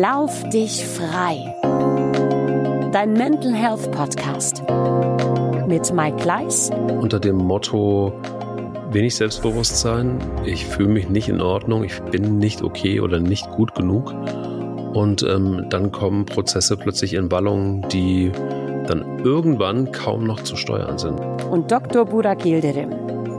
Lauf 0.00 0.42
dich 0.48 0.84
frei. 0.84 1.54
Dein 2.90 3.12
Mental 3.12 3.54
Health 3.54 3.92
Podcast 3.92 4.64
mit 5.68 5.92
Mike 5.94 6.16
Gleis. 6.16 6.68
Unter 7.00 7.20
dem 7.20 7.36
Motto 7.36 8.12
wenig 8.90 9.14
Selbstbewusstsein, 9.14 10.18
ich 10.44 10.66
fühle 10.66 10.88
mich 10.88 11.10
nicht 11.10 11.28
in 11.28 11.40
Ordnung, 11.40 11.84
ich 11.84 12.00
bin 12.10 12.38
nicht 12.38 12.62
okay 12.62 12.98
oder 12.98 13.20
nicht 13.20 13.48
gut 13.52 13.76
genug. 13.76 14.12
Und 14.94 15.22
ähm, 15.22 15.66
dann 15.70 15.92
kommen 15.92 16.26
Prozesse 16.26 16.76
plötzlich 16.76 17.14
in 17.14 17.30
Wallungen, 17.30 17.88
die 17.90 18.32
dann 18.88 19.20
irgendwann 19.22 19.92
kaum 19.92 20.24
noch 20.24 20.40
zu 20.42 20.56
steuern 20.56 20.98
sind. 20.98 21.20
Und 21.44 21.70
Dr. 21.70 22.04
Burak 22.04 22.44
Yildirim. 22.44 22.90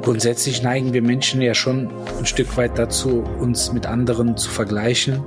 Grundsätzlich 0.04 0.64
neigen 0.64 0.94
wir 0.94 1.02
Menschen 1.02 1.42
ja 1.42 1.54
schon 1.54 1.90
ein 2.18 2.26
Stück 2.26 2.56
weit 2.56 2.80
dazu, 2.80 3.26
uns 3.42 3.74
mit 3.74 3.88
anderen 3.88 4.38
zu 4.38 4.50
vergleichen. 4.50 5.22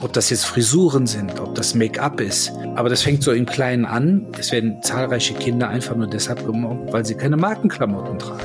Ob 0.00 0.12
das 0.12 0.30
jetzt 0.30 0.44
Frisuren 0.46 1.08
sind, 1.08 1.40
ob 1.40 1.56
das 1.56 1.74
Make-up 1.74 2.20
ist. 2.20 2.52
Aber 2.76 2.88
das 2.88 3.02
fängt 3.02 3.24
so 3.24 3.32
im 3.32 3.46
Kleinen 3.46 3.84
an. 3.84 4.28
Es 4.38 4.52
werden 4.52 4.80
zahlreiche 4.80 5.34
Kinder 5.34 5.68
einfach 5.68 5.96
nur 5.96 6.06
deshalb 6.06 6.46
gemobbt, 6.46 6.92
weil 6.92 7.04
sie 7.04 7.16
keine 7.16 7.36
Markenklamotten 7.36 8.16
tragen. 8.20 8.44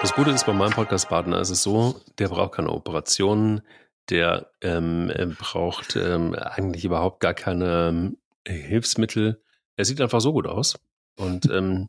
Das 0.00 0.14
Gute 0.14 0.30
ist 0.30 0.46
bei 0.46 0.52
meinem 0.52 0.72
Podcast-Partner 0.72 1.40
ist 1.40 1.50
es 1.50 1.64
so, 1.64 2.00
der 2.20 2.28
braucht 2.28 2.52
keine 2.52 2.70
Operationen, 2.70 3.62
der 4.10 4.52
ähm, 4.62 5.10
braucht 5.36 5.96
ähm, 5.96 6.36
eigentlich 6.36 6.84
überhaupt 6.84 7.18
gar 7.18 7.34
keine 7.34 7.88
ähm, 7.88 8.16
Hilfsmittel. 8.46 9.42
Er 9.74 9.84
sieht 9.84 10.00
einfach 10.00 10.20
so 10.20 10.32
gut 10.32 10.46
aus. 10.46 10.78
Und 11.16 11.50
ähm, 11.50 11.88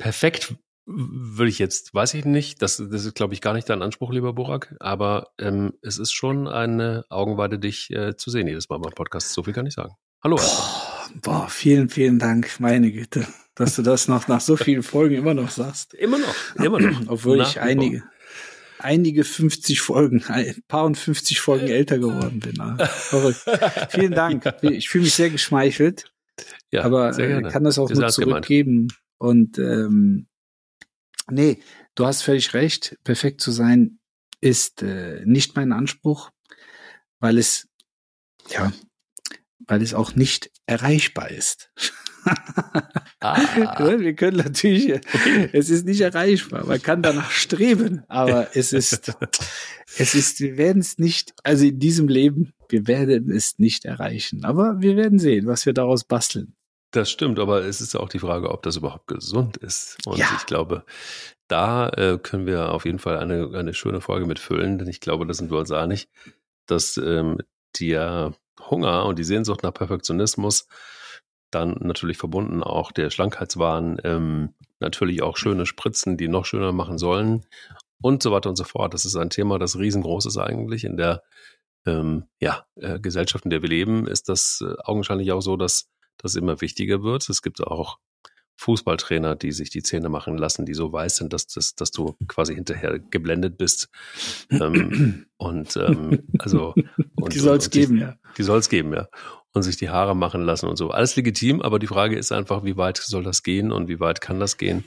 perfekt 0.00 0.54
würde 0.86 1.50
ich 1.50 1.60
jetzt, 1.60 1.94
weiß 1.94 2.14
ich 2.14 2.24
nicht, 2.24 2.62
das, 2.62 2.78
das 2.78 3.04
ist, 3.04 3.14
glaube 3.14 3.34
ich, 3.34 3.40
gar 3.40 3.54
nicht 3.54 3.68
dein 3.68 3.82
Anspruch, 3.82 4.12
lieber 4.12 4.32
Burak, 4.32 4.74
aber 4.80 5.28
ähm, 5.38 5.74
es 5.82 5.98
ist 5.98 6.10
schon 6.10 6.48
eine 6.48 7.04
Augenweide, 7.10 7.60
dich 7.60 7.90
äh, 7.90 8.16
zu 8.16 8.30
sehen 8.30 8.48
jedes 8.48 8.68
Mal 8.68 8.78
beim 8.78 8.92
Podcast. 8.92 9.32
So 9.32 9.44
viel 9.44 9.52
kann 9.52 9.66
ich 9.66 9.74
sagen. 9.74 9.94
Hallo. 10.24 10.36
Boah, 10.36 11.10
boah, 11.22 11.48
vielen, 11.48 11.90
vielen 11.90 12.18
Dank, 12.18 12.58
meine 12.58 12.90
Güte, 12.90 13.26
dass 13.54 13.76
du 13.76 13.82
das 13.82 14.08
noch 14.08 14.26
nach 14.26 14.40
so 14.40 14.56
vielen 14.56 14.82
Folgen 14.82 15.14
immer 15.14 15.34
noch 15.34 15.50
sagst. 15.50 15.94
Immer 15.94 16.18
noch, 16.18 16.34
immer 16.56 16.80
noch. 16.80 17.02
Obwohl 17.06 17.38
nach 17.38 17.50
ich 17.50 17.60
einige, 17.60 18.02
einige 18.78 19.22
50 19.22 19.80
Folgen, 19.80 20.24
ein 20.26 20.62
paar 20.66 20.86
und 20.86 20.98
50 20.98 21.40
Folgen 21.40 21.68
älter 21.68 21.98
geworden 21.98 22.40
bin. 22.40 22.56
Verrückt. 22.86 23.44
Vielen 23.90 24.12
Dank. 24.12 24.44
Ich 24.62 24.88
fühle 24.88 25.04
mich 25.04 25.14
sehr 25.14 25.30
geschmeichelt. 25.30 26.10
Ja, 26.72 26.82
aber 26.82 27.16
äh, 27.16 27.42
kann 27.42 27.64
das 27.64 27.78
auch 27.78 27.90
nur 27.90 28.08
zurückgeben. 28.08 28.88
Gemeint. 28.88 29.00
Und 29.20 29.58
ähm, 29.58 30.26
nee, 31.30 31.62
du 31.94 32.06
hast 32.06 32.22
völlig 32.22 32.54
recht. 32.54 32.96
Perfekt 33.04 33.42
zu 33.42 33.50
sein 33.50 33.98
ist 34.40 34.82
äh, 34.82 35.22
nicht 35.26 35.56
mein 35.56 35.72
Anspruch, 35.72 36.30
weil 37.18 37.36
es 37.36 37.68
ja, 38.48 38.72
weil 39.66 39.82
es 39.82 39.92
auch 39.92 40.14
nicht 40.14 40.50
erreichbar 40.66 41.30
ist. 41.30 41.70
ah. 43.20 43.38
Wir 43.98 44.14
können 44.14 44.38
natürlich, 44.38 44.94
okay. 44.94 45.50
es 45.52 45.68
ist 45.68 45.84
nicht 45.84 46.00
erreichbar. 46.00 46.64
Man 46.64 46.80
kann 46.80 47.02
danach 47.02 47.30
streben, 47.30 48.02
aber 48.08 48.56
es 48.56 48.72
ist, 48.72 49.12
es 49.98 50.14
ist, 50.14 50.40
wir 50.40 50.56
werden 50.56 50.80
es 50.80 50.98
nicht, 50.98 51.34
also 51.44 51.66
in 51.66 51.78
diesem 51.78 52.08
Leben, 52.08 52.54
wir 52.70 52.86
werden 52.86 53.30
es 53.30 53.58
nicht 53.58 53.84
erreichen. 53.84 54.44
Aber 54.44 54.80
wir 54.80 54.96
werden 54.96 55.18
sehen, 55.18 55.46
was 55.46 55.66
wir 55.66 55.74
daraus 55.74 56.04
basteln. 56.04 56.54
Das 56.92 57.10
stimmt, 57.10 57.38
aber 57.38 57.64
es 57.64 57.80
ist 57.80 57.94
auch 57.94 58.08
die 58.08 58.18
Frage, 58.18 58.50
ob 58.50 58.62
das 58.62 58.76
überhaupt 58.76 59.06
gesund 59.06 59.56
ist. 59.56 59.96
Und 60.06 60.18
ja. 60.18 60.26
ich 60.36 60.46
glaube, 60.46 60.84
da 61.46 61.88
äh, 61.90 62.18
können 62.18 62.46
wir 62.46 62.72
auf 62.72 62.84
jeden 62.84 62.98
Fall 62.98 63.18
eine, 63.18 63.50
eine 63.54 63.74
schöne 63.74 64.00
Folge 64.00 64.26
mitfüllen, 64.26 64.78
denn 64.78 64.88
ich 64.88 65.00
glaube, 65.00 65.26
da 65.26 65.34
sind 65.34 65.50
wir 65.50 65.58
uns 65.58 65.70
einig, 65.70 66.08
dass 66.66 66.96
ähm, 66.96 67.38
der 67.78 68.34
Hunger 68.68 69.06
und 69.06 69.18
die 69.18 69.24
Sehnsucht 69.24 69.62
nach 69.62 69.72
Perfektionismus 69.72 70.66
dann 71.50 71.76
natürlich 71.80 72.18
verbunden 72.18 72.62
auch 72.62 72.92
der 72.92 73.10
Schlankheitswahn, 73.10 74.00
ähm, 74.04 74.54
natürlich 74.78 75.22
auch 75.22 75.36
schöne 75.36 75.66
Spritzen, 75.66 76.16
die 76.16 76.28
noch 76.28 76.44
schöner 76.44 76.72
machen 76.72 76.98
sollen 76.98 77.44
und 78.00 78.22
so 78.22 78.32
weiter 78.32 78.48
und 78.48 78.56
so 78.56 78.64
fort. 78.64 78.94
Das 78.94 79.04
ist 79.04 79.16
ein 79.16 79.30
Thema, 79.30 79.58
das 79.58 79.78
riesengroß 79.78 80.26
ist 80.26 80.38
eigentlich 80.38 80.84
in 80.84 80.96
der 80.96 81.22
ähm, 81.86 82.24
ja, 82.40 82.66
äh, 82.76 83.00
Gesellschaft, 83.00 83.44
in 83.44 83.50
der 83.50 83.62
wir 83.62 83.68
leben, 83.68 84.06
ist 84.06 84.28
das 84.28 84.62
äh, 84.64 84.74
augenscheinlich 84.84 85.32
auch 85.32 85.40
so, 85.40 85.56
dass 85.56 85.88
das 86.22 86.34
immer 86.34 86.60
wichtiger 86.60 87.02
wird. 87.02 87.28
Es 87.28 87.42
gibt 87.42 87.62
auch 87.62 87.98
Fußballtrainer, 88.60 89.36
die 89.36 89.52
sich 89.52 89.70
die 89.70 89.82
Zähne 89.82 90.10
machen 90.10 90.36
lassen, 90.36 90.66
die 90.66 90.74
so 90.74 90.92
weiß 90.92 91.16
sind, 91.16 91.32
dass, 91.32 91.46
dass, 91.46 91.74
dass 91.74 91.92
du 91.92 92.14
quasi 92.28 92.54
hinterher 92.54 92.98
geblendet 92.98 93.56
bist. 93.56 93.88
Ähm, 94.50 95.26
und 95.38 95.76
ähm, 95.76 96.28
also 96.38 96.74
und, 97.16 97.34
die 97.34 97.38
soll 97.38 97.56
es 97.56 97.70
geben, 97.70 97.96
ja. 97.96 98.16
Die 98.36 98.42
soll 98.42 98.58
es 98.58 98.68
geben, 98.68 98.92
ja. 98.92 99.08
Und 99.52 99.62
sich 99.62 99.78
die 99.78 99.88
Haare 99.88 100.14
machen 100.14 100.42
lassen 100.42 100.66
und 100.68 100.76
so. 100.76 100.90
Alles 100.90 101.16
legitim, 101.16 101.62
aber 101.62 101.78
die 101.78 101.86
Frage 101.86 102.18
ist 102.18 102.32
einfach, 102.32 102.62
wie 102.62 102.76
weit 102.76 102.98
soll 102.98 103.24
das 103.24 103.42
gehen 103.42 103.72
und 103.72 103.88
wie 103.88 103.98
weit 103.98 104.20
kann 104.20 104.38
das 104.38 104.58
gehen 104.58 104.84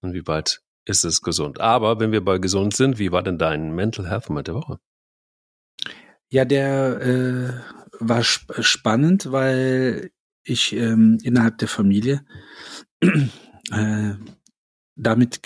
und 0.00 0.12
wie 0.12 0.26
weit 0.26 0.60
ist 0.84 1.04
es 1.04 1.22
gesund. 1.22 1.60
Aber 1.60 2.00
wenn 2.00 2.10
wir 2.10 2.22
bei 2.24 2.38
gesund 2.38 2.74
sind, 2.74 2.98
wie 2.98 3.12
war 3.12 3.22
denn 3.22 3.38
dein 3.38 3.74
Mental 3.74 4.08
Health 4.08 4.28
Moment 4.28 4.48
der 4.48 4.54
Woche? 4.56 4.78
Ja, 6.30 6.44
der 6.44 7.00
äh, 7.00 7.52
war 8.00 8.20
sp 8.26 8.50
spannend, 8.60 9.30
weil 9.30 10.10
ich 10.44 10.72
ähm, 10.74 11.18
innerhalb 11.22 11.58
der 11.58 11.68
Familie 11.68 12.24
äh, 13.00 14.14
damit 14.96 15.42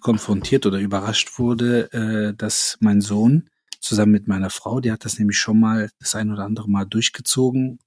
konfrontiert 0.00 0.66
oder 0.66 0.78
überrascht 0.78 1.38
wurde, 1.38 1.92
äh, 1.92 2.34
dass 2.34 2.78
mein 2.80 3.00
Sohn 3.00 3.50
zusammen 3.80 4.12
mit 4.12 4.28
meiner 4.28 4.50
Frau, 4.50 4.80
die 4.80 4.90
hat 4.90 5.04
das 5.04 5.18
nämlich 5.18 5.38
schon 5.38 5.60
mal 5.60 5.90
das 5.98 6.14
ein 6.14 6.32
oder 6.32 6.44
andere 6.44 6.68
Mal 6.70 6.84
durchgezogen, 6.84 7.78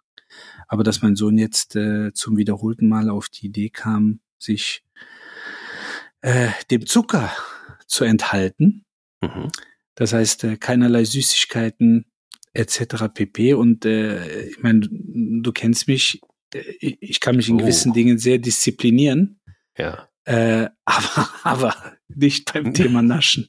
aber 0.68 0.84
dass 0.84 1.02
mein 1.02 1.16
Sohn 1.16 1.38
jetzt 1.38 1.76
äh, 1.76 2.14
zum 2.14 2.38
wiederholten 2.38 2.88
Mal 2.88 3.10
auf 3.10 3.30
die 3.30 3.48
Idee 3.48 3.70
kam, 3.70 4.20
sich 4.38 4.84
äh, 6.22 6.50
dem 6.70 6.86
Zucker 6.86 7.32
zu 7.88 8.04
enthalten. 8.04 8.86
Mhm. 9.22 9.50
Das 9.96 10.14
heißt, 10.14 10.44
äh, 10.46 10.58
keinerlei 10.58 11.04
Süßigkeiten 11.04 12.06
etc. 12.54 13.08
pp. 13.14 13.54
Und 13.54 13.86
äh, 13.86 14.46
ich 14.48 14.60
meine, 14.62 14.88
du 14.90 15.52
kennst 15.52 15.88
mich, 15.88 16.22
ich 16.54 17.20
kann 17.20 17.36
mich 17.36 17.50
in 17.50 17.58
gewissen 17.58 17.92
oh. 17.92 17.94
Dingen 17.94 18.18
sehr 18.18 18.38
disziplinieren. 18.38 19.40
Ja. 19.78 20.10
Äh, 20.26 20.70
aber, 20.86 21.30
aber 21.44 21.98
nicht 22.08 22.52
beim 22.52 22.74
Thema 22.74 23.02
Naschen. 23.02 23.48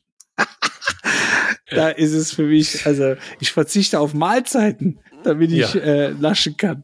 da 1.77 1.89
ist 1.89 2.13
es 2.13 2.33
für 2.33 2.45
mich, 2.45 2.87
also 2.87 3.15
ich 3.41 3.53
verzichte 3.53 4.01
auf 4.01 4.15
Mahlzeiten, 4.15 4.99
damit 5.25 5.53
ich 5.53 5.75
ja. 5.75 5.81
äh, 5.81 6.15
naschen 6.15 6.57
kann. 6.57 6.83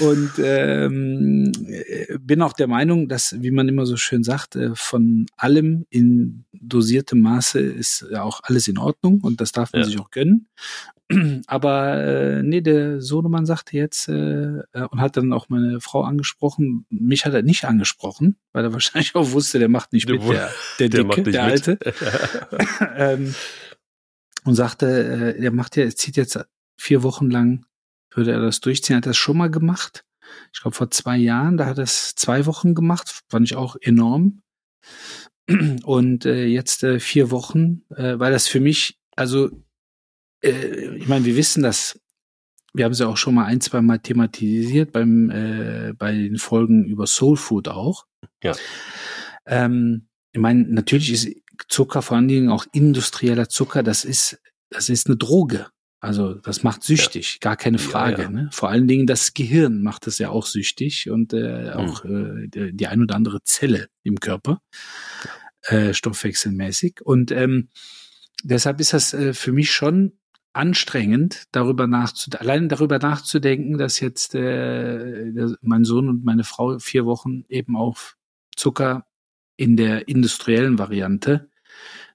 Und 0.00 0.32
ähm, 0.38 1.52
bin 2.20 2.42
auch 2.42 2.52
der 2.52 2.66
Meinung, 2.66 3.08
dass, 3.08 3.36
wie 3.40 3.50
man 3.50 3.68
immer 3.68 3.86
so 3.86 3.96
schön 3.96 4.24
sagt, 4.24 4.56
äh, 4.56 4.70
von 4.74 5.26
allem 5.36 5.86
in 5.90 6.44
dosiertem 6.52 7.20
Maße 7.20 7.60
ist 7.60 8.06
ja 8.10 8.22
auch 8.22 8.40
alles 8.42 8.68
in 8.68 8.78
Ordnung 8.78 9.20
und 9.20 9.40
das 9.40 9.52
darf 9.52 9.72
man 9.72 9.82
ja. 9.82 9.86
sich 9.86 10.00
auch 10.00 10.10
gönnen. 10.10 10.48
Aber 11.46 11.96
äh, 11.96 12.42
nee, 12.42 12.60
der 12.60 13.00
Sohnemann 13.00 13.46
sagte 13.46 13.76
jetzt 13.76 14.08
äh, 14.08 14.12
äh, 14.12 14.82
und 14.90 15.00
hat 15.00 15.16
dann 15.16 15.32
auch 15.32 15.48
meine 15.48 15.80
Frau 15.80 16.02
angesprochen. 16.02 16.84
Mich 16.90 17.24
hat 17.24 17.32
er 17.32 17.42
nicht 17.42 17.64
angesprochen, 17.64 18.36
weil 18.52 18.64
er 18.64 18.72
wahrscheinlich 18.74 19.14
auch 19.14 19.30
wusste, 19.32 19.58
der 19.58 19.68
macht 19.68 19.92
nicht 19.92 20.08
mit, 20.08 20.22
der, 20.22 20.50
der, 20.78 20.88
der, 20.90 21.04
Dicke, 21.04 21.22
der 21.22 21.44
Alte. 21.44 21.78
ähm, 22.96 23.34
und 24.48 24.54
sagte, 24.54 25.34
äh, 25.36 25.40
der 25.40 25.52
macht 25.52 25.76
ja, 25.76 25.84
er 25.84 25.94
zieht 25.94 26.16
jetzt 26.16 26.38
vier 26.80 27.02
Wochen 27.02 27.30
lang, 27.30 27.66
würde 28.14 28.32
er 28.32 28.40
das 28.40 28.60
durchziehen, 28.60 28.96
hat 28.96 29.04
er 29.04 29.10
das 29.10 29.16
schon 29.18 29.36
mal 29.36 29.50
gemacht. 29.50 30.04
Ich 30.54 30.62
glaube 30.62 30.74
vor 30.74 30.90
zwei 30.90 31.18
Jahren, 31.18 31.58
da 31.58 31.66
hat 31.66 31.76
er 31.76 31.84
es 31.84 32.14
zwei 32.14 32.46
Wochen 32.46 32.74
gemacht, 32.74 33.22
fand 33.28 33.46
ich 33.46 33.56
auch 33.56 33.76
enorm. 33.80 34.40
Und 35.84 36.24
äh, 36.24 36.46
jetzt 36.46 36.82
äh, 36.82 36.98
vier 36.98 37.30
Wochen, 37.30 37.82
äh, 37.94 38.18
weil 38.18 38.32
das 38.32 38.48
für 38.48 38.60
mich, 38.60 38.98
also 39.16 39.50
äh, 40.42 40.96
ich 40.96 41.08
meine, 41.08 41.26
wir 41.26 41.36
wissen 41.36 41.62
das, 41.62 42.00
wir 42.72 42.86
haben 42.86 42.92
es 42.92 43.00
ja 43.00 43.06
auch 43.06 43.16
schon 43.18 43.34
mal 43.34 43.44
ein, 43.44 43.60
zwei 43.60 43.82
Mal 43.82 43.98
thematisiert 43.98 44.92
beim, 44.92 45.30
äh, 45.30 45.92
bei 45.92 46.12
den 46.12 46.38
Folgen 46.38 46.84
über 46.84 47.06
Soul 47.06 47.36
Food 47.36 47.68
auch. 47.68 48.06
Ja. 48.42 48.54
Ähm, 49.46 50.08
ich 50.32 50.40
meine, 50.40 50.62
natürlich 50.68 51.12
ist 51.12 51.28
Zucker, 51.68 52.02
vor 52.02 52.16
allen 52.16 52.28
Dingen 52.28 52.50
auch 52.50 52.66
industrieller 52.72 53.48
Zucker, 53.48 53.82
das 53.82 54.04
ist, 54.04 54.40
das 54.70 54.88
ist 54.88 55.06
eine 55.06 55.16
Droge. 55.16 55.66
Also 56.00 56.34
das 56.34 56.62
macht 56.62 56.84
süchtig, 56.84 57.34
ja. 57.34 57.38
gar 57.40 57.56
keine 57.56 57.78
Frage. 57.78 58.22
Ja, 58.22 58.28
ja. 58.28 58.30
Ne? 58.30 58.48
Vor 58.52 58.68
allen 58.68 58.86
Dingen 58.86 59.06
das 59.06 59.34
Gehirn 59.34 59.82
macht 59.82 60.06
es 60.06 60.18
ja 60.18 60.30
auch 60.30 60.46
süchtig 60.46 61.10
und 61.10 61.32
äh, 61.32 61.64
mhm. 61.64 61.70
auch 61.72 62.04
äh, 62.04 62.70
die, 62.72 62.86
ein 62.86 63.02
oder 63.02 63.16
andere 63.16 63.42
Zelle 63.42 63.88
im 64.04 64.20
Körper, 64.20 64.60
äh, 65.62 65.92
stoffwechselmäßig. 65.92 67.00
Und 67.02 67.32
ähm, 67.32 67.68
deshalb 68.44 68.80
ist 68.80 68.92
das 68.92 69.12
äh, 69.12 69.34
für 69.34 69.50
mich 69.50 69.72
schon 69.72 70.12
anstrengend, 70.52 71.46
darüber 71.50 71.88
nachzudenken, 71.88 72.46
allein 72.46 72.68
darüber 72.68 72.98
nachzudenken, 72.98 73.76
dass 73.76 73.98
jetzt 73.98 74.36
äh, 74.36 75.32
mein 75.62 75.84
Sohn 75.84 76.08
und 76.08 76.24
meine 76.24 76.44
Frau 76.44 76.78
vier 76.78 77.06
Wochen 77.06 77.44
eben 77.48 77.76
auf 77.76 78.16
Zucker 78.56 79.07
in 79.58 79.76
der 79.76 80.08
industriellen 80.08 80.78
Variante 80.78 81.50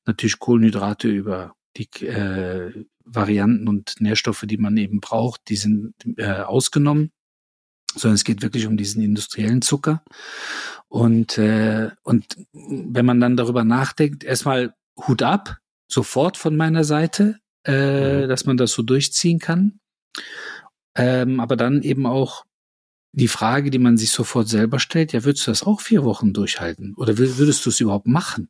natürlich 0.05 0.39
Kohlenhydrate 0.39 1.07
über 1.09 1.55
die 1.77 1.87
äh, 2.05 2.85
Varianten 3.05 3.67
und 3.67 3.99
Nährstoffe, 3.99 4.45
die 4.47 4.57
man 4.57 4.77
eben 4.77 5.01
braucht, 5.01 5.41
die 5.49 5.55
sind 5.57 5.93
äh, 6.17 6.31
ausgenommen, 6.31 7.11
sondern 7.93 8.15
es 8.15 8.23
geht 8.23 8.41
wirklich 8.41 8.65
um 8.65 8.77
diesen 8.77 9.03
industriellen 9.03 9.61
Zucker. 9.61 10.03
Und, 10.87 11.37
äh, 11.37 11.91
und 12.03 12.25
wenn 12.53 13.05
man 13.05 13.19
dann 13.19 13.35
darüber 13.35 13.63
nachdenkt, 13.63 14.23
erstmal 14.23 14.73
Hut 15.07 15.21
ab, 15.21 15.57
sofort 15.87 16.37
von 16.37 16.55
meiner 16.55 16.83
Seite, 16.83 17.39
äh, 17.65 18.23
mhm. 18.23 18.29
dass 18.29 18.45
man 18.45 18.57
das 18.57 18.71
so 18.71 18.83
durchziehen 18.83 19.39
kann. 19.39 19.79
Ähm, 20.95 21.39
aber 21.39 21.57
dann 21.57 21.81
eben 21.81 22.05
auch 22.05 22.45
die 23.15 23.27
Frage, 23.27 23.69
die 23.69 23.79
man 23.79 23.95
sich 23.95 24.09
sofort 24.09 24.49
selber 24.49 24.79
stellt, 24.79 25.13
ja, 25.13 25.23
würdest 25.23 25.45
du 25.45 25.51
das 25.51 25.63
auch 25.63 25.81
vier 25.81 26.03
Wochen 26.03 26.33
durchhalten? 26.33 26.95
Oder 26.95 27.17
würdest 27.17 27.63
du 27.65 27.69
es 27.69 27.79
überhaupt 27.79 28.07
machen? 28.07 28.49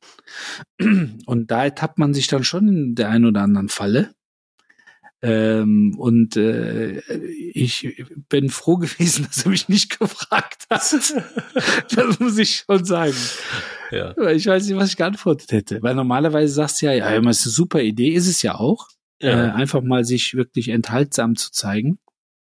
Und 1.26 1.52
da 1.52 1.66
ertappt 1.66 2.00
man 2.00 2.14
sich 2.14 2.28
dann 2.28 2.46
schon 2.46 2.70
in 2.70 2.96
der 2.96 3.10
einen 3.10 3.26
oder 3.26 3.42
anderen 3.42 3.70
Falle. 3.70 4.16
Ähm, 5.26 5.96
und 5.98 6.36
äh, 6.36 7.00
ich 7.54 8.04
bin 8.28 8.50
froh 8.50 8.76
gewesen, 8.78 9.26
dass 9.26 9.46
er 9.46 9.52
mich 9.52 9.70
nicht 9.70 9.98
gefragt 9.98 10.66
hat. 10.70 10.82
das 11.96 12.20
muss 12.20 12.38
ich 12.38 12.66
schon 12.68 12.84
sagen. 12.84 13.16
Ja. 13.90 14.18
Ich 14.32 14.46
weiß 14.46 14.68
nicht, 14.68 14.76
was 14.76 14.90
ich 14.90 14.98
geantwortet 14.98 15.54
hätte. 15.54 15.82
Weil 15.82 15.96
normalerweise 15.96 16.54
sagst 16.54 16.82
du 16.82 16.88
ja, 16.88 16.92
ja, 16.92 17.22
das 17.22 17.38
ist 17.38 17.46
eine 17.46 17.54
super 17.54 17.82
Idee, 17.82 18.10
ist 18.10 18.28
es 18.28 18.42
ja 18.42 18.56
auch. 18.56 18.90
Ja. 19.22 19.48
Äh, 19.48 19.52
einfach 19.52 19.82
mal 19.82 20.04
sich 20.04 20.34
wirklich 20.34 20.68
enthaltsam 20.68 21.38
zu 21.38 21.52
zeigen. 21.54 22.00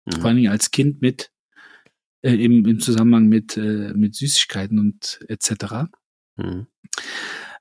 Mhm. 0.06 0.12
Vor 0.14 0.26
allen 0.28 0.38
Dingen 0.38 0.52
als 0.52 0.72
Kind 0.72 1.02
mit 1.02 1.32
äh, 2.24 2.34
im, 2.34 2.66
im 2.66 2.80
Zusammenhang 2.80 3.28
mit, 3.28 3.58
äh, 3.58 3.94
mit 3.94 4.16
Süßigkeiten 4.16 4.80
und 4.80 5.20
etc. 5.28 5.92
Mhm. 6.38 6.68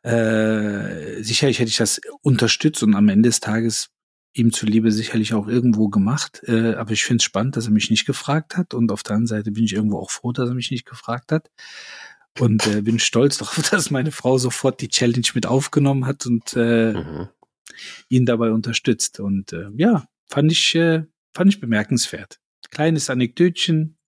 Äh, 0.03 1.23
sicherlich 1.23 1.59
hätte 1.59 1.69
ich 1.69 1.77
das 1.77 2.01
unterstützt 2.23 2.83
und 2.83 2.95
am 2.95 3.09
Ende 3.09 3.29
des 3.29 3.41
Tages 3.41 3.91
ihm 4.35 4.53
zuliebe 4.53 4.91
sicherlich 4.91 5.35
auch 5.35 5.47
irgendwo 5.47 5.89
gemacht. 5.89 6.43
Äh, 6.47 6.75
aber 6.75 6.93
ich 6.93 7.05
finde 7.05 7.21
es 7.21 7.25
spannend, 7.25 7.57
dass 7.57 7.67
er 7.67 7.73
mich 7.73 7.91
nicht 7.91 8.07
gefragt 8.07 8.57
hat. 8.57 8.75
Und 8.75 8.91
auf 8.91 9.03
der 9.03 9.17
anderen 9.17 9.27
Seite 9.27 9.53
bin 9.53 9.65
ich 9.65 9.75
irgendwo 9.75 9.99
auch 9.99 10.11
froh, 10.11 10.33
dass 10.33 10.49
er 10.49 10.55
mich 10.55 10.71
nicht 10.71 10.87
gefragt 10.87 11.33
hat. 11.33 11.51
Und 12.39 12.67
äh, 12.67 12.81
bin 12.81 12.99
stolz 12.99 13.37
darauf, 13.39 13.69
dass 13.71 13.91
meine 13.91 14.11
Frau 14.11 14.39
sofort 14.39 14.81
die 14.81 14.89
Challenge 14.89 15.27
mit 15.35 15.47
aufgenommen 15.47 16.07
hat 16.07 16.27
und 16.27 16.55
äh, 16.57 16.95
mhm. 16.95 17.29
ihn 18.09 18.27
dabei 18.27 18.53
unterstützt. 18.53 19.21
Und 19.21 19.53
äh, 19.53 19.69
ja, 19.77 20.07
fand 20.29 20.51
ich, 20.51 20.75
äh, 20.75 21.05
fand 21.35 21.53
ich 21.53 21.61
bemerkenswert. 21.61 22.39
Kleines 22.71 23.11
Anekdötchen, 23.11 23.99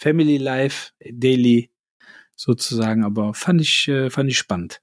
Family 0.00 0.38
Life, 0.38 0.92
Daily 1.00 1.70
sozusagen, 2.34 3.04
aber 3.04 3.34
fand 3.34 3.60
ich, 3.60 3.86
äh, 3.88 4.08
fand 4.08 4.30
ich 4.30 4.38
spannend. 4.38 4.80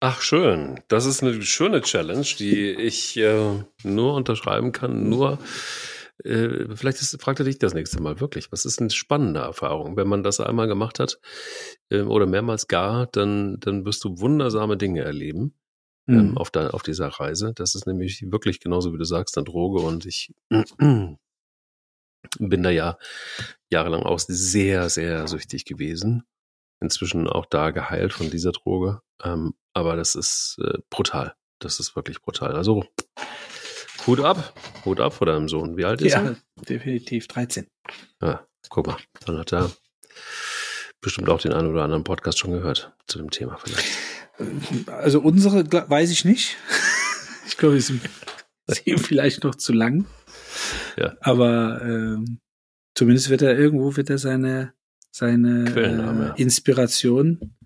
Ach 0.00 0.20
schön, 0.20 0.78
das 0.88 1.06
ist 1.06 1.22
eine 1.22 1.40
schöne 1.40 1.80
Challenge, 1.80 2.26
die 2.38 2.70
ich 2.70 3.16
äh, 3.16 3.64
nur 3.82 4.14
unterschreiben 4.14 4.72
kann. 4.72 5.08
Nur 5.08 5.38
äh, 6.22 6.66
vielleicht 6.74 7.00
ist, 7.00 7.18
fragt 7.22 7.38
er 7.38 7.46
dich 7.46 7.58
das 7.58 7.72
nächste 7.72 8.02
Mal 8.02 8.20
wirklich. 8.20 8.52
Was 8.52 8.66
ist 8.66 8.78
eine 8.78 8.90
spannende 8.90 9.40
Erfahrung, 9.40 9.96
wenn 9.96 10.06
man 10.06 10.22
das 10.22 10.38
einmal 10.38 10.68
gemacht 10.68 11.00
hat 11.00 11.18
äh, 11.88 12.02
oder 12.02 12.26
mehrmals 12.26 12.68
gar, 12.68 13.06
dann 13.06 13.58
dann 13.60 13.86
wirst 13.86 14.04
du 14.04 14.20
wundersame 14.20 14.76
Dinge 14.76 15.00
erleben. 15.00 15.54
Ähm, 16.08 16.30
mhm. 16.30 16.38
auf, 16.38 16.52
der, 16.52 16.72
auf 16.72 16.84
dieser 16.84 17.08
Reise. 17.08 17.52
Das 17.52 17.74
ist 17.74 17.88
nämlich 17.88 18.22
wirklich 18.30 18.60
genauso, 18.60 18.92
wie 18.92 18.98
du 18.98 19.04
sagst, 19.04 19.36
eine 19.36 19.44
Droge 19.44 19.80
und 19.80 20.06
ich 20.06 20.32
bin 22.38 22.62
da 22.62 22.70
ja 22.70 22.98
jahrelang 23.70 24.02
auch 24.02 24.18
sehr, 24.18 24.88
sehr 24.90 25.28
süchtig 25.28 25.64
gewesen. 25.64 26.24
Inzwischen 26.80 27.26
auch 27.28 27.46
da 27.46 27.70
geheilt 27.70 28.12
von 28.12 28.30
dieser 28.30 28.52
Droge. 28.52 29.00
Ähm, 29.22 29.54
aber 29.72 29.96
das 29.96 30.14
ist 30.14 30.58
äh, 30.62 30.78
brutal. 30.90 31.34
Das 31.58 31.80
ist 31.80 31.96
wirklich 31.96 32.20
brutal. 32.20 32.54
Also 32.54 32.84
Hut 34.06 34.20
ab. 34.20 34.54
Hut 34.84 35.00
ab 35.00 35.14
vor 35.14 35.26
deinem 35.26 35.48
Sohn. 35.48 35.76
Wie 35.76 35.84
alt 35.84 36.00
ist 36.02 36.12
ja, 36.12 36.22
er? 36.22 36.36
definitiv 36.68 37.26
13. 37.28 37.66
Ja, 38.22 38.46
guck 38.68 38.86
mal. 38.86 38.98
Dann 39.24 39.38
hat 39.38 39.52
er 39.52 39.70
bestimmt 41.00 41.28
auch 41.28 41.40
den 41.40 41.52
einen 41.52 41.68
oder 41.68 41.82
anderen 41.82 42.04
Podcast 42.04 42.38
schon 42.38 42.52
gehört 42.52 42.92
zu 43.06 43.18
dem 43.18 43.30
Thema 43.30 43.58
vielleicht. 43.58 43.86
Also 44.86 45.20
unsere 45.20 45.64
weiß 45.70 46.10
ich 46.10 46.24
nicht. 46.24 46.56
ich 47.46 47.56
glaube, 47.56 47.80
sie 47.80 48.00
sind 48.66 49.00
vielleicht 49.00 49.44
noch 49.44 49.54
zu 49.54 49.72
lang. 49.72 50.06
Ja. 50.96 51.16
Aber 51.20 51.82
ähm, 51.82 52.40
zumindest 52.94 53.30
wird 53.30 53.42
er 53.42 53.58
irgendwo 53.58 53.96
wird 53.96 54.10
er 54.10 54.18
seine 54.18 54.74
seine 55.16 56.34
äh, 56.36 56.42
Inspiration, 56.42 57.56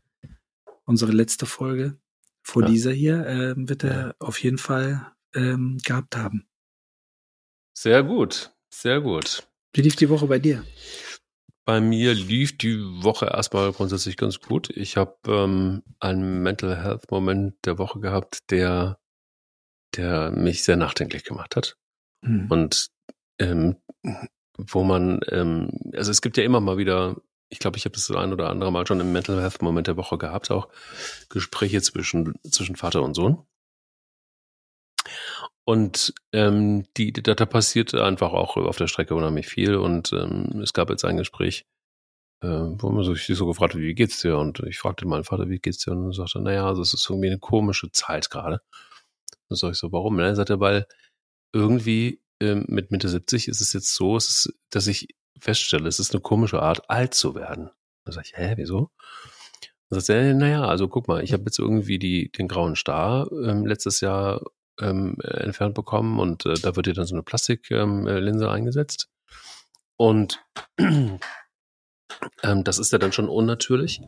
unsere 0.85 1.11
letzte 1.11 1.47
Folge 1.47 1.99
vor 2.43 2.63
ja. 2.63 2.69
dieser 2.69 2.93
hier, 2.93 3.27
äh, 3.27 3.55
wird 3.57 3.83
er 3.83 4.01
ja. 4.01 4.15
auf 4.21 4.41
jeden 4.41 4.59
Fall 4.59 5.13
ähm, 5.35 5.79
gehabt 5.85 6.17
haben. 6.17 6.47
Sehr 7.77 8.03
gut, 8.05 8.53
sehr 8.73 9.01
gut. 9.01 9.49
Wie 9.73 9.83
lief 9.83 9.97
die 9.97 10.09
Woche 10.09 10.27
bei 10.27 10.39
dir? 10.39 10.65
Bei 11.65 11.81
mir 11.81 12.15
lief 12.15 12.57
die 12.57 12.79
Woche 12.79 13.27
erstmal 13.27 13.73
grundsätzlich 13.73 14.17
ganz 14.17 14.41
gut. 14.41 14.71
Ich 14.71 14.97
habe 14.97 15.17
ähm, 15.27 15.83
einen 15.99 16.43
Mental 16.43 16.83
Health 16.83 17.11
Moment 17.11 17.55
der 17.65 17.79
Woche 17.79 18.01
gehabt, 18.01 18.51
der, 18.51 18.99
der 19.97 20.31
mich 20.31 20.65
sehr 20.65 20.77
nachdenklich 20.77 21.25
gemacht 21.25 21.57
hat. 21.57 21.77
Mhm. 22.23 22.47
Und 22.51 22.91
ähm, 23.39 23.77
wo 24.57 24.85
man, 24.85 25.21
ähm, 25.29 25.71
also 25.95 26.11
es 26.11 26.23
gibt 26.23 26.37
ja 26.37 26.45
immer 26.45 26.61
mal 26.61 26.79
wieder, 26.79 27.17
ich 27.49 27.59
glaube, 27.59 27.79
ich 27.79 27.85
habe 27.85 27.95
das 27.95 28.11
ein 28.11 28.33
oder 28.33 28.51
andere 28.51 28.71
Mal 28.71 28.87
schon 28.87 29.01
im 29.01 29.13
Mental 29.13 29.41
Health 29.41 29.63
Moment 29.63 29.87
der 29.87 29.97
Woche 29.97 30.19
gehabt, 30.19 30.51
auch 30.51 30.69
Gespräche 31.29 31.83
zwischen, 31.83 32.35
zwischen 32.51 32.77
Vater 32.77 33.03
und 33.03 33.15
Sohn. 33.15 33.45
Und 35.65 36.15
ähm, 36.33 36.85
die, 36.97 37.13
da, 37.13 37.35
da 37.35 37.47
passiert 37.47 37.95
einfach 37.95 38.33
auch 38.33 38.57
auf 38.57 38.77
der 38.77 38.87
Strecke 38.87 39.15
unheimlich 39.15 39.47
viel. 39.47 39.77
Und 39.77 40.13
ähm, 40.13 40.61
es 40.63 40.73
gab 40.73 40.91
jetzt 40.91 41.05
ein 41.05 41.17
Gespräch, 41.17 41.65
äh, 42.43 42.49
wo 42.49 42.91
man 42.91 43.05
sich 43.05 43.27
so 43.27 43.47
gefragt 43.47 43.75
hat, 43.75 43.81
wie 43.81 43.95
geht's 43.95 44.21
dir? 44.21 44.39
Und 44.39 44.61
ich 44.61 44.79
fragte 44.79 45.07
meinen 45.07 45.25
Vater, 45.25 45.49
wie 45.49 45.59
geht's 45.59 45.85
dir? 45.85 45.93
Und 45.93 46.07
er 46.07 46.13
sagte, 46.13 46.41
naja, 46.41 46.67
also 46.67 46.83
es 46.83 46.95
ist 46.95 47.09
irgendwie 47.09 47.29
eine 47.29 47.39
komische 47.39 47.91
Zeit 47.93 48.31
gerade. 48.31 48.61
Dann 49.49 49.57
sag 49.57 49.73
ich 49.73 49.79
so, 49.79 49.93
warum? 49.93 50.19
Und 50.19 50.21
er, 50.51 50.61
weil 50.61 50.87
irgendwie 51.53 52.23
ähm, 52.41 52.65
mit 52.69 52.91
Mitte 52.91 53.09
70 53.09 53.49
ist 53.49 53.61
es 53.61 53.73
jetzt 53.73 53.95
so, 53.95 54.17
es 54.17 54.29
ist, 54.29 54.55
dass 54.71 54.87
ich 54.87 55.09
feststelle, 55.39 55.89
es 55.89 55.99
ist 55.99 56.15
eine 56.15 56.21
komische 56.21 56.61
Art, 56.63 56.89
alt 56.91 57.15
zu 57.15 57.35
werden. 57.35 57.71
Da 58.05 58.13
sage 58.13 58.29
ich, 58.29 58.39
hä, 58.39 58.55
wieso? 58.57 58.91
Dann 59.89 60.01
sagt 60.01 60.09
er, 60.11 60.35
naja, 60.35 60.65
also 60.65 60.89
guck 60.89 61.09
mal, 61.09 61.23
ich 61.23 61.33
habe 61.33 61.45
jetzt 61.45 61.59
irgendwie 61.59 61.99
die, 61.99 62.31
den 62.31 62.49
grauen 62.49 62.77
Star 62.77 63.31
ähm, 63.33 63.67
letztes 63.67 64.01
Jahr 64.01 64.41
ähm, 64.81 65.17
entfernt 65.23 65.75
bekommen 65.75 66.19
und 66.19 66.47
äh, 66.47 66.55
da 66.55 66.77
wird 66.77 66.87
dir 66.87 66.95
dann 66.95 67.07
so 67.07 67.15
eine 67.15 67.23
Plastiklinse 67.23 68.45
ähm, 68.45 68.51
eingesetzt. 68.51 69.09
Und 69.97 70.43
ähm, 70.79 71.19
das 72.65 72.79
ist 72.79 72.93
ja 72.93 72.99
dann 72.99 73.13
schon 73.13 73.29
unnatürlich. 73.29 74.01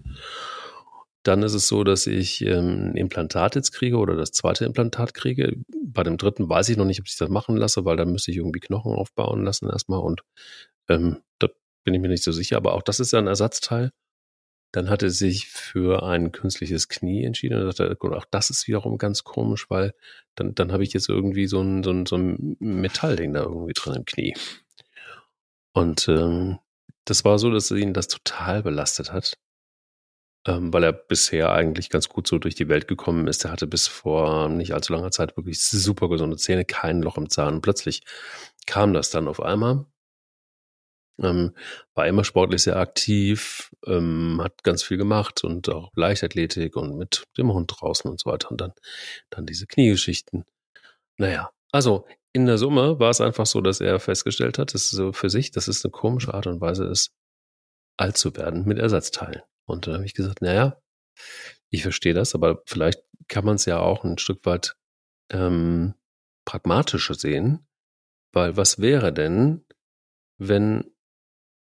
Dann 1.23 1.43
ist 1.43 1.55
es 1.55 1.69
so, 1.69 1.85
dass 1.85 2.07
ich 2.07 2.43
ähm, 2.43 2.91
ein 2.91 2.97
Implantat 2.97 3.55
jetzt 3.55 3.73
kriege 3.73 3.99
oder 3.99 4.17
das 4.17 4.33
zweite 4.33 4.65
Implantat 4.65 5.15
kriege. 5.15 5.57
Bei 5.85 6.03
dem 6.03 6.17
dritten 6.17 6.49
weiß 6.49 6.69
ich 6.69 6.77
noch 6.77 6.85
nicht, 6.85 7.01
ob 7.01 7.07
ich 7.07 7.17
das 7.17 7.29
machen 7.29 7.57
lasse, 7.57 7.85
weil 7.85 7.97
da 7.97 8.05
müsste 8.05 8.33
ich 8.33 8.39
irgendwie 8.39 8.61
Knochen 8.61 8.95
aufbauen 8.95 9.45
lassen 9.45 9.69
erstmal 9.71 10.01
und 10.01 10.23
ähm, 10.89 11.19
da 11.39 11.49
bin 11.85 11.95
ich 11.95 12.01
mir 12.01 12.09
nicht 12.09 12.25
so 12.25 12.33
sicher. 12.33 12.57
Aber 12.57 12.75
auch 12.75 12.83
das 12.83 12.99
ist 13.01 13.13
ja 13.13 13.21
ein 13.21 13.29
Ersatzteil. 13.29 13.93
Dann 14.73 14.89
hat 14.91 15.03
er 15.03 15.11
sich 15.11 15.49
für 15.49 16.03
ein 16.03 16.33
künstliches 16.33 16.89
Knie 16.89 17.25
entschieden 17.25 17.63
und 17.63 17.77
sagte, 17.77 17.97
auch 18.01 18.25
das 18.31 18.51
ist 18.51 18.67
wiederum 18.67 18.99
ganz 18.99 19.23
komisch, 19.23 19.69
weil 19.71 19.95
dann, 20.35 20.55
dann 20.55 20.73
habe 20.73 20.83
ich 20.83 20.95
jetzt 20.95 21.09
irgendwie 21.09 21.47
so 21.47 21.61
ein, 21.61 21.85
so, 21.85 21.91
ein, 21.93 22.07
so 22.07 22.17
ein 22.17 22.57
Metallding 22.59 23.35
da 23.35 23.43
irgendwie 23.43 23.75
drin 23.75 23.95
im 23.95 24.05
Knie. 24.07 24.35
Und 25.75 26.09
ähm, 26.09 26.59
das 27.05 27.25
war 27.25 27.39
so, 27.39 27.51
dass 27.51 27.71
ihn 27.71 27.93
das 27.95 28.09
total 28.09 28.63
belastet 28.63 29.13
hat 29.13 29.37
ähm, 30.47 30.73
weil 30.73 30.85
er 30.85 30.93
bisher 30.93 31.53
eigentlich 31.53 31.89
ganz 31.91 32.09
gut 32.09 32.27
so 32.27 32.39
durch 32.39 32.55
die 32.55 32.69
Welt 32.69 32.89
gekommen 32.89 33.29
ist. 33.29 33.45
Er 33.45 33.53
hatte 33.53 33.67
bis 33.67 33.87
vor 33.87 34.49
nicht 34.49 34.75
allzu 34.75 34.93
langer 34.93 35.11
Zeit 35.11 35.37
wirklich 35.37 35.63
super 35.63 36.09
gesunde 36.09 36.37
Zähne, 36.37 36.65
kein 36.65 37.03
Loch 37.03 37.17
im 37.17 37.31
Zahn. 37.31 37.55
Und 37.55 37.63
plötzlich 37.63 38.03
kam 38.67 38.93
das 38.93 39.11
dann 39.11 39.29
auf 39.29 39.41
einmal. 39.41 39.87
Ähm, 41.21 41.55
war 41.95 42.07
immer 42.09 42.25
sportlich 42.25 42.63
sehr 42.63 42.77
aktiv, 42.77 43.71
ähm, 43.87 44.41
hat 44.43 44.65
ganz 44.65 44.83
viel 44.83 44.97
gemacht 44.97 45.45
und 45.45 45.69
auch 45.69 45.91
Leichtathletik 45.95 46.75
und 46.77 46.97
mit 46.97 47.25
dem 47.39 47.53
Hund 47.53 47.73
draußen 47.77 48.11
und 48.11 48.19
so 48.21 48.31
weiter. 48.31 48.51
Und 48.51 48.61
dann, 48.61 48.73
dann 49.31 49.47
diese 49.47 49.67
Kniegeschichten. 49.67 50.45
Naja, 51.19 51.51
also 51.71 52.07
in 52.33 52.47
der 52.47 52.59
Summe 52.59 52.99
war 52.99 53.11
es 53.11 53.21
einfach 53.21 53.47
so, 53.47 53.61
dass 53.61 53.81
er 53.81 54.01
festgestellt 54.01 54.59
hat, 54.59 54.75
dass 54.75 54.91
so 54.91 55.13
für 55.13 55.31
sich, 55.31 55.51
dass 55.51 55.69
es 55.69 55.85
eine 55.85 55.93
komische 55.93 56.35
Art 56.35 56.47
und 56.47 56.61
Weise 56.61 56.87
ist, 56.87 57.13
alt 57.99 58.17
zu 58.17 58.35
werden 58.37 58.65
mit 58.65 58.79
Ersatzteilen. 58.79 59.43
Und 59.67 59.87
dann 59.87 59.95
habe 59.95 60.05
ich 60.05 60.15
gesagt, 60.15 60.43
naja, 60.43 60.81
ich 61.71 61.83
verstehe 61.83 62.15
das, 62.15 62.35
aber 62.35 62.63
vielleicht 62.67 63.03
kann 63.29 63.45
man 63.45 63.57
es 63.57 63.65
ja 63.65 63.79
auch 63.79 64.05
ein 64.05 64.19
Stück 64.19 64.45
weit 64.45 64.77
ähm, 65.31 65.95
pragmatischer 66.45 67.15
sehen, 67.15 67.67
weil 68.33 68.57
was 68.57 68.79
wäre 68.81 69.13
denn, 69.13 69.65
wenn 70.39 70.93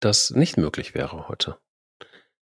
das 0.01 0.31
nicht 0.31 0.57
möglich 0.57 0.93
wäre 0.95 1.27
heute? 1.27 1.59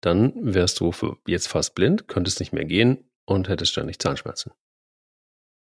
dann 0.00 0.32
wärst 0.36 0.80
du 0.80 0.92
jetzt 1.26 1.48
fast 1.48 1.74
blind, 1.74 2.08
könntest 2.08 2.40
nicht 2.40 2.52
mehr 2.52 2.64
gehen 2.64 3.10
und 3.24 3.48
hättest 3.48 3.72
ständig 3.72 3.98
Zahnschmerzen. 3.98 4.52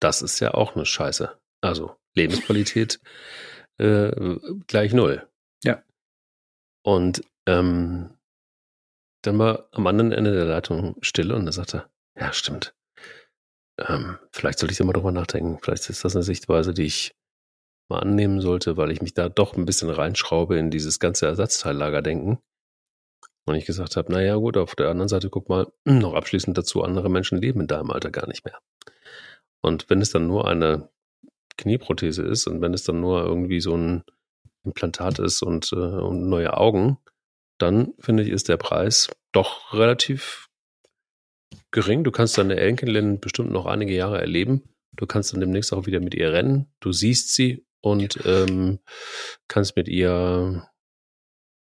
Das 0.01 0.22
ist 0.22 0.39
ja 0.39 0.53
auch 0.53 0.75
eine 0.75 0.86
Scheiße. 0.86 1.39
Also 1.62 1.96
Lebensqualität 2.15 3.00
äh, 3.77 4.12
gleich 4.67 4.94
null. 4.94 5.27
Ja. 5.63 5.84
Und 6.84 7.22
ähm, 7.48 8.14
dann 9.25 9.39
war 9.39 9.67
am 9.72 9.88
anderen 9.88 10.12
Ende 10.12 10.34
der 10.34 10.46
Leitung 10.46 10.96
Stille 11.01 11.36
und 11.36 11.46
er 11.46 11.53
sagte, 11.53 11.86
ja, 12.17 12.32
stimmt. 12.34 12.75
Ähm, 13.77 14.17
vielleicht 14.32 14.60
sollte 14.60 14.72
ich 14.72 14.77
da 14.77 14.86
mal 14.86 14.94
drüber 14.94 15.12
nachdenken. 15.12 15.60
Vielleicht 15.62 15.89
ist 15.89 16.05
das 16.05 16.15
eine 16.15 16.24
Sichtweise, 16.24 16.74
die 16.74 16.86
ich 16.86 17.15
mal 17.89 18.00
annehmen 18.00 18.41
sollte, 18.41 18.77
weil 18.77 18.91
ich 18.91 19.01
mich 19.01 19.13
da 19.13 19.29
doch 19.29 19.55
ein 19.55 19.65
bisschen 19.65 19.89
reinschraube 19.89 20.58
in 20.58 20.72
dieses 20.72 21.00
ganze 21.00 21.27
Ersatzteillager-Denken. 21.27 22.39
Und 23.48 23.55
ich 23.55 23.65
gesagt 23.65 23.96
habe, 23.96 24.12
naja 24.12 24.36
gut, 24.36 24.58
auf 24.58 24.75
der 24.75 24.89
anderen 24.89 25.08
Seite 25.08 25.29
guck 25.29 25.50
mal, 25.50 25.67
noch 25.86 26.13
abschließend 26.13 26.58
dazu, 26.58 26.84
andere 26.84 27.10
Menschen 27.10 27.38
leben 27.39 27.62
in 27.62 27.67
deinem 27.67 27.91
Alter 27.91 28.12
gar 28.12 28.27
nicht 28.27 28.46
mehr. 28.46 28.60
Und 29.62 29.89
wenn 29.89 30.01
es 30.01 30.12
dann 30.12 30.27
nur 30.27 30.48
eine 30.48 30.89
Knieprothese 31.58 32.24
ist 32.24 32.48
und 32.48 32.62
wenn 32.62 32.74
es 32.74 32.84
dann 32.84 33.00
nur 33.00 33.24
irgendwie 33.24 33.62
so 33.62 33.75
ein 33.75 34.03
Implantat 34.63 35.20
ist 35.20 35.41
und, 35.41 35.72
äh, 35.74 35.75
und 35.75 36.27
neue 36.27 36.58
Augen, 36.58 36.98
dann 37.57 37.93
finde 38.00 38.24
ich, 38.24 38.29
ist 38.29 38.50
der 38.50 38.57
Preis 38.57 39.09
doch 39.31 39.74
relativ 39.74 40.50
gering. 41.71 42.03
Du 42.03 42.12
kannst 42.12 42.38
deine 42.38 42.59
Enkelin 42.59 43.19
bestimmt 43.19 43.51
noch 43.51 43.65
einige 43.65 43.93
Jahre 43.93 44.19
erleben. 44.19 44.63
Du 44.93 45.05
kannst 45.05 45.33
dann 45.33 45.41
demnächst 45.41 45.74
auch 45.74 45.85
wieder 45.85 46.00
mit 46.00 46.15
ihr 46.15 46.31
rennen. 46.31 46.74
Du 46.79 46.91
siehst 46.91 47.33
sie 47.33 47.65
und 47.81 48.19
ähm, 48.25 48.79
kannst 49.47 49.75
mit 49.75 49.88
ihr 49.88 50.67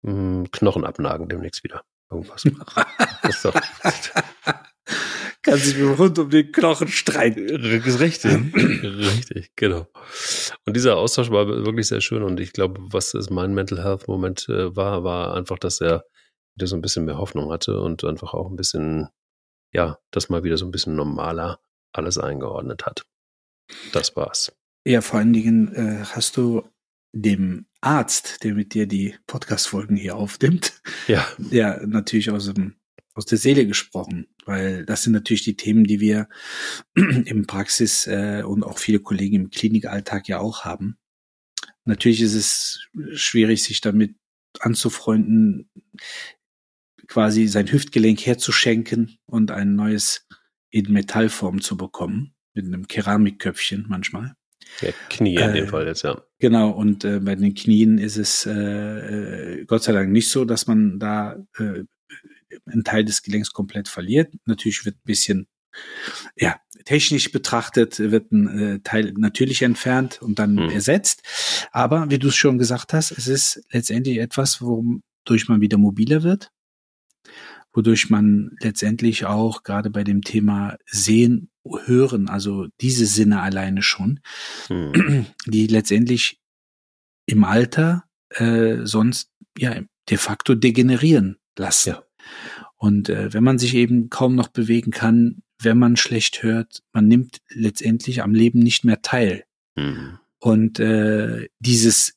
mh, 0.04 0.12
hm, 0.12 0.52
Knochen 0.52 0.86
abnagen 0.86 1.30
demnächst 1.30 1.64
wieder. 1.64 1.84
Irgendwas. 2.12 2.44
das 3.24 3.36
ist 3.36 3.46
doch, 3.46 3.54
kann 5.44 5.58
sich 5.60 5.82
rund 5.82 6.18
um 6.18 6.30
den 6.30 6.52
Knochen 6.52 6.88
streiten. 6.88 7.50
Richtig, 7.50 8.02
richtig, 8.84 9.52
genau. 9.56 9.88
Und 10.66 10.76
dieser 10.76 10.98
Austausch 10.98 11.30
war 11.30 11.48
wirklich 11.48 11.88
sehr 11.88 12.02
schön 12.02 12.24
und 12.24 12.40
ich 12.40 12.54
glaube, 12.54 12.80
was 12.82 13.14
es 13.14 13.30
mein 13.30 13.54
Mental 13.54 13.84
Health 13.84 14.08
Moment 14.08 14.48
äh, 14.50 14.76
war, 14.76 15.04
war 15.04 15.36
einfach, 15.36 15.60
dass 15.60 15.82
er 15.82 16.06
wieder 16.56 16.68
so 16.68 16.76
ein 16.76 16.82
bisschen 16.82 17.06
mehr 17.06 17.18
Hoffnung 17.18 17.52
hatte 17.52 17.80
und 17.80 18.04
einfach 18.04 18.34
auch 18.34 18.50
ein 18.50 18.56
bisschen, 18.56 19.10
ja, 19.74 20.00
das 20.12 20.30
mal 20.30 20.44
wieder 20.44 20.58
so 20.58 20.66
ein 20.66 20.72
bisschen 20.72 20.96
normaler 20.96 21.60
alles 21.94 22.18
eingeordnet 22.18 22.86
hat. 22.86 23.06
Das 23.92 24.16
war's. 24.16 24.52
Ja, 24.86 25.02
vor 25.02 25.20
allen 25.20 25.34
Dingen 25.34 25.74
äh, 25.74 26.04
hast 26.06 26.38
du 26.38 26.64
dem 27.14 27.68
Arzt, 27.82 28.44
der 28.44 28.54
mit 28.54 28.74
dir 28.74 28.88
die 28.88 29.16
Podcast-Folgen 29.28 29.96
hier 29.96 30.16
aufnimmt, 30.16 30.82
ja. 31.08 31.26
der 31.38 31.86
natürlich 31.86 32.32
aus 32.32 32.52
dem 32.52 32.76
aus 33.14 33.26
der 33.26 33.38
Seele 33.38 33.68
gesprochen, 33.68 34.28
weil 34.46 34.86
das 34.86 35.04
sind 35.04 35.14
natürlich 35.14 35.44
die 35.44 35.56
Themen, 35.56 35.84
die 35.84 36.00
wir 36.00 36.30
im 36.96 37.46
Praxis 37.46 38.08
äh, 38.08 38.44
und 38.46 38.64
auch 38.64 38.80
viele 38.80 39.00
Kollegen 39.00 39.36
im 39.36 39.50
Klinikalltag 39.50 40.28
ja 40.28 40.40
auch 40.40 40.66
haben. 40.66 40.98
Natürlich 41.86 42.22
ist 42.22 42.34
es 42.34 42.88
schwierig, 43.14 43.64
sich 43.64 43.82
damit 43.82 44.16
anzufreunden, 44.60 45.70
quasi 47.08 47.48
sein 47.48 47.72
Hüftgelenk 47.72 48.26
herzuschenken 48.26 49.18
und 49.26 49.52
ein 49.52 49.76
neues 49.76 50.28
in 50.72 50.92
Metallform 50.92 51.62
zu 51.62 51.78
bekommen, 51.78 52.34
mit 52.54 52.66
einem 52.66 52.88
Keramikköpfchen 52.88 53.86
manchmal. 53.88 54.36
Ja, 54.82 54.90
Knie 55.10 55.36
in 55.36 55.54
dem 55.54 55.66
äh, 55.66 55.68
Fall 55.68 55.86
jetzt, 55.86 56.04
ja. 56.04 56.22
Genau, 56.40 56.72
und 56.72 57.04
äh, 57.04 57.20
bei 57.20 57.36
den 57.36 57.54
Knien 57.54 57.98
ist 57.98 58.18
es 58.18 58.46
äh, 58.46 58.52
äh, 59.60 59.66
Gott 59.66 59.84
sei 59.84 59.92
Dank 59.92 60.12
nicht 60.12 60.30
so, 60.30 60.46
dass 60.46 60.68
man 60.68 61.00
da 61.00 61.38
äh, 61.58 61.84
einen 62.66 62.84
Teil 62.84 63.06
des 63.06 63.22
Gelenks 63.22 63.52
komplett 63.52 63.88
verliert. 63.88 64.34
Natürlich 64.46 64.86
wird 64.86 64.96
ein 64.96 65.06
bisschen 65.06 65.48
ja, 66.36 66.60
technisch 66.86 67.32
betrachtet 67.32 68.00
wird 68.00 68.32
ein 68.32 68.48
äh, 68.48 68.80
Teil 68.82 69.14
natürlich 69.18 69.62
entfernt 69.62 70.22
und 70.22 70.40
dann 70.40 70.56
mhm. 70.56 70.70
ersetzt. 70.70 71.24
Aber 71.72 72.10
wie 72.10 72.20
du 72.20 72.28
es 72.28 72.36
schon 72.36 72.58
gesagt 72.58 72.94
hast, 72.94 73.12
es 73.12 73.28
ist 73.28 73.64
letztendlich 73.72 74.18
etwas, 74.18 74.62
wodurch 74.62 75.48
man 75.48 75.62
wieder 75.62 75.78
mobiler 75.78 76.24
wird, 76.24 76.52
wodurch 77.74 78.10
man 78.10 78.52
letztendlich 78.60 79.26
auch 79.26 79.64
gerade 79.64 79.90
bei 79.90 80.04
dem 80.04 80.22
Thema 80.22 80.78
Sehen, 80.86 81.50
Hören, 81.86 82.28
also 82.28 82.68
diese 82.82 83.06
Sinne 83.06 83.42
alleine 83.42 83.82
schon, 83.82 84.20
mhm. 84.70 85.28
die 85.46 85.68
letztendlich 85.68 86.40
im 87.26 87.46
Alter 87.46 88.04
äh, 88.32 88.80
sonst 88.84 89.30
ja 89.58 89.82
de 90.10 90.18
facto 90.18 90.56
degenerieren 90.56 91.38
lassen. 91.58 91.92
Ja. 91.92 92.04
Und 92.78 93.10
äh, 93.10 93.34
wenn 93.34 93.44
man 93.44 93.60
sich 93.60 93.76
eben 93.76 94.10
kaum 94.10 94.36
noch 94.36 94.50
bewegen 94.50 94.92
kann, 94.92 95.42
wenn 95.60 95.78
man 95.78 95.96
schlecht 95.96 96.44
hört, 96.44 96.84
man 96.92 97.08
nimmt 97.08 97.42
letztendlich 97.50 98.22
am 98.22 98.34
Leben 98.34 98.60
nicht 98.60 98.84
mehr 98.84 99.02
teil. 99.02 99.46
Mhm. 99.76 100.20
Und 100.40 100.80
äh, 100.80 101.48
dieses, 101.60 102.16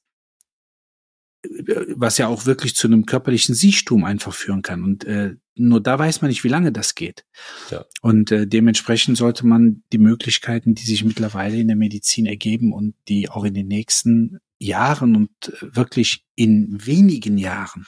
was 1.94 2.18
ja 2.18 2.26
auch 2.26 2.46
wirklich 2.46 2.74
zu 2.74 2.88
einem 2.88 3.06
körperlichen 3.06 3.54
Siechtum 3.54 4.04
einfach 4.04 4.34
führen 4.34 4.62
kann. 4.62 4.82
Und 4.82 5.04
äh, 5.04 5.36
nur 5.54 5.80
da 5.80 5.98
weiß 5.98 6.20
man 6.20 6.28
nicht, 6.28 6.44
wie 6.44 6.48
lange 6.48 6.72
das 6.72 6.94
geht. 6.94 7.24
Ja. 7.70 7.84
Und 8.02 8.32
äh, 8.32 8.46
dementsprechend 8.46 9.16
sollte 9.16 9.46
man 9.46 9.82
die 9.92 9.98
Möglichkeiten, 9.98 10.74
die 10.74 10.84
sich 10.84 11.04
mittlerweile 11.04 11.56
in 11.56 11.68
der 11.68 11.76
Medizin 11.76 12.26
ergeben 12.26 12.72
und 12.72 12.94
die 13.08 13.30
auch 13.30 13.44
in 13.44 13.54
den 13.54 13.68
nächsten 13.68 14.38
Jahren 14.58 15.16
und 15.16 15.30
wirklich 15.60 16.24
in 16.34 16.84
wenigen 16.84 17.38
Jahren 17.38 17.86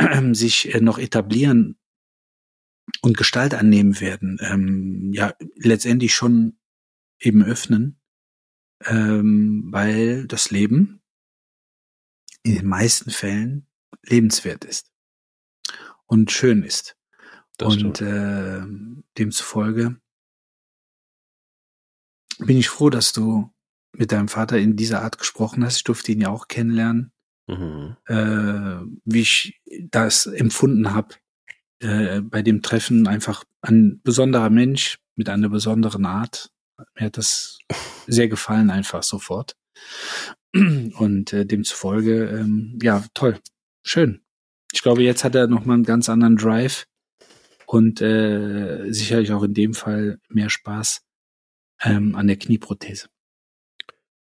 sich 0.34 0.74
äh, 0.74 0.80
noch 0.80 0.98
etablieren 0.98 1.78
und 3.02 3.16
Gestalt 3.16 3.54
annehmen 3.54 4.00
werden, 4.00 4.38
ähm, 4.40 5.12
ja, 5.12 5.34
letztendlich 5.56 6.14
schon 6.14 6.58
eben 7.20 7.44
öffnen, 7.44 8.00
ähm, 8.84 9.68
weil 9.70 10.26
das 10.26 10.50
Leben 10.50 11.02
in 12.42 12.54
den 12.54 12.66
meisten 12.66 13.10
Fällen 13.10 13.66
lebenswert 14.02 14.64
ist 14.64 14.90
und 16.06 16.32
schön 16.32 16.62
ist. 16.62 16.96
Das 17.58 17.76
und 17.76 18.00
äh, 18.00 18.62
demzufolge 19.18 20.00
bin 22.38 22.56
ich 22.56 22.68
froh, 22.68 22.88
dass 22.88 23.12
du 23.12 23.52
mit 23.92 24.12
deinem 24.12 24.28
Vater 24.28 24.58
in 24.58 24.76
dieser 24.76 25.02
Art 25.02 25.18
gesprochen 25.18 25.64
hast. 25.64 25.76
Ich 25.76 25.84
durfte 25.84 26.12
ihn 26.12 26.22
ja 26.22 26.30
auch 26.30 26.48
kennenlernen, 26.48 27.12
mhm. 27.50 27.96
äh, 28.06 28.86
wie 29.04 29.20
ich 29.20 29.60
das 29.90 30.26
empfunden 30.26 30.92
habe, 30.92 31.14
äh, 31.80 32.20
bei 32.20 32.42
dem 32.42 32.62
Treffen 32.62 33.06
einfach 33.06 33.44
ein 33.62 34.00
besonderer 34.02 34.50
Mensch 34.50 34.98
mit 35.16 35.28
einer 35.28 35.48
besonderen 35.48 36.06
Art. 36.06 36.50
Mir 36.94 37.06
hat 37.06 37.16
das 37.16 37.58
sehr 38.06 38.28
gefallen, 38.28 38.70
einfach 38.70 39.02
sofort. 39.02 39.56
Und 40.52 41.32
äh, 41.32 41.46
demzufolge, 41.46 42.24
ähm, 42.24 42.78
ja, 42.82 43.04
toll, 43.14 43.38
schön. 43.84 44.22
Ich 44.72 44.82
glaube, 44.82 45.02
jetzt 45.02 45.24
hat 45.24 45.34
er 45.34 45.46
nochmal 45.46 45.74
einen 45.74 45.84
ganz 45.84 46.08
anderen 46.08 46.36
Drive 46.36 46.86
und 47.66 48.00
äh, 48.00 48.90
sicherlich 48.92 49.32
auch 49.32 49.44
in 49.44 49.54
dem 49.54 49.74
Fall 49.74 50.18
mehr 50.28 50.50
Spaß 50.50 51.02
ähm, 51.82 52.14
an 52.14 52.26
der 52.26 52.36
Knieprothese. 52.36 53.08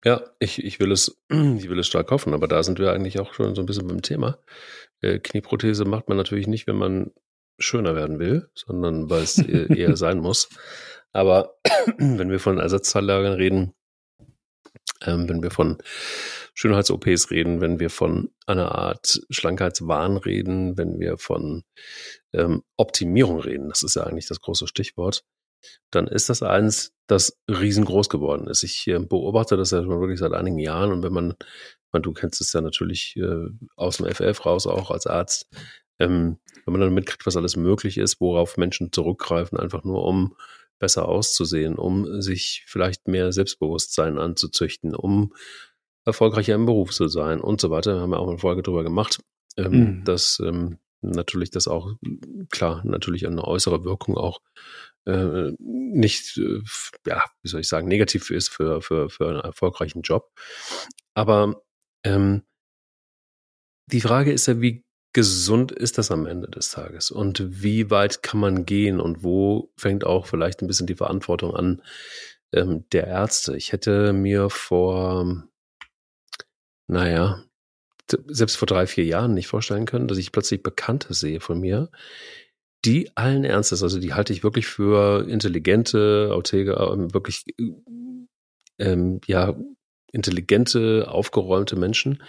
Ja, 0.05 0.23
ich, 0.39 0.63
ich 0.63 0.79
will 0.81 0.93
es, 0.93 1.19
ich 1.31 1.69
will 1.69 1.79
es 1.79 1.87
stark 1.87 2.11
hoffen, 2.11 2.35
aber 2.35 2.47
da 2.47 2.63
sind 2.63 2.79
wir 2.79 2.93
eigentlich 2.93 3.19
auch 3.19 3.35
schon 3.35 3.55
so 3.55 3.63
ein 3.63 3.67
bisschen 3.67 3.89
beim 3.89 4.03
Thema. 4.03 4.39
Äh, 5.01 5.19
Knieprothese 5.19 5.85
macht 5.87 6.09
man 6.09 6.19
natürlich 6.19 6.47
nicht, 6.47 6.67
wenn 6.67 6.77
man 6.77 7.11
schöner 7.59 7.97
werden 7.97 8.19
will, 8.19 8.49
sondern 8.55 9.09
weil 9.11 9.23
es 9.23 9.39
eher 9.39 9.97
sein 9.97 10.19
muss. 10.19 10.51
Aber 11.13 11.57
wenn 11.99 12.31
wir 12.31 12.39
von 12.39 12.59
Ersatzteillagen 12.59 13.33
reden, 13.33 13.75
ähm, 15.03 15.29
wenn 15.29 15.43
wir 15.43 15.51
von 15.51 15.79
Schönheits-OPs 16.55 17.31
reden, 17.31 17.61
wenn 17.61 17.81
wir 17.81 17.91
von 17.91 18.31
einer 18.47 18.75
Art 18.75 19.21
Schlankheitswahn 19.31 20.19
reden, 20.19 20.77
wenn 20.77 21.01
wir 21.01 21.17
von 21.17 21.65
ähm, 22.33 22.63
Optimierung 22.77 23.41
reden, 23.41 23.69
das 23.69 23.83
ist 23.83 23.97
ja 23.97 24.05
eigentlich 24.05 24.27
das 24.27 24.41
große 24.41 24.67
Stichwort, 24.67 25.25
dann 25.91 26.07
ist 26.07 26.29
das 26.29 26.43
eins, 26.43 26.93
das 27.07 27.39
riesengroß 27.49 28.09
geworden 28.09 28.47
ist. 28.47 28.63
Ich 28.63 28.87
äh, 28.89 28.99
beobachte 28.99 29.57
das 29.57 29.71
ja 29.71 29.83
schon 29.83 30.01
wirklich 30.01 30.19
seit 30.19 30.33
einigen 30.33 30.59
Jahren 30.59 30.93
und 30.93 31.03
wenn 31.03 31.13
man, 31.13 31.35
man 31.93 32.03
du 32.03 32.13
kennst 32.13 32.41
es 32.41 32.53
ja 32.53 32.61
natürlich 32.61 33.17
äh, 33.17 33.49
aus 33.77 33.99
dem 33.99 34.07
FF 34.07 34.47
raus 34.47 34.67
auch 34.67 34.91
als 34.91 35.07
Arzt, 35.07 35.49
ähm, 35.99 36.39
wenn 36.65 36.73
man 36.73 36.81
dann 36.81 36.95
mitkriegt, 36.95 37.27
was 37.27 37.37
alles 37.37 37.57
möglich 37.57 37.99
ist, 37.99 38.21
worauf 38.21 38.57
Menschen 38.57 38.93
zurückgreifen, 38.93 39.59
einfach 39.59 39.85
nur 39.85 40.05
um 40.05 40.35
besser 40.79 41.09
auszusehen, 41.09 41.77
um 41.77 42.21
sich 42.21 42.65
vielleicht 42.67 43.07
mehr 43.07 43.33
Selbstbewusstsein 43.33 44.19
anzuzüchten, 44.19 44.95
um 44.95 45.33
erfolgreicher 46.05 46.55
im 46.55 46.67
Beruf 46.67 46.91
zu 46.91 47.09
sein 47.09 47.41
und 47.41 47.61
so 47.61 47.71
weiter. 47.71 47.95
Da 47.95 48.01
haben 48.01 48.11
wir 48.11 48.19
auch 48.19 48.29
eine 48.29 48.39
Folge 48.39 48.63
drüber 48.63 48.83
gemacht, 48.83 49.21
ähm, 49.57 49.73
mhm. 49.73 50.05
dass 50.05 50.41
ähm, 50.45 50.79
natürlich 51.01 51.51
das 51.51 51.69
auch, 51.69 51.93
klar, 52.51 52.83
natürlich 52.85 53.27
eine 53.27 53.45
äußere 53.45 53.85
Wirkung 53.85 54.17
auch 54.17 54.41
äh, 55.07 55.53
nicht, 55.59 56.37
äh, 56.39 56.61
ja, 57.07 57.25
wie 57.43 57.49
soll 57.49 57.61
ich 57.61 57.69
sagen, 57.69 57.89
negativ 57.89 58.31
ist 58.31 58.49
für, 58.49 58.81
für, 58.81 59.11
für 59.11 59.29
einen 59.29 59.41
erfolgreichen 59.41 60.03
Job. 60.03 60.31
Aber 61.15 61.63
ähm, 62.05 62.43
die 63.87 64.01
Frage 64.01 64.33
ist 64.33 64.47
ja, 64.47 64.61
wie 64.61 64.85
gesund 65.13 65.73
ist 65.73 65.99
das 65.99 66.11
am 66.11 66.27
Ende 66.27 66.49
des 66.49 66.71
Tages? 66.71 67.11
Und 67.11 67.63
wie 67.63 67.91
weit 67.91 68.23
kann 68.23 68.41
man 68.41 68.67
gehen? 68.67 69.01
Und 69.01 69.23
wo 69.23 69.73
fängt 69.77 70.05
auch 70.05 70.27
vielleicht 70.27 70.61
ein 70.61 70.67
bisschen 70.67 70.87
die 70.87 70.97
Verantwortung 70.97 71.55
an 71.55 71.83
ähm, 72.53 72.85
der 72.93 73.07
Ärzte? 73.07 73.57
Ich 73.57 73.73
hätte 73.73 74.13
mir 74.13 74.51
vor, 74.51 75.45
naja, 76.89 77.45
selbst 78.27 78.57
vor 78.57 78.67
drei, 78.67 78.87
vier 78.87 79.05
Jahren 79.05 79.35
nicht 79.35 79.47
vorstellen 79.47 79.87
können, 79.87 80.09
dass 80.09 80.19
ich 80.19 80.33
plötzlich 80.33 80.63
Bekannte 80.63 81.15
sehe 81.15 81.41
von 81.41 81.61
mir, 81.61 81.91
die 82.85 83.17
allen 83.17 83.45
Ernstes, 83.45 83.83
also 83.83 83.99
die 83.99 84.15
halte 84.15 84.33
ich 84.33 84.43
wirklich 84.43 84.67
für 84.67 85.27
intelligente, 85.29 86.31
Autega, 86.33 86.93
ähm, 86.93 87.13
wirklich, 87.15 87.45
ähm, 88.79 89.21
ja, 89.27 89.57
intelligente, 90.13 91.07
aufgeräumte 91.09 91.77
Menschen, 91.77 92.23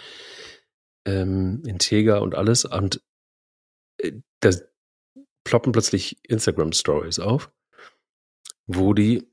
ähm, 1.04 1.62
integer 1.66 2.22
und 2.22 2.34
alles. 2.34 2.64
Und 2.64 3.02
äh, 3.98 4.12
da 4.40 4.50
ploppen 5.44 5.72
plötzlich 5.72 6.18
Instagram-Stories 6.24 7.20
auf, 7.20 7.52
wo 8.66 8.94
die 8.94 9.28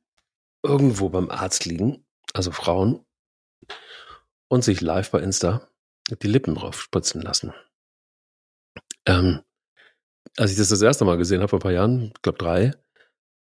irgendwo 0.62 1.10
beim 1.10 1.30
Arzt 1.30 1.66
liegen, 1.66 2.06
also 2.34 2.52
Frauen, 2.52 3.06
und 4.48 4.64
sich 4.64 4.82
live 4.82 5.10
bei 5.10 5.20
Insta 5.20 5.68
die 6.22 6.28
Lippen 6.28 6.56
drauf 6.56 6.82
spritzen 6.82 7.22
lassen. 7.22 7.54
Ähm, 9.06 9.42
als 10.38 10.52
ich 10.52 10.58
das 10.58 10.70
das 10.70 10.82
erste 10.82 11.06
Mal 11.06 11.18
gesehen 11.18 11.42
habe, 11.42 11.50
vor 11.50 11.60
ein 11.60 11.64
paar 11.64 11.72
Jahren, 11.72 12.12
ich 12.16 12.22
glaube 12.22 12.38
drei, 12.38 12.74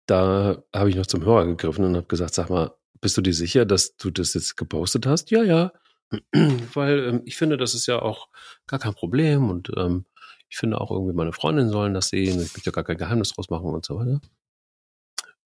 da 0.07 0.63
habe 0.75 0.91
ich 0.91 0.97
noch 0.97 1.07
zum 1.07 1.25
Hörer 1.25 1.47
gegriffen 1.47 1.85
und 1.85 1.97
habe 1.97 2.07
gesagt, 2.07 2.35
sag 2.35 2.51
mal, 2.51 2.73
bist 3.01 3.17
du 3.17 3.23
dir 3.23 3.35
sicher, 3.35 3.65
dass 3.65 3.97
du 3.97 4.11
das 4.11 4.35
jetzt 4.35 4.57
gepostet 4.57 5.07
hast? 5.07 5.31
Ja, 5.31 5.43
ja. 5.43 5.73
Weil 6.75 7.09
ähm, 7.09 7.23
ich 7.25 7.37
finde, 7.37 7.57
das 7.57 7.75
ist 7.75 7.87
ja 7.87 8.01
auch 8.01 8.29
gar 8.67 8.79
kein 8.79 8.95
Problem 8.95 9.51
und 9.51 9.71
ähm, 9.77 10.07
ich 10.49 10.57
finde 10.57 10.81
auch 10.81 10.91
irgendwie 10.91 11.15
meine 11.15 11.33
Freundinnen 11.33 11.71
sollen 11.71 11.95
das 11.95 12.09
sehen. 12.09 12.41
Ich 12.41 12.55
möchte 12.55 12.67
ja 12.67 12.73
gar 12.73 12.85
kein 12.85 12.99
Geheimnis 12.99 13.33
draus 13.33 13.51
machen 13.51 13.67
und 13.67 13.85
so 13.85 13.99
weiter. 13.99 14.21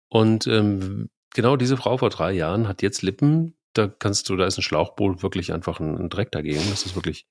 Und 0.09 0.47
ähm, 0.47 1.09
genau 1.33 1.57
diese 1.57 1.75
Frau 1.75 1.97
vor 1.97 2.09
drei 2.09 2.31
Jahren 2.31 2.67
hat 2.67 2.81
jetzt 2.81 3.01
Lippen, 3.01 3.57
da 3.73 3.87
kannst 3.87 4.29
du, 4.29 4.37
da 4.37 4.45
ist 4.45 4.57
ein 4.57 4.61
Schlauchboot 4.61 5.21
wirklich 5.21 5.51
einfach 5.51 5.81
ein, 5.81 5.97
ein 5.97 6.09
Dreck 6.09 6.31
dagegen. 6.31 6.61
Das 6.69 6.85
ist 6.85 6.95
wirklich 6.95 7.27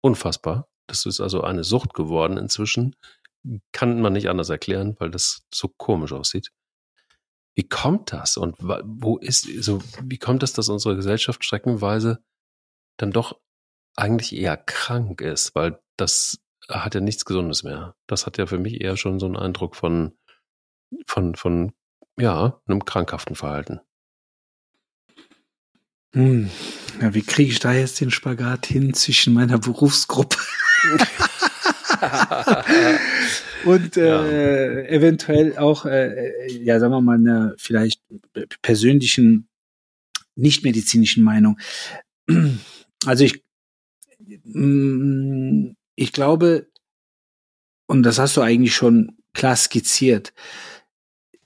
unfassbar. 0.00 0.68
Das 0.86 1.04
ist 1.04 1.20
also 1.20 1.42
eine 1.42 1.64
Sucht 1.64 1.92
geworden 1.94 2.36
inzwischen. 2.36 2.94
Kann 3.72 4.00
man 4.00 4.12
nicht 4.12 4.28
anders 4.28 4.48
erklären, 4.48 4.96
weil 4.98 5.10
das 5.10 5.46
so 5.52 5.68
komisch 5.68 6.12
aussieht. 6.12 6.50
Wie 7.54 7.68
kommt 7.68 8.12
das? 8.12 8.36
Und 8.36 8.56
wo 8.58 9.18
ist, 9.18 9.48
so, 9.62 9.82
wie 10.02 10.18
kommt 10.18 10.42
es, 10.42 10.52
dass 10.52 10.68
unsere 10.68 10.96
Gesellschaft 10.96 11.44
streckenweise 11.44 12.22
dann 12.98 13.10
doch 13.10 13.40
eigentlich 13.96 14.34
eher 14.34 14.56
krank 14.56 15.20
ist? 15.20 15.54
Weil 15.54 15.80
das 15.96 16.38
hat 16.68 16.94
ja 16.94 17.00
nichts 17.00 17.24
Gesundes 17.24 17.62
mehr. 17.62 17.96
Das 18.06 18.26
hat 18.26 18.38
ja 18.38 18.46
für 18.46 18.58
mich 18.58 18.80
eher 18.80 18.96
schon 18.96 19.18
so 19.18 19.26
einen 19.26 19.36
Eindruck 19.36 19.74
von, 19.74 20.16
von, 21.06 21.34
von, 21.34 21.72
ja, 22.18 22.60
einem 22.66 22.84
krankhaften 22.84 23.36
Verhalten. 23.36 23.80
Hm. 26.14 26.50
Ja, 27.00 27.14
wie 27.14 27.22
kriege 27.22 27.52
ich 27.52 27.60
da 27.60 27.72
jetzt 27.72 28.00
den 28.00 28.10
Spagat 28.10 28.66
hin 28.66 28.94
zwischen 28.94 29.34
meiner 29.34 29.58
Berufsgruppe 29.58 30.38
und 33.64 33.96
äh, 33.96 34.88
eventuell 34.88 35.56
auch, 35.58 35.84
äh, 35.86 36.50
ja, 36.62 36.78
sagen 36.78 36.92
wir 36.92 37.00
mal, 37.00 37.16
einer 37.16 37.54
vielleicht 37.58 38.02
persönlichen, 38.62 39.48
nicht 40.36 40.64
medizinischen 40.64 41.24
Meinung. 41.24 41.58
Also 43.06 43.24
ich, 43.24 43.42
mm, 44.44 45.70
ich 45.94 46.12
glaube, 46.12 46.68
und 47.86 48.02
das 48.02 48.18
hast 48.18 48.36
du 48.36 48.42
eigentlich 48.42 48.74
schon 48.74 49.16
klar 49.32 49.56
skizziert, 49.56 50.32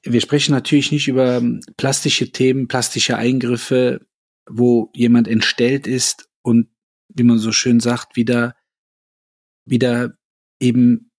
wir 0.04 0.20
sprechen 0.20 0.52
natürlich 0.52 0.90
nicht 0.90 1.08
über 1.08 1.40
plastische 1.76 2.32
Themen, 2.32 2.68
plastische 2.68 3.16
Eingriffe, 3.16 4.04
wo 4.48 4.90
jemand 4.94 5.28
entstellt 5.28 5.86
ist 5.86 6.28
und, 6.42 6.68
wie 7.08 7.22
man 7.22 7.38
so 7.38 7.52
schön 7.52 7.78
sagt, 7.78 8.16
wieder, 8.16 8.56
wieder 9.64 10.18
eben 10.62 11.10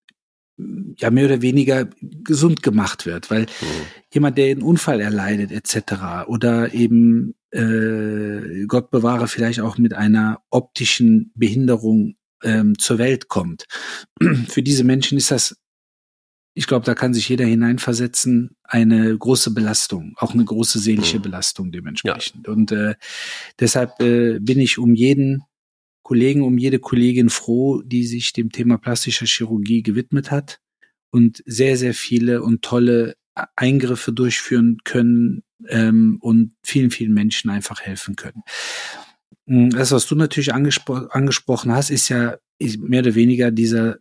ja 0.98 1.10
mehr 1.10 1.26
oder 1.26 1.42
weniger 1.42 1.90
gesund 2.24 2.64
gemacht 2.64 3.06
wird, 3.06 3.32
weil 3.32 3.42
mhm. 3.42 3.86
jemand, 4.14 4.38
der 4.38 4.52
einen 4.52 4.62
Unfall 4.62 5.02
erleidet 5.02 5.52
etc. 5.52 6.28
oder 6.28 6.74
eben 6.74 7.36
äh, 7.52 8.66
Gott 8.68 8.92
bewahre 8.92 9.28
vielleicht 9.28 9.60
auch 9.60 9.78
mit 9.78 9.94
einer 9.94 10.42
optischen 10.50 11.32
Behinderung 11.36 12.16
ähm, 12.44 12.78
zur 12.78 12.98
Welt 12.98 13.28
kommt. 13.28 13.66
Für 14.48 14.64
diese 14.64 14.84
Menschen 14.84 15.18
ist 15.18 15.32
das 15.32 15.56
ich 16.56 16.68
glaube, 16.68 16.86
da 16.86 16.94
kann 16.94 17.14
sich 17.14 17.30
jeder 17.30 17.46
hineinversetzen, 17.46 18.56
eine 18.64 19.18
große 19.18 19.52
Belastung, 19.52 20.14
auch 20.18 20.34
eine 20.34 20.46
große 20.46 20.80
seelische 20.80 21.18
mhm. 21.18 21.24
Belastung 21.24 21.72
dementsprechend. 21.72 22.48
Ja. 22.48 22.54
Und 22.54 22.72
äh, 22.72 22.96
deshalb 23.60 24.00
äh, 24.02 24.40
bin 24.40 24.60
ich 24.60 24.78
um 24.78 24.94
jeden 24.94 25.44
Kollegen, 26.04 26.44
um 26.44 26.58
jede 26.58 26.80
Kollegin 26.80 27.30
froh, 27.30 27.82
die 27.82 28.06
sich 28.06 28.34
dem 28.34 28.52
Thema 28.52 28.78
plastischer 28.78 29.26
Chirurgie 29.26 29.82
gewidmet 29.82 30.32
hat 30.32 30.60
und 31.12 31.42
sehr, 31.46 31.78
sehr 31.78 31.94
viele 31.94 32.44
und 32.44 32.62
tolle 32.62 33.16
Eingriffe 33.56 34.14
durchführen 34.14 34.78
können 34.84 35.44
ähm, 35.68 36.18
und 36.22 36.54
vielen, 36.64 36.92
vielen 36.92 37.14
Menschen 37.14 37.50
einfach 37.50 37.82
helfen 37.82 38.16
können. 38.16 38.44
Hm, 39.48 39.72
das, 39.72 39.92
was 39.92 40.06
du 40.08 40.16
natürlich 40.16 40.54
angespro 40.54 40.94
angesprochen 40.94 41.72
hast, 41.72 41.90
ist 41.90 42.10
ja 42.10 42.38
mehr 42.60 43.02
oder 43.02 43.16
weniger 43.16 43.52
dieser 43.52 43.98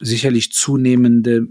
sicherlich 0.00 0.52
zunehmende 0.52 1.48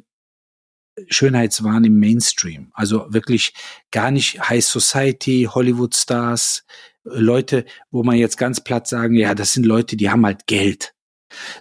Schönheitswahn 1.07 1.83
im 1.83 1.99
Mainstream. 1.99 2.71
Also 2.73 3.05
wirklich 3.09 3.53
gar 3.91 4.11
nicht 4.11 4.49
High 4.49 4.63
Society, 4.63 5.47
Hollywood 5.49 5.95
Stars, 5.95 6.63
Leute, 7.03 7.65
wo 7.89 8.03
man 8.03 8.17
jetzt 8.17 8.37
ganz 8.37 8.63
platt 8.63 8.87
sagen, 8.87 9.15
ja, 9.15 9.33
das 9.33 9.53
sind 9.53 9.65
Leute, 9.65 9.95
die 9.97 10.09
haben 10.09 10.25
halt 10.25 10.47
Geld. 10.47 10.93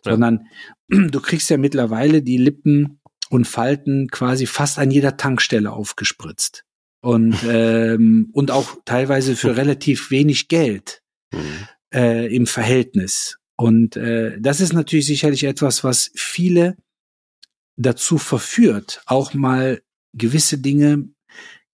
Ja. 0.05 0.13
Sondern 0.13 0.47
du 0.89 1.21
kriegst 1.21 1.51
ja 1.51 1.57
mittlerweile 1.57 2.23
die 2.23 2.37
Lippen 2.37 3.01
und 3.31 3.47
Falten 3.47 4.09
quasi 4.09 4.47
fast 4.47 4.79
an 4.79 4.91
jeder 4.91 5.17
Tankstelle 5.17 5.73
aufgespritzt. 5.73 6.65
Und, 7.01 7.37
ähm, 7.49 8.31
und 8.33 8.51
auch 8.51 8.77
teilweise 8.85 9.37
für 9.37 9.57
relativ 9.57 10.11
wenig 10.11 10.49
Geld 10.49 11.03
mhm. 11.33 11.69
äh, 11.95 12.35
im 12.35 12.47
Verhältnis. 12.47 13.39
Und 13.57 13.97
äh, 13.97 14.39
das 14.41 14.61
ist 14.61 14.73
natürlich 14.73 15.07
sicherlich 15.07 15.45
etwas, 15.45 15.85
was 15.85 16.11
viele 16.15 16.77
dazu 17.77 18.19
verführt, 18.19 19.03
auch 19.07 19.35
mal 19.35 19.83
gewisse 20.13 20.59
Dinge, 20.59 21.09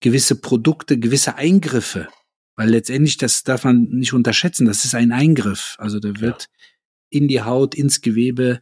gewisse 0.00 0.40
Produkte, 0.40 0.98
gewisse 0.98 1.36
Eingriffe, 1.36 2.08
weil 2.56 2.70
letztendlich, 2.70 3.16
das 3.16 3.44
darf 3.44 3.64
man 3.64 3.84
nicht 3.90 4.12
unterschätzen, 4.12 4.66
das 4.66 4.84
ist 4.84 4.94
ein 4.94 5.12
Eingriff. 5.12 5.76
Also 5.78 6.00
da 6.00 6.20
wird 6.20 6.42
ja. 6.42 7.18
in 7.18 7.28
die 7.28 7.42
Haut, 7.42 7.74
ins 7.74 8.00
Gewebe 8.00 8.60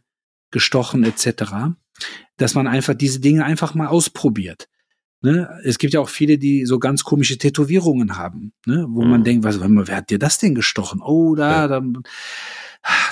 gestochen 0.51 1.03
etc., 1.03 1.75
dass 2.37 2.55
man 2.55 2.67
einfach 2.67 2.93
diese 2.93 3.19
Dinge 3.19 3.45
einfach 3.45 3.73
mal 3.73 3.87
ausprobiert. 3.87 4.67
Ne? 5.21 5.49
Es 5.63 5.77
gibt 5.79 5.93
ja 5.93 6.01
auch 6.01 6.09
viele, 6.09 6.37
die 6.37 6.65
so 6.65 6.77
ganz 6.77 7.03
komische 7.03 7.37
Tätowierungen 7.37 8.17
haben, 8.17 8.53
ne? 8.65 8.85
wo 8.89 9.03
mhm. 9.03 9.09
man 9.09 9.23
denkt, 9.23 9.43
was, 9.43 9.59
wer 9.59 9.95
hat 9.95 10.09
dir 10.09 10.19
das 10.19 10.37
denn 10.37 10.55
gestochen? 10.55 11.01
Oh, 11.01 11.35
da, 11.35 11.51
ja. 11.51 11.67
da 11.67 11.81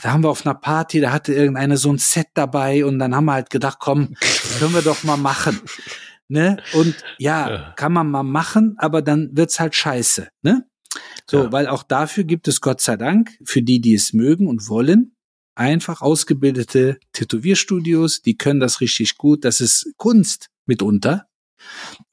da 0.02 0.12
haben 0.12 0.24
wir 0.24 0.30
auf 0.30 0.46
einer 0.46 0.56
Party, 0.56 1.00
da 1.00 1.12
hatte 1.12 1.34
irgendeine 1.34 1.78
so 1.78 1.92
ein 1.92 1.98
Set 1.98 2.28
dabei 2.34 2.86
und 2.86 3.00
dann 3.00 3.16
haben 3.16 3.26
wir 3.26 3.34
halt 3.34 3.50
gedacht, 3.50 3.78
komm, 3.80 4.16
können 4.60 4.74
wir 4.74 4.82
doch 4.82 5.04
mal 5.04 5.18
machen. 5.18 5.60
Ne? 6.28 6.58
Und 6.74 6.96
ja, 7.18 7.50
ja. 7.50 7.74
kann 7.76 7.94
man 7.94 8.10
mal 8.10 8.24
machen, 8.24 8.76
aber 8.78 9.02
dann 9.02 9.30
wird's 9.34 9.60
halt 9.60 9.76
scheiße, 9.76 10.30
ne? 10.42 10.66
So, 11.30 11.46
ja. 11.46 11.52
weil 11.52 11.68
auch 11.68 11.84
dafür 11.84 12.24
gibt 12.24 12.48
es 12.48 12.62
Gott 12.62 12.82
sei 12.82 12.98
Dank, 12.98 13.32
für 13.44 13.62
die, 13.62 13.82
die 13.82 13.96
es 13.96 14.14
mögen 14.14 14.48
und 14.48 14.68
wollen, 14.68 15.16
einfach 15.56 16.02
ausgebildete 16.02 17.00
Tätowierstudios, 17.14 18.22
die 18.22 18.38
können 18.38 18.60
das 18.60 18.82
richtig 18.82 19.18
gut. 19.18 19.46
Das 19.46 19.62
ist 19.62 19.94
Kunst 19.98 20.50
mitunter. 20.66 21.28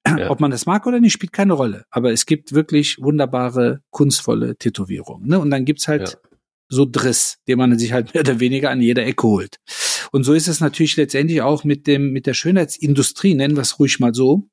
Ja. 0.07 0.31
Ob 0.31 0.41
man 0.41 0.51
das 0.51 0.67
mag 0.67 0.87
oder 0.87 1.01
nicht, 1.01 1.13
spielt 1.13 1.33
keine 1.33 1.55
Rolle. 1.55 1.85
Aber 1.91 2.13
es 2.13 2.25
gibt 2.25 2.53
wirklich 2.53 2.99
wunderbare, 3.01 3.83
kunstvolle 3.91 4.57
Tätowierungen. 4.57 5.29
Ne? 5.29 5.39
Und 5.39 5.51
dann 5.51 5.65
gibt's 5.65 5.89
halt 5.89 6.19
so 6.71 6.87
Driss, 6.87 7.39
den 7.47 7.59
man 7.59 7.79
sich 7.79 7.93
halt 7.93 8.15
mehr 8.15 8.23
oder 8.23 8.41
weniger 8.41 8.71
an 8.71 8.81
jeder 8.81 9.05
Ecke 9.05 9.27
holt. 9.27 9.57
Und 10.13 10.25
so 10.25 10.33
ist 10.33 10.49
es 10.49 10.61
natürlich 10.61 10.97
letztendlich 10.97 11.43
auch 11.43 11.65
mit 11.65 11.87
dem, 11.87 12.13
mit 12.13 12.27
der 12.27 12.35
Schönheitsindustrie, 12.35 13.35
nennen 13.35 13.57
wir 13.57 13.63
es 13.63 13.79
ruhig 13.79 14.01
mal 14.01 14.15
so, 14.15 14.49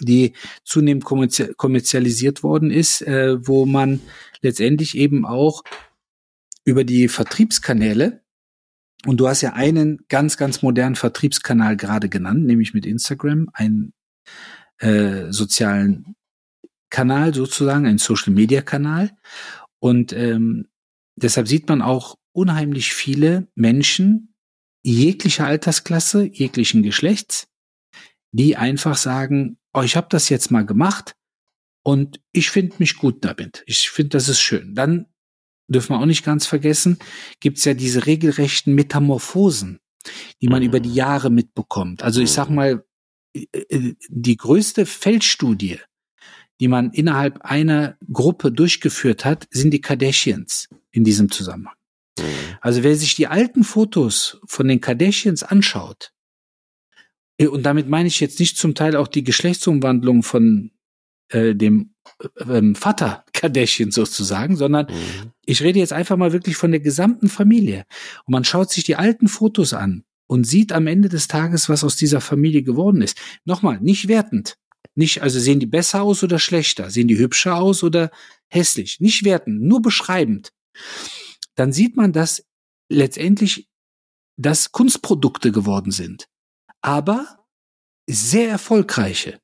die 0.00 0.32
zunehmend 0.64 1.04
kommerzialisiert 1.04 2.42
worden 2.42 2.70
ist, 2.70 3.02
äh, 3.02 3.36
wo 3.46 3.66
man 3.66 4.00
letztendlich 4.40 4.96
eben 4.96 5.26
auch 5.26 5.62
über 6.64 6.82
die 6.82 7.08
Vertriebskanäle 7.08 8.24
und 9.06 9.18
du 9.18 9.28
hast 9.28 9.42
ja 9.42 9.52
einen 9.52 9.98
ganz, 10.08 10.36
ganz 10.36 10.62
modernen 10.62 10.94
Vertriebskanal 10.94 11.76
gerade 11.76 12.08
genannt, 12.08 12.44
nämlich 12.44 12.74
mit 12.74 12.86
Instagram, 12.86 13.50
einen 13.52 13.92
äh, 14.78 15.30
sozialen 15.30 16.16
Kanal 16.90 17.34
sozusagen, 17.34 17.86
einen 17.86 17.98
Social-Media-Kanal. 17.98 19.10
Und 19.78 20.12
ähm, 20.12 20.68
deshalb 21.16 21.48
sieht 21.48 21.68
man 21.68 21.82
auch 21.82 22.16
unheimlich 22.32 22.92
viele 22.92 23.48
Menschen, 23.54 24.34
jeglicher 24.82 25.46
Altersklasse, 25.46 26.24
jeglichen 26.24 26.82
Geschlechts, 26.82 27.48
die 28.32 28.56
einfach 28.56 28.96
sagen, 28.96 29.58
oh, 29.72 29.82
ich 29.82 29.96
habe 29.96 30.08
das 30.10 30.28
jetzt 30.28 30.50
mal 30.50 30.66
gemacht 30.66 31.14
und 31.82 32.20
ich 32.32 32.50
finde 32.50 32.76
mich 32.78 32.96
gut 32.96 33.24
damit. 33.24 33.62
Ich 33.66 33.90
finde, 33.90 34.10
das 34.10 34.28
ist 34.28 34.40
schön. 34.40 34.74
Dann 34.74 35.06
dürfen 35.68 35.90
wir 35.90 36.00
auch 36.00 36.06
nicht 36.06 36.24
ganz 36.24 36.46
vergessen, 36.46 36.98
gibt 37.40 37.58
es 37.58 37.64
ja 37.64 37.74
diese 37.74 38.06
regelrechten 38.06 38.74
Metamorphosen, 38.74 39.80
die 40.42 40.48
man 40.48 40.60
mhm. 40.60 40.68
über 40.68 40.80
die 40.80 40.94
Jahre 40.94 41.30
mitbekommt. 41.30 42.02
Also 42.02 42.20
ich 42.20 42.30
sag 42.30 42.50
mhm. 42.50 42.54
mal, 42.54 42.84
äh, 43.34 43.46
äh, 43.52 43.94
die 44.08 44.36
größte 44.36 44.84
Feldstudie, 44.84 45.80
die 46.60 46.68
man 46.68 46.92
innerhalb 46.92 47.40
einer 47.42 47.96
Gruppe 48.12 48.52
durchgeführt 48.52 49.24
hat, 49.24 49.46
sind 49.50 49.70
die 49.70 49.80
Kardashians 49.80 50.68
in 50.94 51.04
diesem 51.04 51.30
Zusammenhang. 51.30 51.74
Mhm. 52.18 52.24
Also 52.60 52.82
wer 52.82 52.96
sich 52.96 53.14
die 53.14 53.26
alten 53.26 53.64
Fotos 53.64 54.40
von 54.46 54.68
den 54.68 54.80
Kardashians 54.80 55.42
anschaut, 55.42 56.12
äh, 57.38 57.48
und 57.48 57.64
damit 57.64 57.88
meine 57.88 58.08
ich 58.08 58.20
jetzt 58.20 58.40
nicht 58.40 58.56
zum 58.56 58.74
Teil 58.74 58.96
auch 58.96 59.08
die 59.08 59.24
Geschlechtsumwandlung 59.24 60.22
von 60.22 60.70
äh, 61.30 61.54
dem 61.54 61.94
äh, 62.20 62.58
ähm, 62.58 62.74
Vater 62.74 63.24
Kardashian 63.32 63.90
sozusagen, 63.90 64.56
sondern 64.56 64.86
mhm. 64.86 65.32
ich 65.44 65.62
rede 65.62 65.78
jetzt 65.78 65.92
einfach 65.92 66.16
mal 66.16 66.32
wirklich 66.32 66.56
von 66.56 66.70
der 66.70 66.80
gesamten 66.80 67.28
Familie. 67.28 67.84
Und 68.24 68.32
man 68.32 68.44
schaut 68.44 68.70
sich 68.70 68.84
die 68.84 68.96
alten 68.96 69.28
Fotos 69.28 69.72
an 69.72 70.04
und 70.26 70.46
sieht 70.46 70.72
am 70.72 70.86
Ende 70.86 71.08
des 71.08 71.28
Tages, 71.28 71.68
was 71.68 71.84
aus 71.84 71.96
dieser 71.96 72.20
Familie 72.20 72.62
geworden 72.62 73.02
ist. 73.02 73.20
Nochmal, 73.44 73.80
nicht 73.80 74.08
wertend. 74.08 74.56
Nicht, 74.94 75.22
also 75.22 75.40
sehen 75.40 75.58
die 75.58 75.66
besser 75.66 76.02
aus 76.02 76.22
oder 76.22 76.38
schlechter? 76.38 76.88
Sehen 76.90 77.08
die 77.08 77.18
hübscher 77.18 77.56
aus 77.56 77.82
oder 77.82 78.10
hässlich? 78.48 79.00
Nicht 79.00 79.24
wertend, 79.24 79.60
nur 79.60 79.82
beschreibend. 79.82 80.52
Dann 81.54 81.72
sieht 81.72 81.96
man, 81.96 82.12
dass 82.12 82.44
letztendlich 82.88 83.68
das 84.36 84.72
Kunstprodukte 84.72 85.52
geworden 85.52 85.90
sind. 85.90 86.28
Aber 86.80 87.44
sehr 88.08 88.48
erfolgreiche. 88.48 89.40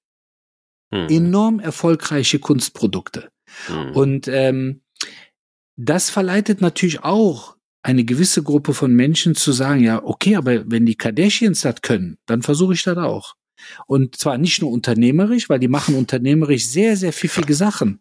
Hm. 0.93 1.09
Enorm 1.09 1.61
erfolgreiche 1.61 2.39
Kunstprodukte. 2.39 3.31
Hm. 3.67 3.93
Und 3.93 4.29
ähm, 4.29 4.83
das 5.77 6.11
verleitet 6.11 6.61
natürlich 6.61 7.03
auch 7.05 7.57
eine 7.83 8.05
gewisse 8.05 8.43
Gruppe 8.43 8.75
von 8.75 8.93
Menschen 8.93 9.35
zu 9.35 9.53
sagen, 9.53 9.81
ja, 9.83 10.03
okay, 10.05 10.37
aber 10.37 10.71
wenn 10.71 10.85
die 10.85 10.97
Kardashians 10.97 11.63
das 11.63 11.81
können, 11.81 12.19
dann 12.27 12.43
versuche 12.43 12.75
ich 12.75 12.83
das 12.83 12.99
auch. 12.99 13.35
Und 13.87 14.17
zwar 14.17 14.39
nicht 14.39 14.61
nur 14.61 14.71
unternehmerisch, 14.71 15.49
weil 15.49 15.59
die 15.59 15.69
machen 15.69 15.95
unternehmerisch 15.95 16.67
sehr, 16.67 16.97
sehr 16.97 17.13
pfiffige 17.13 17.55
Sachen. 17.55 18.01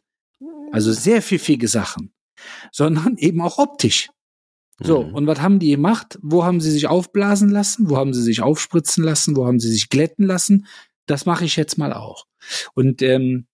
Also 0.71 0.91
sehr 0.91 1.21
pfiffige 1.21 1.67
Sachen. 1.67 2.11
Sondern 2.71 3.17
eben 3.17 3.41
auch 3.41 3.57
optisch. 3.57 4.09
So, 4.81 5.03
mhm. 5.03 5.13
und 5.13 5.27
was 5.27 5.41
haben 5.41 5.59
die 5.59 5.71
gemacht? 5.71 6.17
Wo 6.21 6.45
haben 6.45 6.61
sie 6.61 6.71
sich 6.71 6.87
aufblasen 6.87 7.49
lassen? 7.49 7.89
Wo 7.89 7.97
haben 7.97 8.13
sie 8.13 8.21
sich 8.21 8.41
aufspritzen 8.41 9.03
lassen? 9.03 9.35
Wo 9.35 9.45
haben 9.45 9.59
sie 9.59 9.69
sich 9.69 9.89
glätten 9.89 10.25
lassen? 10.25 10.67
Das 11.05 11.25
mache 11.25 11.45
ich 11.45 11.55
jetzt 11.55 11.77
mal 11.77 11.93
auch. 11.93 12.25
Und, 12.73 13.01
ähm, 13.01 13.47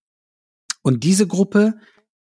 und 0.84 1.04
diese 1.04 1.26
Gruppe, 1.26 1.80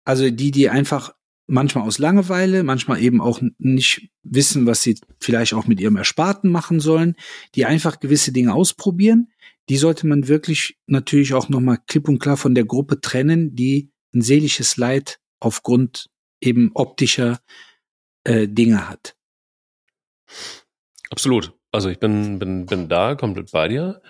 also 0.05 0.31
die, 0.31 0.51
die 0.51 0.68
einfach 0.68 1.14
manchmal 1.47 1.85
aus 1.87 1.99
Langeweile, 1.99 2.62
manchmal 2.62 3.01
eben 3.01 3.21
auch 3.21 3.40
nicht 3.59 4.11
wissen, 4.23 4.66
was 4.66 4.83
sie 4.83 4.99
vielleicht 5.21 5.55
auch 5.55 5.66
mit 5.66 5.81
ihrem 5.81 5.97
Ersparten 5.97 6.51
machen 6.51 6.81
sollen, 6.81 7.14
die 7.55 7.66
einfach 7.66 8.01
gewisse 8.01 8.33
Dinge 8.33 8.53
ausprobieren, 8.53 9.29
die 9.68 9.77
sollte 9.77 10.07
man 10.07 10.29
wirklich 10.29 10.79
natürlich 10.87 11.35
auch 11.35 11.49
nochmal 11.49 11.79
klipp 11.87 12.09
und 12.09 12.18
klar 12.18 12.37
von 12.37 12.55
der 12.55 12.64
Gruppe 12.64 13.01
trennen, 13.01 13.55
die 13.55 13.90
ein 14.14 14.23
seelisches 14.23 14.77
Leid 14.77 15.21
aufgrund 15.40 16.09
eben 16.40 16.70
optischer 16.74 17.40
äh, 18.24 18.48
Dinge 18.48 18.88
hat. 18.88 19.16
Absolut. 21.11 21.53
Also 21.72 21.88
ich 21.88 21.98
bin, 21.98 22.38
bin, 22.38 22.66
bin 22.66 22.88
da 22.88 23.14
komplett 23.14 23.53
bei 23.53 23.68
dir. 23.68 24.03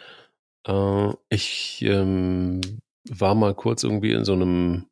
Äh, 0.67 1.12
ich 1.29 1.83
ähm, 1.83 2.61
war 3.09 3.35
mal 3.35 3.55
kurz 3.55 3.85
irgendwie 3.85 4.12
in 4.12 4.25
so 4.25 4.33
einem 4.33 4.87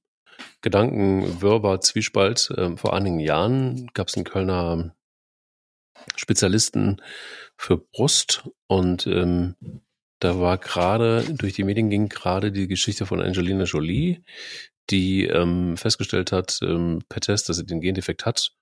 Gedankenwirrwarr, 0.63 1.81
Zwiespalt. 1.81 2.53
Ähm, 2.57 2.77
vor 2.79 2.95
einigen 2.95 3.21
Jahren 3.21 3.89
gab 3.95 4.09
es 4.09 4.17
einen 4.17 4.25
Kölner 4.25 4.95
Spezialisten 6.17 7.01
für 7.57 7.79
Brust 7.79 8.49
und 8.67 9.07
ähm, 9.07 9.55
da 10.19 10.41
war 10.41 10.57
gerade, 10.59 11.25
durch 11.29 11.53
die 11.53 11.65
Medien 11.65 11.91
ging 11.91 12.09
gerade 12.09 12.51
die 12.51 12.69
Geschichte 12.69 13.07
von 13.07 13.21
Angelina 13.21 13.65
Jolie, 13.65 14.23
die 14.91 15.27
ähm, 15.27 15.77
festgestellt 15.77 16.33
hat 16.33 16.59
ähm, 16.63 17.03
per 17.09 17.21
Test, 17.21 17.49
dass 17.49 17.57
sie 17.57 17.67
den 17.67 17.81
Gendefekt 17.81 18.25
hat 18.25 18.53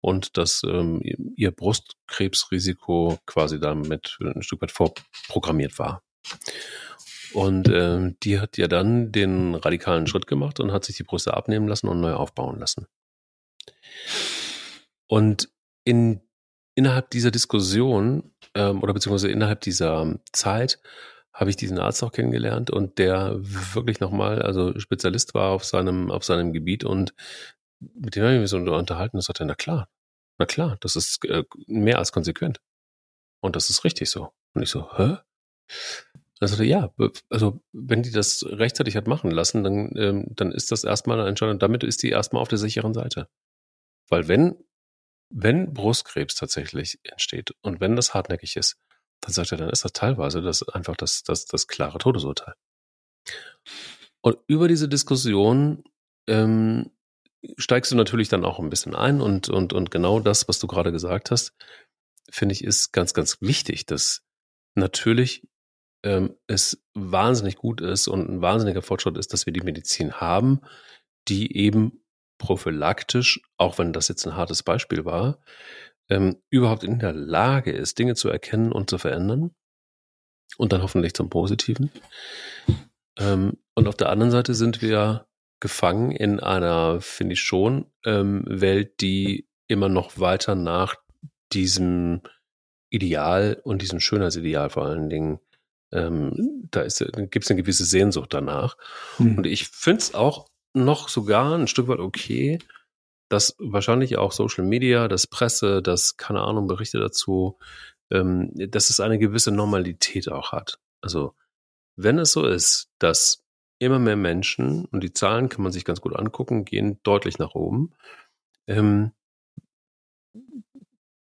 und 0.00 0.36
dass 0.36 0.62
ähm, 0.64 1.00
ihr 1.36 1.50
Brustkrebsrisiko 1.50 3.18
quasi 3.26 3.58
damit 3.58 4.18
ein 4.20 4.42
Stück 4.42 4.62
weit 4.62 4.72
vorprogrammiert 4.72 5.78
war. 5.78 6.02
Und 7.32 7.68
äh, 7.68 8.14
die 8.22 8.38
hat 8.38 8.56
ja 8.58 8.68
dann 8.68 9.10
den 9.10 9.54
radikalen 9.54 10.06
Schritt 10.06 10.26
gemacht 10.26 10.60
und 10.60 10.72
hat 10.72 10.84
sich 10.84 10.96
die 10.96 11.02
Brüste 11.02 11.34
abnehmen 11.34 11.68
lassen 11.68 11.88
und 11.88 12.00
neu 12.00 12.12
aufbauen 12.12 12.60
lassen. 12.60 12.86
Und 15.08 15.48
in, 15.84 16.20
innerhalb 16.74 17.10
dieser 17.10 17.30
Diskussion 17.30 18.34
ähm, 18.54 18.82
oder 18.82 18.94
beziehungsweise 18.94 19.30
innerhalb 19.30 19.62
dieser 19.62 20.18
Zeit 20.32 20.80
habe 21.34 21.50
ich 21.50 21.56
diesen 21.56 21.78
Arzt 21.78 22.02
auch 22.04 22.12
kennengelernt 22.12 22.70
und 22.70 22.98
der 22.98 23.34
wirklich 23.40 23.98
nochmal, 24.00 24.40
also 24.40 24.78
Spezialist 24.78 25.34
war 25.34 25.50
auf 25.50 25.64
seinem, 25.64 26.10
auf 26.10 26.24
seinem 26.24 26.52
Gebiet 26.52 26.84
und 26.84 27.12
mit 27.80 28.14
dem 28.14 28.22
habe 28.22 28.34
ich 28.34 28.40
mich 28.40 28.50
so 28.50 28.56
unterhalten 28.56 29.16
und 29.16 29.22
sagte, 29.22 29.44
na 29.44 29.54
klar, 29.54 29.88
na 30.38 30.46
klar, 30.46 30.76
das 30.80 30.96
ist 30.96 31.24
äh, 31.24 31.44
mehr 31.66 31.98
als 31.98 32.12
konsequent. 32.12 32.60
Und 33.40 33.56
das 33.56 33.68
ist 33.68 33.84
richtig 33.84 34.10
so. 34.10 34.32
Und 34.54 34.62
ich 34.62 34.70
so, 34.70 34.88
hä? 34.96 35.18
Sagte 36.40 36.64
ja, 36.64 36.92
also 37.30 37.60
wenn 37.72 38.02
die 38.02 38.10
das 38.10 38.44
rechtzeitig 38.46 38.96
hat 38.96 39.06
machen 39.06 39.30
lassen, 39.30 39.64
dann, 39.64 39.96
ähm, 39.96 40.26
dann 40.30 40.52
ist 40.52 40.72
das 40.72 40.84
erstmal 40.84 41.18
eine 41.18 41.28
Entscheidung. 41.28 41.58
Damit 41.58 41.84
ist 41.84 42.02
die 42.02 42.10
erstmal 42.10 42.42
auf 42.42 42.48
der 42.48 42.58
sicheren 42.58 42.94
Seite. 42.94 43.28
Weil 44.08 44.28
wenn, 44.28 44.56
wenn 45.30 45.72
Brustkrebs 45.72 46.34
tatsächlich 46.34 46.98
entsteht 47.02 47.52
und 47.62 47.80
wenn 47.80 47.96
das 47.96 48.14
hartnäckig 48.14 48.56
ist, 48.56 48.76
dann 49.24 49.32
sagt 49.32 49.52
er, 49.52 49.58
dann 49.58 49.70
ist 49.70 49.84
das 49.84 49.92
teilweise 49.92 50.42
das 50.42 50.68
einfach 50.68 50.96
das, 50.96 51.22
das, 51.22 51.46
das 51.46 51.66
klare 51.66 51.98
Todesurteil. 51.98 52.54
Und 54.20 54.38
über 54.46 54.68
diese 54.68 54.86
Diskussion 54.86 55.82
ähm, 56.28 56.90
steigst 57.56 57.90
du 57.90 57.96
natürlich 57.96 58.28
dann 58.28 58.44
auch 58.44 58.58
ein 58.58 58.68
bisschen 58.68 58.94
ein 58.94 59.22
und, 59.22 59.48
und, 59.48 59.72
und 59.72 59.90
genau 59.90 60.20
das, 60.20 60.46
was 60.46 60.58
du 60.58 60.66
gerade 60.66 60.92
gesagt 60.92 61.30
hast, 61.30 61.54
finde 62.30 62.52
ich, 62.52 62.64
ist 62.64 62.92
ganz, 62.92 63.14
ganz 63.14 63.40
wichtig, 63.40 63.86
dass 63.86 64.22
natürlich 64.74 65.46
ähm, 66.04 66.36
es 66.46 66.82
wahnsinnig 66.92 67.56
gut 67.56 67.80
ist 67.80 68.08
und 68.08 68.28
ein 68.28 68.42
wahnsinniger 68.42 68.82
Fortschritt 68.82 69.16
ist, 69.16 69.32
dass 69.32 69.46
wir 69.46 69.54
die 69.54 69.62
Medizin 69.62 70.20
haben, 70.20 70.60
die 71.28 71.56
eben 71.56 72.04
prophylaktisch, 72.36 73.40
auch 73.56 73.78
wenn 73.78 73.94
das 73.94 74.08
jetzt 74.08 74.26
ein 74.26 74.36
hartes 74.36 74.62
Beispiel 74.62 75.06
war, 75.06 75.38
ähm, 76.08 76.36
überhaupt 76.50 76.84
in 76.84 76.98
der 76.98 77.12
Lage 77.12 77.72
ist, 77.72 77.98
Dinge 77.98 78.14
zu 78.14 78.28
erkennen 78.28 78.72
und 78.72 78.90
zu 78.90 78.98
verändern 78.98 79.54
und 80.58 80.72
dann 80.72 80.82
hoffentlich 80.82 81.14
zum 81.14 81.30
Positiven. 81.30 81.90
Ähm, 83.18 83.58
und 83.74 83.88
auf 83.88 83.96
der 83.96 84.10
anderen 84.10 84.30
Seite 84.30 84.54
sind 84.54 84.82
wir 84.82 85.26
gefangen 85.60 86.10
in 86.10 86.40
einer, 86.40 87.00
finde 87.00 87.34
ich 87.34 87.40
schon, 87.40 87.86
ähm, 88.04 88.44
Welt, 88.46 89.00
die 89.00 89.48
immer 89.66 89.88
noch 89.88 90.18
weiter 90.18 90.54
nach 90.54 90.96
diesem 91.52 92.20
Ideal 92.90 93.60
und 93.64 93.82
diesem 93.82 94.00
Schönheitsideal 94.00 94.70
vor 94.70 94.84
allen 94.84 95.08
Dingen 95.08 95.40
ähm, 95.94 96.68
da 96.70 96.82
gibt 96.82 97.44
es 97.44 97.50
eine 97.50 97.62
gewisse 97.62 97.84
Sehnsucht 97.84 98.34
danach. 98.34 98.76
Mhm. 99.18 99.38
Und 99.38 99.46
ich 99.46 99.68
finde 99.68 100.00
es 100.00 100.14
auch 100.14 100.48
noch 100.74 101.08
sogar 101.08 101.56
ein 101.56 101.68
Stück 101.68 101.88
weit 101.88 102.00
okay, 102.00 102.58
dass 103.28 103.56
wahrscheinlich 103.58 104.16
auch 104.16 104.32
Social 104.32 104.64
Media, 104.64 105.08
das 105.08 105.26
Presse, 105.26 105.82
das, 105.82 106.16
keine 106.16 106.42
Ahnung, 106.42 106.66
Berichte 106.66 106.98
dazu, 106.98 107.58
ähm, 108.10 108.50
dass 108.54 108.90
es 108.90 109.00
eine 109.00 109.18
gewisse 109.18 109.50
Normalität 109.50 110.30
auch 110.30 110.52
hat. 110.52 110.78
Also, 111.00 111.34
wenn 111.96 112.18
es 112.18 112.32
so 112.32 112.46
ist, 112.46 112.90
dass 112.98 113.44
immer 113.78 113.98
mehr 113.98 114.16
Menschen, 114.16 114.84
und 114.86 115.02
die 115.02 115.12
Zahlen 115.12 115.48
kann 115.48 115.62
man 115.62 115.72
sich 115.72 115.84
ganz 115.84 116.00
gut 116.00 116.16
angucken, 116.16 116.64
gehen 116.64 117.00
deutlich 117.02 117.38
nach 117.38 117.54
oben, 117.54 117.94
ähm, 118.66 119.12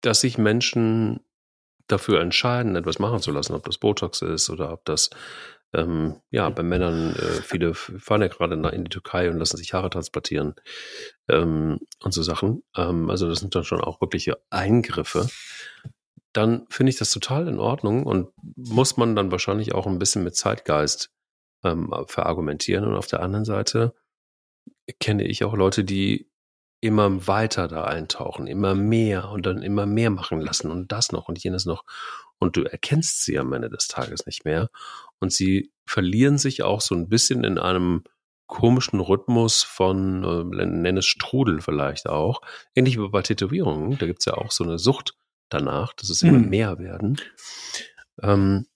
dass 0.00 0.20
sich 0.20 0.38
Menschen 0.38 1.20
dafür 1.88 2.20
entscheiden, 2.20 2.76
etwas 2.76 2.98
machen 2.98 3.20
zu 3.20 3.30
lassen, 3.30 3.54
ob 3.54 3.64
das 3.64 3.78
Botox 3.78 4.22
ist 4.22 4.50
oder 4.50 4.72
ob 4.72 4.84
das 4.84 5.11
ähm, 5.74 6.20
ja 6.31 6.48
bei 6.48 6.62
Männern 6.62 7.14
äh, 7.14 7.42
viele 7.42 7.74
fahren 7.74 8.22
ja 8.22 8.28
gerade 8.28 8.54
in 8.54 8.85
die 8.85 8.90
Türkei 8.90 9.31
und 9.31 9.38
lassen 9.38 9.57
sich 9.57 9.74
Haare 9.74 9.90
transplantieren 9.90 10.54
ähm, 11.28 11.78
und 12.02 12.12
so 12.12 12.22
Sachen. 12.22 12.62
Ähm, 12.76 13.11
also 13.11 13.28
das 13.28 13.40
sind 13.40 13.54
dann 13.54 13.64
schon 13.64 13.81
auch 13.81 14.00
wirkliche 14.00 14.38
Eingriffe. 14.50 15.28
Dann 16.33 16.66
finde 16.70 16.90
ich 16.90 16.98
das 16.98 17.11
total 17.11 17.48
in 17.48 17.59
Ordnung 17.59 18.04
und 18.04 18.31
muss 18.57 18.96
man 18.96 19.16
dann 19.16 19.31
wahrscheinlich 19.31 19.74
auch 19.74 19.87
ein 19.87 19.98
bisschen 19.98 20.24
mit 20.24 20.37
Zeitgeist 20.37 21.11
ähm, 21.64 21.92
verargumentieren. 22.07 22.85
Und 22.85 22.94
auf 22.94 23.07
der 23.07 23.20
anderen 23.20 23.44
Seite 23.44 23.94
kenne 25.00 25.24
ich 25.24 25.44
auch 25.44 25.54
Leute, 25.54 25.85
die 25.85 26.31
immer 26.81 27.26
weiter 27.26 27.66
da 27.68 27.85
eintauchen, 27.85 28.46
immer 28.46 28.74
mehr 28.74 29.31
und 29.31 29.46
dann 29.46 29.62
immer 29.62 29.87
mehr 29.87 30.11
machen 30.11 30.40
lassen 30.40 30.70
und 30.70 30.92
das 30.92 31.12
noch 31.12 31.28
und 31.28 31.42
jenes 31.42 31.66
noch. 31.66 31.85
Und 32.38 32.57
du 32.57 32.62
erkennst 32.62 33.24
sie 33.24 33.38
am 33.38 33.53
Ende 33.53 33.68
des 33.68 33.88
Tages 33.88 34.27
nicht 34.27 34.44
mehr. 34.44 34.70
Und 35.18 35.33
sie 35.33 35.72
verlieren 35.87 36.38
sich 36.38 36.62
auch 36.62 36.81
so 36.81 36.94
ein 36.94 37.09
bisschen 37.09 37.44
in 37.44 37.59
einem 37.59 38.05
komischen 38.46 39.01
Rhythmus 39.01 39.62
von, 39.62 40.24
äh, 40.24 40.66
nenne 40.66 41.01
es 41.01 41.07
Strudel 41.07 41.61
vielleicht 41.61 42.09
auch. 42.09 42.40
Ähnlich 42.74 42.98
wie 42.98 43.09
bei 43.09 43.22
Tätowierungen, 43.22 43.98
da 43.98 44.07
gibt's 44.07 44.24
ja 44.24 44.35
auch 44.35 44.51
so 44.51 44.64
eine 44.64 44.79
Sucht 44.79 45.14
danach, 45.51 45.92
dass 45.92 46.11
es 46.11 46.22
immer 46.22 46.38
mhm. 46.38 46.48
mehr 46.48 46.79
werden. 46.79 47.20
Ähm, 48.22 48.66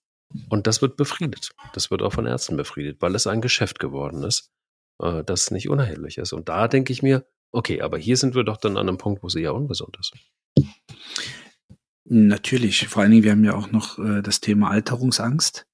und 0.49 0.67
das 0.67 0.83
wird 0.83 0.97
befriedet. 0.97 1.51
Das 1.75 1.91
wird 1.91 2.03
auch 2.03 2.13
von 2.13 2.27
Ärzten 2.27 2.57
befriedet, 2.57 3.01
weil 3.01 3.15
es 3.15 3.27
ein 3.27 3.41
Geschäft 3.41 3.79
geworden 3.79 4.23
ist, 4.23 4.53
äh, 5.01 5.25
das 5.25 5.51
nicht 5.51 5.69
unerheblich 5.69 6.19
ist. 6.19 6.33
Und 6.33 6.49
da 6.49 6.69
denke 6.69 6.93
ich 6.93 7.03
mir, 7.03 7.27
okay, 7.51 7.81
aber 7.83 7.99
hier 7.99 8.17
sind 8.17 8.35
wir 8.35 8.45
doch 8.45 8.57
dann 8.57 8.77
an 8.77 8.89
einem 8.89 8.99
Punkt, 8.99 9.23
wo 9.23 9.27
es 9.27 9.35
eher 9.35 9.55
ungesund 9.55 9.97
ist. 9.99 10.13
Natürlich. 12.05 12.89
Vor 12.89 13.03
allen 13.03 13.13
Dingen, 13.13 13.25
wir 13.25 13.33
haben 13.33 13.45
ja 13.45 13.55
auch 13.55 13.71
noch 13.71 13.99
äh, 13.99 14.23
das 14.23 14.41
Thema 14.41 14.71
Alterungsangst. 14.71 15.67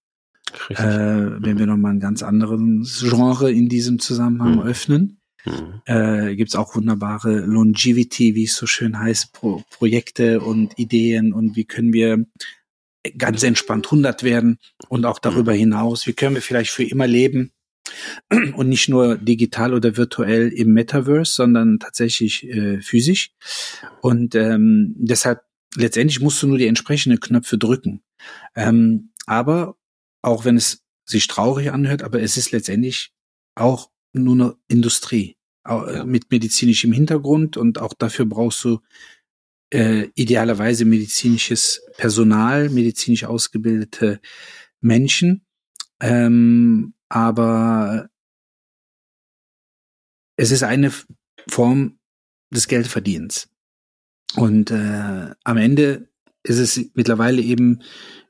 Richtig. 0.71 0.79
Äh, 0.79 1.43
wenn 1.43 1.59
wir 1.59 1.67
nochmal 1.67 1.93
einen 1.93 2.01
ganz 2.01 2.23
anderen 2.23 2.85
Genre 2.85 3.51
in 3.51 3.69
diesem 3.69 3.99
Zusammenhang 3.99 4.57
mhm. 4.57 4.63
öffnen, 4.63 5.21
mhm. 5.45 5.83
äh, 5.85 6.37
gibt 6.37 6.51
es 6.51 6.57
auch 6.57 6.75
wunderbare 6.75 7.41
Longevity, 7.41 8.35
wie 8.35 8.45
es 8.45 8.57
so 8.57 8.67
schön 8.67 8.99
heißt, 8.99 9.33
Pro 9.33 9.63
Projekte 9.71 10.41
und 10.41 10.79
Ideen 10.79 11.33
und 11.33 11.57
wie 11.57 11.65
können 11.65 11.93
wir 11.93 12.25
ganz 13.17 13.43
entspannt 13.43 13.87
100 13.87 14.23
werden 14.23 14.59
und 14.89 15.05
auch 15.05 15.19
darüber 15.19 15.53
mhm. 15.53 15.59
hinaus, 15.59 16.07
wie 16.07 16.13
können 16.13 16.35
wir 16.35 16.43
vielleicht 16.43 16.71
für 16.71 16.85
immer 16.85 17.07
leben 17.07 17.53
und 18.55 18.69
nicht 18.69 18.89
nur 18.89 19.17
digital 19.17 19.75
oder 19.75 19.97
virtuell 19.97 20.49
im 20.49 20.73
Metaverse, 20.73 21.33
sondern 21.33 21.79
tatsächlich 21.79 22.47
äh, 22.49 22.81
physisch. 22.81 23.31
Und 24.01 24.35
ähm, 24.35 24.95
deshalb 24.99 25.41
letztendlich 25.75 26.21
musst 26.21 26.43
du 26.43 26.47
nur 26.47 26.59
die 26.59 26.67
entsprechenden 26.67 27.21
Knöpfe 27.21 27.59
drücken. 27.59 28.03
Ähm, 28.55 29.11
aber 29.27 29.77
auch 30.23 30.45
wenn 30.45 30.57
es 30.57 30.85
sich 31.05 31.27
traurig 31.27 31.73
anhört, 31.73 32.03
aber 32.03 32.21
es 32.21 32.37
ist 32.37 32.51
letztendlich 32.51 33.13
auch 33.55 33.91
nur 34.13 34.35
eine 34.35 34.57
Industrie 34.69 35.37
ja. 35.67 36.05
mit 36.05 36.31
medizinischem 36.31 36.93
Hintergrund 36.93 37.57
und 37.57 37.79
auch 37.79 37.95
dafür 37.95 38.27
brauchst 38.27 38.63
du 38.65 38.81
äh, 39.71 40.09
idealerweise 40.15 40.85
medizinisches 40.85 41.83
Personal, 41.97 42.71
medizinisch 42.71 43.25
ausgebildete 43.25 44.21
Menschen. 44.81 45.45
Ähm, 46.01 46.95
aber 47.09 48.09
es 50.37 50.51
ist 50.51 50.63
eine 50.63 50.93
Form 51.49 51.99
des 52.51 52.69
Geldverdienens. 52.69 53.49
Und 54.37 54.71
äh, 54.71 55.31
am 55.45 55.57
Ende 55.57 56.09
ist 56.43 56.59
es 56.59 56.91
mittlerweile 56.95 57.43
eben 57.43 57.81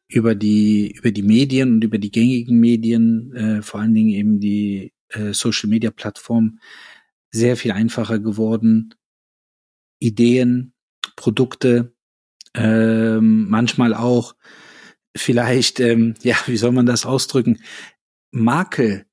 über 0.09 0.35
die 0.35 0.93
über 0.93 1.11
die 1.11 1.23
Medien 1.23 1.75
und 1.75 1.85
über 1.85 1.99
die 1.99 2.11
gängigen 2.11 2.59
Medien, 2.59 3.35
äh, 3.35 3.63
vor 3.63 3.81
allen 3.81 3.95
Dingen 3.95 4.11
eben 4.11 4.41
die 4.41 4.93
äh, 5.09 5.33
Social 5.33 5.69
Media 5.69 5.91
Plattform, 5.91 6.59
sehr 7.31 7.57
viel 7.57 7.73
einfacher 7.73 8.19
geworden, 8.19 8.95
Ideen, 9.99 10.73
Produkte, 11.17 11.95
ähm, 12.55 13.49
manchmal 13.49 13.95
auch 13.95 14.35
vielleicht, 15.17 15.81
ähm, 15.81 16.15
ja, 16.23 16.37
wie 16.47 16.57
soll 16.57 16.73
man 16.73 16.87
das 16.87 17.05
ausdrücken, 17.05 17.59
Makel 18.31 19.07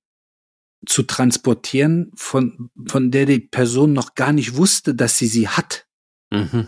zu 0.85 1.03
transportieren, 1.03 2.11
von, 2.15 2.69
von 2.87 3.11
der 3.11 3.25
die 3.25 3.39
Person 3.39 3.93
noch 3.93 4.13
gar 4.15 4.33
nicht 4.33 4.55
wusste, 4.55 4.93
dass 4.93 5.17
sie 5.17 5.27
sie 5.27 5.47
hat. 5.47 5.87
Mhm. 6.31 6.67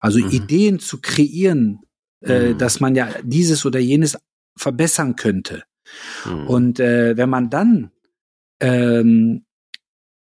Also 0.00 0.18
mhm. 0.20 0.30
Ideen 0.30 0.78
zu 0.78 1.00
kreieren, 1.00 1.80
äh, 2.22 2.50
mhm. 2.50 2.58
dass 2.58 2.80
man 2.80 2.94
ja 2.94 3.10
dieses 3.22 3.64
oder 3.66 3.78
jenes 3.78 4.16
verbessern 4.56 5.16
könnte. 5.16 5.64
Mhm. 6.24 6.46
Und 6.46 6.80
äh, 6.80 7.16
wenn 7.16 7.30
man 7.30 7.50
dann 7.50 7.90
ähm, 8.60 9.44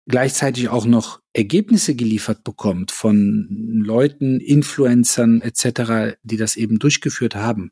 gleichzeitig 0.06 0.68
auch 0.68 0.86
noch 0.86 1.20
Ergebnisse 1.32 1.94
geliefert 1.94 2.42
bekommt 2.42 2.90
von 2.90 3.46
Leuten, 3.84 4.40
Influencern 4.40 5.40
etc., 5.42 6.16
die 6.22 6.36
das 6.36 6.56
eben 6.56 6.78
durchgeführt 6.78 7.36
haben, 7.36 7.70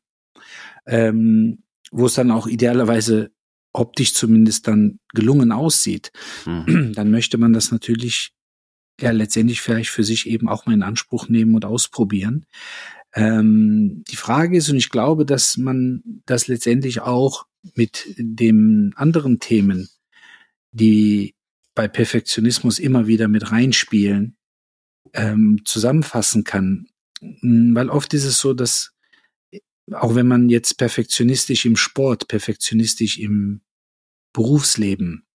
ähm, 0.87 1.64
wo 1.90 2.07
es 2.07 2.14
dann 2.14 2.31
auch 2.31 2.46
idealerweise 2.46 3.31
optisch 3.72 4.14
zumindest 4.14 4.68
dann 4.68 5.01
gelungen 5.14 5.53
aussieht, 5.53 6.12
mhm. 6.44 6.92
dann 6.94 7.11
möchte 7.11 7.38
man 7.38 7.53
das 7.53 7.70
natürlich 7.70 8.33
ja 9.01 9.11
letztendlich 9.11 9.61
vielleicht 9.61 9.91
für 9.91 10.05
sich 10.05 10.27
eben 10.29 10.49
auch 10.49 10.67
mal 10.67 10.75
in 10.75 10.83
Anspruch 10.83 11.29
nehmen 11.29 11.55
und 11.55 11.65
ausprobieren. 11.65 12.47
Ähm, 13.15 14.05
die 14.09 14.17
Frage 14.17 14.57
ist, 14.57 14.69
und 14.69 14.77
ich 14.77 14.91
glaube, 14.91 15.25
dass 15.25 15.57
man 15.57 16.03
das 16.27 16.49
letztendlich 16.49 17.01
auch 17.01 17.47
mit 17.75 18.15
den 18.19 18.93
anderen 18.97 19.41
Themen, 19.41 19.89
die 20.73 21.35
bei 21.75 21.89
Perfektionismus 21.89 22.79
immer 22.79 23.07
wieder 23.07 23.29
mit 23.29 23.51
reinspielen, 23.51 24.37
ähm, 25.13 25.61
zusammenfassen 25.65 26.45
kann. 26.45 26.89
Weil 27.21 27.89
oft 27.89 28.13
ist 28.15 28.25
es 28.25 28.39
so, 28.39 28.55
dass 28.55 28.93
auch 29.93 30.15
wenn 30.15 30.27
man 30.27 30.49
jetzt 30.49 30.79
perfektionistisch 30.79 31.65
im 31.65 31.77
Sport, 31.77 32.29
perfektionistisch 32.29 33.19
im 33.19 33.61
Berufsleben, 34.33 35.26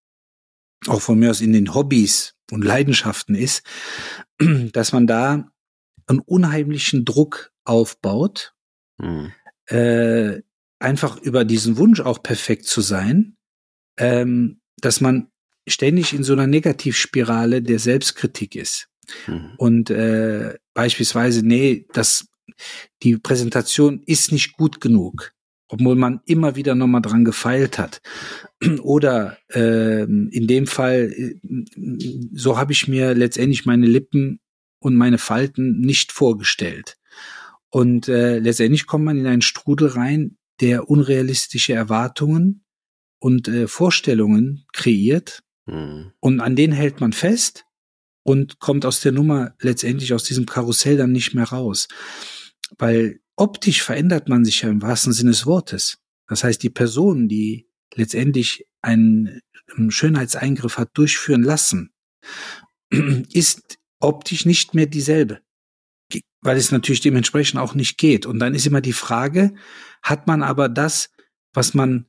auch 0.87 1.01
von 1.01 1.19
mir 1.19 1.29
aus 1.29 1.41
in 1.41 1.53
den 1.53 1.73
Hobbys 1.73 2.33
und 2.51 2.63
Leidenschaften 2.63 3.35
ist, 3.35 3.63
dass 4.73 4.93
man 4.93 5.07
da 5.07 5.51
einen 6.07 6.19
unheimlichen 6.19 7.05
Druck 7.05 7.51
aufbaut, 7.63 8.53
mhm. 8.97 9.31
äh, 9.67 10.41
einfach 10.79 11.17
über 11.17 11.45
diesen 11.45 11.77
Wunsch 11.77 11.99
auch 11.99 12.23
perfekt 12.23 12.65
zu 12.65 12.81
sein, 12.81 13.37
ähm, 13.97 14.61
dass 14.77 14.99
man 15.01 15.29
ständig 15.67 16.13
in 16.13 16.23
so 16.23 16.33
einer 16.33 16.47
Negativspirale 16.47 17.61
der 17.61 17.79
Selbstkritik 17.79 18.55
ist. 18.55 18.89
Mhm. 19.27 19.53
Und 19.57 19.89
äh, 19.91 20.55
beispielsweise, 20.73 21.45
nee, 21.45 21.85
das, 21.93 22.27
die 23.03 23.17
Präsentation 23.17 24.01
ist 24.05 24.31
nicht 24.31 24.53
gut 24.53 24.81
genug 24.81 25.33
obwohl 25.71 25.95
man 25.95 26.19
immer 26.25 26.57
wieder 26.57 26.75
nochmal 26.75 27.01
dran 27.01 27.23
gefeilt 27.23 27.79
hat. 27.79 28.01
Oder 28.81 29.37
äh, 29.53 30.03
in 30.03 30.47
dem 30.47 30.67
Fall, 30.67 31.13
äh, 31.15 31.39
so 32.33 32.57
habe 32.57 32.73
ich 32.73 32.89
mir 32.89 33.15
letztendlich 33.15 33.65
meine 33.65 33.87
Lippen 33.87 34.41
und 34.79 34.95
meine 34.95 35.17
Falten 35.17 35.79
nicht 35.79 36.11
vorgestellt. 36.11 36.97
Und 37.69 38.09
äh, 38.09 38.39
letztendlich 38.39 38.85
kommt 38.85 39.05
man 39.05 39.17
in 39.17 39.25
einen 39.25 39.41
Strudel 39.41 39.87
rein, 39.87 40.37
der 40.59 40.89
unrealistische 40.89 41.73
Erwartungen 41.73 42.65
und 43.19 43.47
äh, 43.47 43.67
Vorstellungen 43.67 44.65
kreiert. 44.73 45.41
Mhm. 45.67 46.11
Und 46.19 46.41
an 46.41 46.57
denen 46.57 46.73
hält 46.73 46.99
man 46.99 47.13
fest 47.13 47.65
und 48.23 48.59
kommt 48.59 48.85
aus 48.85 48.99
der 48.99 49.13
Nummer 49.13 49.55
letztendlich 49.61 50.13
aus 50.13 50.25
diesem 50.25 50.45
Karussell 50.45 50.97
dann 50.97 51.13
nicht 51.13 51.33
mehr 51.33 51.45
raus. 51.45 51.87
Weil 52.77 53.21
optisch 53.41 53.81
verändert 53.81 54.29
man 54.29 54.45
sich 54.45 54.61
ja 54.61 54.69
im 54.69 54.83
wahrsten 54.83 55.13
Sinne 55.13 55.31
des 55.31 55.47
Wortes. 55.47 55.97
Das 56.27 56.43
heißt, 56.43 56.61
die 56.61 56.69
Person, 56.69 57.27
die 57.27 57.67
letztendlich 57.95 58.67
einen 58.83 59.41
Schönheitseingriff 59.89 60.77
hat 60.77 60.91
durchführen 60.93 61.41
lassen, 61.41 61.91
ist 62.91 63.79
optisch 63.99 64.45
nicht 64.45 64.75
mehr 64.75 64.85
dieselbe, 64.85 65.41
weil 66.41 66.55
es 66.55 66.71
natürlich 66.71 67.01
dementsprechend 67.01 67.59
auch 67.59 67.73
nicht 67.73 67.97
geht. 67.97 68.27
Und 68.27 68.37
dann 68.37 68.53
ist 68.53 68.67
immer 68.67 68.79
die 68.79 68.93
Frage, 68.93 69.55
hat 70.03 70.27
man 70.27 70.43
aber 70.43 70.69
das, 70.69 71.09
was 71.51 71.73
man, 71.73 72.05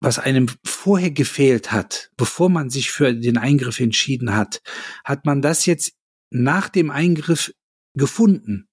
was 0.00 0.20
einem 0.20 0.46
vorher 0.64 1.10
gefehlt 1.10 1.72
hat, 1.72 2.12
bevor 2.16 2.50
man 2.50 2.70
sich 2.70 2.92
für 2.92 3.12
den 3.12 3.36
Eingriff 3.36 3.80
entschieden 3.80 4.36
hat, 4.36 4.62
hat 5.04 5.26
man 5.26 5.42
das 5.42 5.66
jetzt 5.66 5.94
nach 6.30 6.68
dem 6.68 6.92
Eingriff 6.92 7.52
gefunden? 7.94 8.68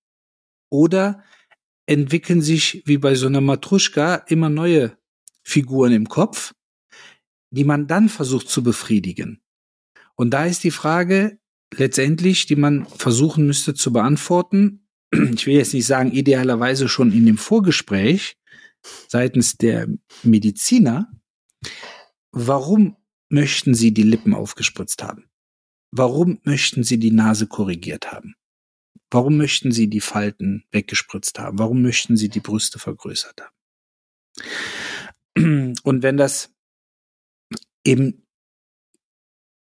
Oder 0.70 1.24
entwickeln 1.86 2.42
sich 2.42 2.84
wie 2.86 2.98
bei 2.98 3.16
so 3.16 3.28
einer 3.28 3.42
Matruschka 3.42 4.16
immer 4.28 4.50
neue 4.50 4.98
Figuren 5.44 5.94
im 5.94 6.10
Kopf, 6.10 6.54
die 7.52 7.64
man 7.64 7.88
dann 7.88 8.10
versucht 8.10 8.50
zu 8.50 8.64
befriedigen. 8.64 9.42
Und 10.16 10.32
da 10.32 10.46
ist 10.46 10.64
die 10.64 10.72
Frage 10.72 11.40
letztendlich, 11.74 12.46
die 12.46 12.56
man 12.56 12.86
versuchen 12.86 13.46
müsste 13.46 13.74
zu 13.74 13.94
beantworten. 13.94 14.88
Ich 15.12 15.46
will 15.46 15.56
jetzt 15.56 15.74
nicht 15.74 15.86
sagen, 15.86 16.12
idealerweise 16.12 16.90
schon 16.90 17.12
in 17.12 17.26
dem 17.26 17.38
Vorgespräch 17.38 18.38
seitens 19.08 19.58
der 19.58 19.88
Mediziner. 20.24 21.12
Warum 22.32 22.98
möchten 23.30 23.74
Sie 23.74 23.94
die 23.94 24.04
Lippen 24.04 24.34
aufgespritzt 24.34 25.04
haben? 25.04 25.30
Warum 25.92 26.40
möchten 26.44 26.84
Sie 26.84 27.00
die 27.00 27.12
Nase 27.12 27.48
korrigiert 27.48 28.12
haben? 28.12 28.36
Warum 29.12 29.38
möchten 29.38 29.72
Sie 29.72 29.90
die 29.90 30.02
Falten 30.02 30.66
weggespritzt 30.72 31.40
haben? 31.40 31.60
Warum 31.60 31.82
möchten 31.82 32.18
Sie 32.18 32.30
die 32.30 32.40
Brüste 32.40 32.80
vergrößert 32.80 33.42
haben? 33.42 33.56
Und 35.84 36.04
wenn 36.04 36.18
das 36.18 36.54
eben 37.84 38.26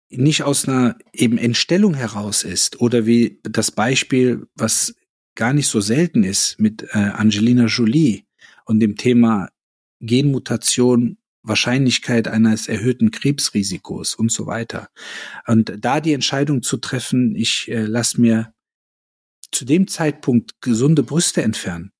nicht 0.10 0.44
aus 0.44 0.68
einer 0.68 0.98
eben 1.14 1.38
Entstellung 1.38 1.94
heraus 1.94 2.44
ist 2.44 2.82
oder 2.82 3.06
wie 3.06 3.40
das 3.44 3.72
Beispiel, 3.72 4.48
was 4.56 4.94
gar 5.36 5.54
nicht 5.54 5.68
so 5.68 5.80
selten 5.80 6.24
ist 6.24 6.60
mit 6.60 6.84
äh, 6.92 6.98
Angelina 6.98 7.66
Jolie 7.66 8.24
und 8.66 8.82
dem 8.82 8.98
Thema 8.98 9.50
Genmutation, 10.02 11.18
Wahrscheinlichkeit 11.44 12.28
eines 12.28 12.68
erhöhten 12.68 13.12
Krebsrisikos 13.12 14.14
und 14.14 14.32
so 14.32 14.46
weiter. 14.46 14.90
Und 15.48 15.74
da 15.80 16.02
die 16.02 16.14
Entscheidung 16.14 16.62
zu 16.62 16.78
treffen, 16.78 17.36
ich 17.36 17.70
äh, 17.70 17.86
lasse 17.86 18.20
mir 18.20 18.54
zu 19.52 19.66
dem 19.66 19.88
Zeitpunkt 19.88 20.62
gesunde 20.62 21.04
Brüste 21.04 21.42
entfernen, 21.42 21.92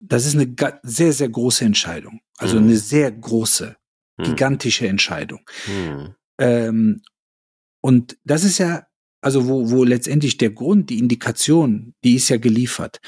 das 0.00 0.26
ist 0.26 0.34
eine 0.34 0.54
sehr, 0.82 1.12
sehr 1.12 1.28
große 1.28 1.64
Entscheidung. 1.64 2.20
Also 2.38 2.58
mhm. 2.58 2.64
eine 2.64 2.76
sehr 2.76 3.10
große, 3.10 3.76
mhm. 4.18 4.24
gigantische 4.24 4.88
Entscheidung. 4.88 5.40
Mhm. 5.66 6.14
Ähm, 6.38 7.02
und 7.82 8.18
das 8.24 8.44
ist 8.44 8.58
ja, 8.58 8.86
also 9.20 9.48
wo, 9.48 9.70
wo 9.70 9.84
letztendlich 9.84 10.38
der 10.38 10.50
Grund, 10.50 10.88
die 10.88 10.98
Indikation, 10.98 11.94
die 12.04 12.14
ist 12.14 12.30
ja 12.30 12.38
geliefert. 12.38 13.00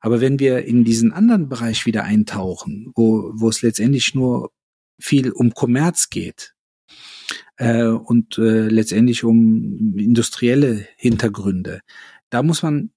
Aber 0.00 0.20
wenn 0.20 0.38
wir 0.38 0.64
in 0.64 0.84
diesen 0.84 1.12
anderen 1.12 1.48
Bereich 1.48 1.84
wieder 1.84 2.04
eintauchen, 2.04 2.92
wo, 2.94 3.30
wo 3.34 3.50
es 3.50 3.60
letztendlich 3.60 4.14
nur 4.14 4.50
viel 4.98 5.30
um 5.30 5.52
Kommerz 5.52 6.08
geht, 6.08 6.54
äh, 7.58 7.84
und 7.84 8.38
äh, 8.38 8.68
letztendlich 8.68 9.24
um 9.24 9.98
industrielle 9.98 10.86
Hintergründe. 10.96 11.80
Da 12.30 12.42
muss 12.42 12.62
man 12.62 12.90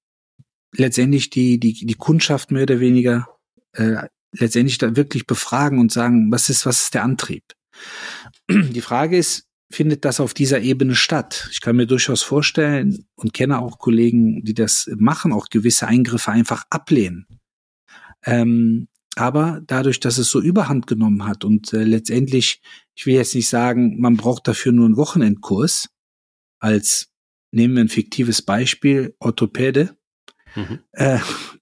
letztendlich 0.74 1.30
die, 1.30 1.60
die, 1.60 1.86
die 1.86 1.96
Kundschaft 1.96 2.52
mehr 2.52 2.64
oder 2.64 2.80
weniger 2.80 3.28
äh, 3.74 4.08
letztendlich 4.34 4.78
da 4.78 4.96
wirklich 4.96 5.28
befragen 5.28 5.80
und 5.80 5.92
sagen, 5.92 6.32
was 6.32 6.50
ist, 6.50 6.66
was 6.66 6.84
ist 6.84 6.94
der 6.94 7.04
Antrieb? 7.04 7.44
Die 8.50 8.82
Frage 8.82 9.18
ist, 9.18 9.48
findet 9.72 10.06
das 10.06 10.20
auf 10.20 10.34
dieser 10.34 10.62
Ebene 10.62 10.96
statt? 10.96 11.50
Ich 11.52 11.62
kann 11.62 11.76
mir 11.76 11.88
durchaus 11.88 12.24
vorstellen 12.24 13.06
und 13.16 13.34
kenne 13.34 13.60
auch 13.60 13.80
Kollegen, 13.80 14.44
die 14.44 14.54
das 14.54 14.90
machen, 14.98 15.34
auch 15.34 15.50
gewisse 15.50 15.88
Eingriffe 15.88 16.32
einfach 16.32 16.66
ablehnen. 16.70 17.26
Ähm, 18.26 18.88
aber 19.16 19.62
dadurch, 19.66 20.00
dass 20.00 20.18
es 20.18 20.30
so 20.30 20.40
Überhand 20.40 20.88
genommen 20.88 21.26
hat 21.26 21.44
und 21.44 21.74
äh, 21.74 21.84
letztendlich, 21.84 22.62
ich 22.96 23.06
will 23.06 23.16
jetzt 23.16 23.36
nicht 23.36 23.50
sagen, 23.50 24.00
man 24.00 24.16
braucht 24.16 24.48
dafür 24.48 24.72
nur 24.72 24.86
einen 24.86 24.98
Wochenendkurs, 24.98 25.90
als 26.60 27.11
nehmen 27.52 27.76
wir 27.76 27.84
ein 27.84 27.90
fiktives 27.90 28.42
Beispiel, 28.42 29.16
Orthopäde, 29.20 29.96
mhm. 30.56 30.80
äh, 30.94 31.20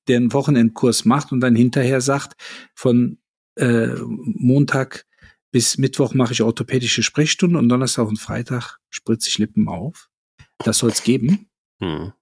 der 0.08 0.18
einen 0.18 0.34
Wochenendkurs 0.34 1.06
macht 1.06 1.32
und 1.32 1.42
dann 1.42 1.56
hinterher 1.56 2.02
sagt, 2.02 2.40
von 2.74 3.20
äh, 3.56 3.96
Montag 4.06 5.06
bis 5.52 5.78
Mittwoch 5.78 6.14
mache 6.14 6.34
ich 6.34 6.42
orthopädische 6.42 7.04
Sprechstunden 7.04 7.58
und 7.58 7.70
Donnerstag 7.70 8.08
und 8.08 8.20
Freitag 8.20 8.78
spritze 8.90 9.30
ich 9.30 9.38
Lippen 9.40 9.68
auf. 9.68 10.10
Das 10.60 10.78
soll 10.78 10.92
es 10.92 11.04
geben. 11.04 11.50
Mhm. 11.80 12.14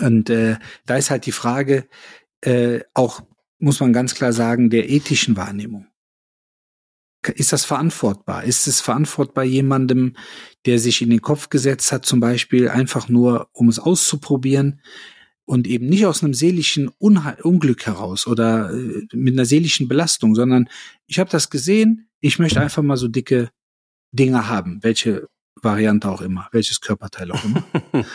Und 0.00 0.30
äh, 0.30 0.56
da 0.86 0.96
ist 0.96 1.10
halt 1.10 1.26
die 1.26 1.32
Frage, 1.32 1.88
äh, 2.42 2.80
auch 2.94 3.22
muss 3.58 3.80
man 3.80 3.92
ganz 3.92 4.14
klar 4.14 4.32
sagen, 4.32 4.70
der 4.70 4.88
ethischen 4.88 5.36
Wahrnehmung. 5.36 5.89
Ist 7.34 7.52
das 7.52 7.64
verantwortbar? 7.64 8.44
Ist 8.44 8.66
es 8.66 8.80
verantwortbar 8.80 9.44
jemandem, 9.44 10.16
der 10.66 10.78
sich 10.78 11.02
in 11.02 11.10
den 11.10 11.20
Kopf 11.20 11.50
gesetzt 11.50 11.92
hat, 11.92 12.06
zum 12.06 12.20
Beispiel 12.20 12.68
einfach 12.68 13.08
nur, 13.08 13.48
um 13.52 13.68
es 13.68 13.78
auszuprobieren, 13.78 14.80
und 15.50 15.66
eben 15.66 15.86
nicht 15.86 16.06
aus 16.06 16.22
einem 16.22 16.32
seelischen 16.32 16.88
Unheil, 16.98 17.40
Unglück 17.42 17.84
heraus 17.84 18.28
oder 18.28 18.72
äh, 18.72 19.04
mit 19.12 19.34
einer 19.34 19.44
seelischen 19.44 19.88
Belastung, 19.88 20.36
sondern 20.36 20.68
ich 21.06 21.18
habe 21.18 21.28
das 21.28 21.50
gesehen, 21.50 22.08
ich 22.20 22.38
möchte 22.38 22.60
einfach 22.60 22.84
mal 22.84 22.96
so 22.96 23.08
dicke 23.08 23.50
Dinge 24.12 24.48
haben, 24.48 24.78
welche 24.84 25.26
Variante 25.56 26.08
auch 26.08 26.20
immer, 26.20 26.48
welches 26.52 26.80
Körperteil 26.80 27.32
auch 27.32 27.44
immer. 27.44 27.64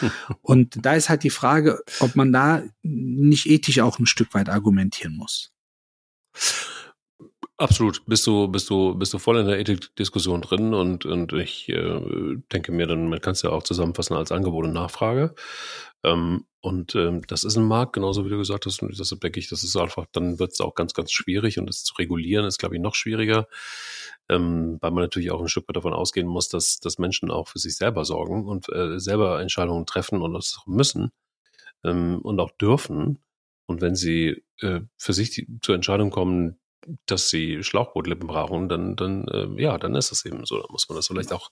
und 0.41 0.77
da 0.85 0.93
ist 0.93 1.09
halt 1.09 1.23
die 1.23 1.29
Frage, 1.29 1.83
ob 1.99 2.15
man 2.15 2.31
da 2.31 2.63
nicht 2.83 3.47
ethisch 3.47 3.79
auch 3.79 3.99
ein 3.99 4.05
Stück 4.05 4.33
weit 4.33 4.47
argumentieren 4.47 5.17
muss. 5.17 5.51
Absolut, 7.57 8.05
bist 8.05 8.27
du, 8.27 8.49
bist 8.49 8.69
du, 8.69 8.95
bist 8.95 9.13
du 9.13 9.17
voll 9.17 9.37
in 9.37 9.47
der 9.47 9.57
Ethikdiskussion 9.57 10.41
drin 10.41 10.73
und, 10.73 11.05
und 11.05 11.31
ich 11.31 11.69
äh, 11.69 12.01
denke 12.51 12.73
mir, 12.73 12.85
dann 12.85 13.07
man 13.07 13.21
kann 13.21 13.31
es 13.31 13.43
ja 13.43 13.51
auch 13.51 13.63
zusammenfassen 13.63 14.13
als 14.13 14.33
Angebot 14.33 14.65
und 14.65 14.73
Nachfrage. 14.73 15.33
Ähm, 16.03 16.45
und 16.59 16.95
ähm, 16.95 17.21
das 17.27 17.45
ist 17.45 17.55
ein 17.55 17.63
Markt, 17.63 17.93
genauso 17.93 18.25
wie 18.25 18.29
du 18.29 18.37
gesagt 18.37 18.65
hast, 18.65 18.81
und 18.81 18.99
das 18.99 19.09
denke 19.09 19.39
ich, 19.39 19.47
das 19.47 19.63
ist 19.63 19.77
einfach, 19.77 20.05
dann 20.11 20.37
wird 20.37 20.51
es 20.51 20.59
auch 20.59 20.75
ganz, 20.75 20.93
ganz 20.93 21.13
schwierig 21.13 21.57
und 21.57 21.69
es 21.69 21.85
zu 21.85 21.93
regulieren 21.95 22.43
ist, 22.45 22.57
glaube 22.57 22.75
ich, 22.75 22.81
noch 22.81 22.95
schwieriger, 22.95 23.47
ähm, 24.29 24.77
weil 24.81 24.91
man 24.91 25.03
natürlich 25.03 25.31
auch 25.31 25.39
ein 25.41 25.47
Stück 25.47 25.69
weit 25.69 25.77
davon 25.77 25.93
ausgehen 25.93 26.27
muss, 26.27 26.49
dass, 26.49 26.79
dass 26.81 26.97
Menschen 26.99 27.31
auch 27.31 27.47
für 27.47 27.59
sich 27.59 27.77
selber 27.77 28.03
sorgen 28.03 28.45
und 28.47 28.67
äh, 28.69 28.99
selber 28.99 29.39
Entscheidungen 29.41 29.85
treffen 29.85 30.21
und 30.21 30.33
das 30.33 30.59
müssen 30.65 31.11
ähm, 31.83 32.19
und 32.21 32.39
auch 32.39 32.51
dürfen. 32.51 33.19
Und 33.67 33.81
wenn 33.81 33.95
sie 33.95 34.43
äh, 34.61 34.81
für 34.97 35.13
sich 35.13 35.31
die, 35.31 35.47
zur 35.61 35.75
Entscheidung 35.75 36.11
kommen, 36.11 36.57
dass 37.05 37.29
sie 37.29 37.63
Schlauchbootlippen 37.63 38.27
brauchen, 38.27 38.69
dann, 38.69 38.95
dann, 38.95 39.27
äh, 39.27 39.61
ja, 39.61 39.77
dann 39.77 39.95
ist 39.95 40.11
es 40.11 40.25
eben 40.25 40.45
so. 40.45 40.59
Da 40.59 40.65
muss 40.69 40.89
man 40.89 40.95
das 40.95 41.07
vielleicht 41.07 41.33
auch 41.33 41.51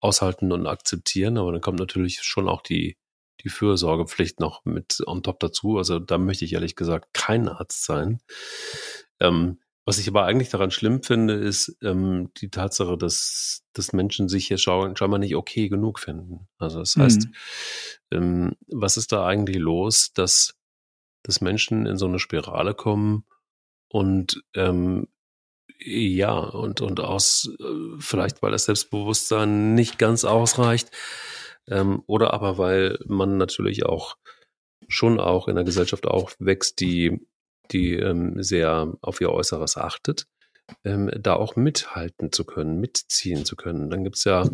aushalten 0.00 0.52
und 0.52 0.66
akzeptieren. 0.66 1.38
Aber 1.38 1.52
dann 1.52 1.60
kommt 1.60 1.78
natürlich 1.78 2.22
schon 2.22 2.48
auch 2.48 2.62
die, 2.62 2.96
die 3.42 3.48
Fürsorgepflicht 3.48 4.40
noch 4.40 4.64
mit 4.64 5.02
on 5.06 5.22
top 5.22 5.40
dazu. 5.40 5.78
Also 5.78 5.98
da 5.98 6.18
möchte 6.18 6.44
ich 6.44 6.52
ehrlich 6.52 6.76
gesagt 6.76 7.12
kein 7.12 7.48
Arzt 7.48 7.84
sein. 7.84 8.20
Ähm, 9.20 9.58
was 9.88 9.98
ich 9.98 10.08
aber 10.08 10.24
eigentlich 10.24 10.48
daran 10.48 10.72
schlimm 10.72 11.04
finde, 11.04 11.34
ist 11.34 11.76
ähm, 11.80 12.32
die 12.38 12.50
Tatsache, 12.50 12.98
dass, 12.98 13.62
dass 13.72 13.92
Menschen 13.92 14.28
sich 14.28 14.48
hier 14.48 14.58
scheinbar 14.58 15.18
nicht 15.18 15.36
okay 15.36 15.68
genug 15.68 16.00
finden. 16.00 16.48
Also 16.58 16.80
das 16.80 16.96
heißt, 16.96 17.26
mhm. 17.26 17.32
ähm, 18.10 18.52
was 18.66 18.96
ist 18.96 19.12
da 19.12 19.24
eigentlich 19.24 19.58
los, 19.58 20.12
dass, 20.12 20.56
dass 21.22 21.40
Menschen 21.40 21.86
in 21.86 21.96
so 21.96 22.06
eine 22.06 22.18
Spirale 22.18 22.74
kommen, 22.74 23.26
und 23.96 24.42
ähm, 24.54 25.08
ja, 25.78 26.38
und, 26.38 26.82
und 26.82 27.00
aus, 27.00 27.50
äh, 27.58 27.64
vielleicht 27.98 28.42
weil 28.42 28.50
das 28.50 28.66
Selbstbewusstsein 28.66 29.74
nicht 29.74 29.98
ganz 29.98 30.26
ausreicht, 30.26 30.90
ähm, 31.66 32.02
oder 32.06 32.34
aber 32.34 32.58
weil 32.58 32.98
man 33.06 33.38
natürlich 33.38 33.86
auch 33.86 34.18
schon 34.86 35.18
auch 35.18 35.48
in 35.48 35.54
der 35.54 35.64
Gesellschaft 35.64 36.06
auch 36.06 36.32
wächst, 36.38 36.80
die, 36.80 37.26
die 37.72 37.94
ähm, 37.94 38.42
sehr 38.42 38.92
auf 39.00 39.22
ihr 39.22 39.32
Äußeres 39.32 39.78
achtet, 39.78 40.26
ähm, 40.84 41.10
da 41.18 41.32
auch 41.32 41.56
mithalten 41.56 42.32
zu 42.32 42.44
können, 42.44 42.78
mitziehen 42.78 43.46
zu 43.46 43.56
können. 43.56 43.88
Dann 43.88 44.04
gibt's 44.04 44.24
ja 44.24 44.46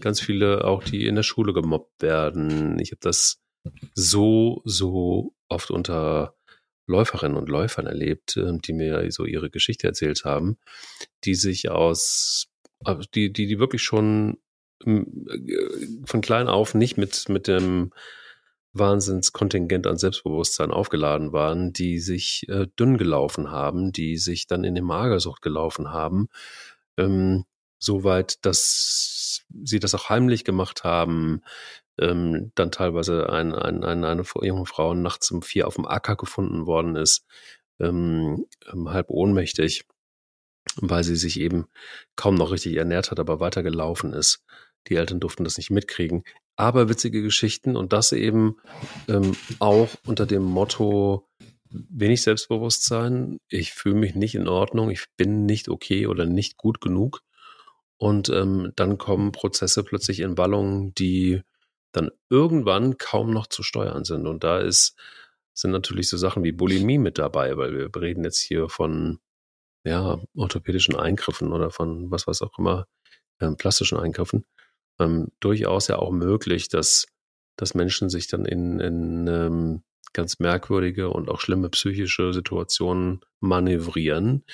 ganz 0.00 0.20
viele 0.20 0.64
auch, 0.64 0.82
die 0.82 1.06
in 1.06 1.14
der 1.14 1.22
Schule 1.22 1.52
gemobbt 1.52 2.02
werden. 2.02 2.76
Ich 2.80 2.90
habe 2.90 3.00
das 3.02 3.40
so, 3.94 4.62
so 4.64 5.32
oft 5.48 5.70
unter 5.70 6.34
Läuferinnen 6.90 7.36
und 7.36 7.48
Läufern 7.48 7.86
erlebt, 7.86 8.36
ähm, 8.36 8.60
die 8.60 8.72
mir 8.72 9.10
so 9.10 9.24
ihre 9.24 9.50
Geschichte 9.50 9.86
erzählt 9.86 10.24
haben, 10.24 10.58
die 11.24 11.34
sich 11.34 11.70
aus, 11.70 12.48
äh, 12.84 12.96
die, 13.14 13.32
die, 13.32 13.46
die 13.46 13.58
wirklich 13.58 13.82
schon 13.82 14.38
ähm, 14.84 15.26
äh, 15.28 16.06
von 16.06 16.20
klein 16.20 16.48
auf 16.48 16.74
nicht 16.74 16.98
mit, 16.98 17.28
mit 17.28 17.46
dem 17.48 17.92
Wahnsinnskontingent 18.72 19.86
an 19.86 19.96
Selbstbewusstsein 19.96 20.70
aufgeladen 20.70 21.32
waren, 21.32 21.72
die 21.72 21.98
sich 21.98 22.48
äh, 22.48 22.66
dünn 22.78 22.98
gelaufen 22.98 23.50
haben, 23.50 23.92
die 23.92 24.16
sich 24.16 24.46
dann 24.46 24.64
in 24.64 24.74
die 24.74 24.80
Magersucht 24.80 25.42
gelaufen 25.42 25.90
haben, 25.90 26.28
ähm, 26.96 27.44
soweit, 27.78 28.44
dass 28.44 29.44
sie 29.64 29.80
das 29.80 29.94
auch 29.94 30.08
heimlich 30.08 30.44
gemacht 30.44 30.84
haben, 30.84 31.42
ähm, 32.00 32.52
dann 32.54 32.72
teilweise 32.72 33.30
ein, 33.30 33.54
ein, 33.54 33.84
ein, 33.84 34.04
eine 34.04 34.24
junge 34.42 34.66
Frau 34.66 34.94
nachts 34.94 35.30
um 35.30 35.42
vier 35.42 35.66
auf 35.66 35.76
dem 35.76 35.86
Acker 35.86 36.16
gefunden 36.16 36.66
worden 36.66 36.96
ist, 36.96 37.24
ähm, 37.78 38.46
ähm, 38.72 38.90
halb 38.90 39.10
ohnmächtig, 39.10 39.84
weil 40.76 41.04
sie 41.04 41.16
sich 41.16 41.38
eben 41.40 41.66
kaum 42.16 42.34
noch 42.34 42.52
richtig 42.52 42.76
ernährt 42.76 43.10
hat, 43.10 43.20
aber 43.20 43.40
weitergelaufen 43.40 44.12
ist. 44.12 44.44
Die 44.88 44.96
Eltern 44.96 45.20
durften 45.20 45.44
das 45.44 45.58
nicht 45.58 45.70
mitkriegen. 45.70 46.24
Aber 46.56 46.88
witzige 46.88 47.22
Geschichten 47.22 47.76
und 47.76 47.92
das 47.92 48.12
eben 48.12 48.56
ähm, 49.08 49.36
auch 49.58 49.88
unter 50.06 50.26
dem 50.26 50.42
Motto, 50.42 51.28
wenig 51.70 52.22
Selbstbewusstsein, 52.22 53.38
ich 53.48 53.72
fühle 53.72 53.94
mich 53.94 54.14
nicht 54.14 54.34
in 54.34 54.48
Ordnung, 54.48 54.90
ich 54.90 55.06
bin 55.16 55.46
nicht 55.46 55.68
okay 55.68 56.06
oder 56.06 56.26
nicht 56.26 56.56
gut 56.56 56.80
genug. 56.80 57.22
Und 57.96 58.30
ähm, 58.30 58.72
dann 58.76 58.98
kommen 58.98 59.32
Prozesse 59.32 59.84
plötzlich 59.84 60.20
in 60.20 60.38
Wallungen, 60.38 60.94
die 60.94 61.42
dann 61.92 62.10
irgendwann 62.28 62.98
kaum 62.98 63.32
noch 63.32 63.46
zu 63.46 63.62
steuern 63.62 64.04
sind. 64.04 64.26
Und 64.26 64.44
da 64.44 64.58
ist, 64.58 64.96
sind 65.52 65.72
natürlich 65.72 66.08
so 66.08 66.16
Sachen 66.16 66.44
wie 66.44 66.52
Bulimie 66.52 66.98
mit 66.98 67.18
dabei, 67.18 67.56
weil 67.56 67.76
wir 67.76 67.90
reden 68.00 68.24
jetzt 68.24 68.40
hier 68.40 68.68
von 68.68 69.18
ja, 69.84 70.20
orthopädischen 70.34 70.96
Eingriffen 70.96 71.52
oder 71.52 71.70
von 71.70 72.10
was 72.10 72.26
was 72.26 72.42
auch 72.42 72.58
immer, 72.58 72.86
ähm, 73.40 73.56
plastischen 73.56 73.98
Eingriffen. 73.98 74.44
Ähm, 74.98 75.28
durchaus 75.40 75.88
ja 75.88 75.98
auch 75.98 76.10
möglich, 76.10 76.68
dass, 76.68 77.06
dass 77.56 77.74
Menschen 77.74 78.10
sich 78.10 78.28
dann 78.28 78.44
in, 78.44 78.80
in 78.80 79.26
ähm, 79.26 79.82
ganz 80.12 80.38
merkwürdige 80.38 81.10
und 81.10 81.30
auch 81.30 81.40
schlimme 81.40 81.70
psychische 81.70 82.32
Situationen 82.32 83.20
manövrieren, 83.40 84.44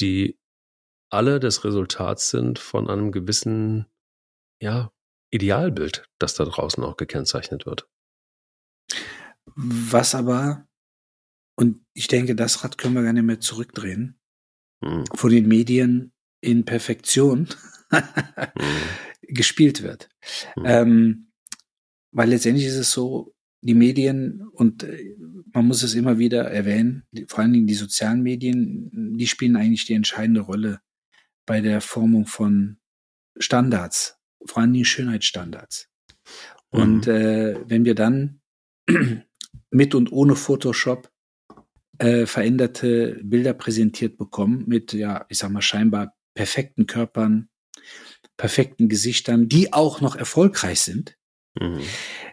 die 0.00 0.38
alle 1.10 1.40
das 1.40 1.64
Resultat 1.64 2.20
sind 2.20 2.58
von 2.58 2.88
einem 2.88 3.12
gewissen, 3.12 3.86
ja, 4.60 4.92
Idealbild, 5.34 6.08
das 6.18 6.34
da 6.34 6.44
draußen 6.44 6.82
auch 6.84 6.96
gekennzeichnet 6.96 7.66
wird. 7.66 7.88
Was 9.56 10.14
aber, 10.14 10.68
und 11.56 11.84
ich 11.92 12.06
denke, 12.06 12.36
das 12.36 12.62
Rad 12.62 12.78
können 12.78 12.94
wir 12.94 13.02
gar 13.02 13.12
nicht 13.12 13.24
mehr 13.24 13.40
zurückdrehen, 13.40 14.20
hm. 14.84 15.04
von 15.12 15.30
den 15.30 15.48
Medien 15.48 16.12
in 16.40 16.64
Perfektion 16.64 17.48
hm. 17.90 18.02
gespielt 19.22 19.82
wird. 19.82 20.08
Hm. 20.54 20.64
Ähm, 20.64 21.32
weil 22.12 22.28
letztendlich 22.28 22.66
ist 22.66 22.76
es 22.76 22.92
so, 22.92 23.34
die 23.60 23.74
Medien 23.74 24.46
und 24.52 24.84
äh, 24.84 25.16
man 25.52 25.66
muss 25.66 25.82
es 25.82 25.94
immer 25.94 26.18
wieder 26.18 26.44
erwähnen, 26.44 27.04
vor 27.26 27.40
allen 27.40 27.52
Dingen 27.52 27.66
die 27.66 27.74
sozialen 27.74 28.22
Medien, 28.22 29.16
die 29.16 29.26
spielen 29.26 29.56
eigentlich 29.56 29.86
die 29.86 29.94
entscheidende 29.94 30.42
Rolle 30.42 30.80
bei 31.46 31.60
der 31.60 31.80
Formung 31.80 32.26
von 32.26 32.78
Standards, 33.38 34.18
vor 34.46 34.62
allen 34.62 34.72
Dingen 34.72 34.84
Schönheitsstandards. 34.84 35.88
Mhm. 36.72 36.80
Und 36.80 37.06
äh, 37.06 37.56
wenn 37.66 37.84
wir 37.84 37.94
dann 37.94 38.40
mit 39.70 39.94
und 39.94 40.12
ohne 40.12 40.36
Photoshop 40.36 41.10
äh, 41.98 42.26
veränderte 42.26 43.20
Bilder 43.22 43.54
präsentiert 43.54 44.16
bekommen 44.16 44.64
mit, 44.66 44.92
ja, 44.92 45.26
ich 45.28 45.38
sag 45.38 45.50
mal, 45.50 45.62
scheinbar 45.62 46.14
perfekten 46.34 46.86
Körpern, 46.86 47.48
perfekten 48.36 48.88
Gesichtern, 48.88 49.48
die 49.48 49.72
auch 49.72 50.00
noch 50.00 50.16
erfolgreich 50.16 50.80
sind, 50.80 51.16
mhm. 51.60 51.80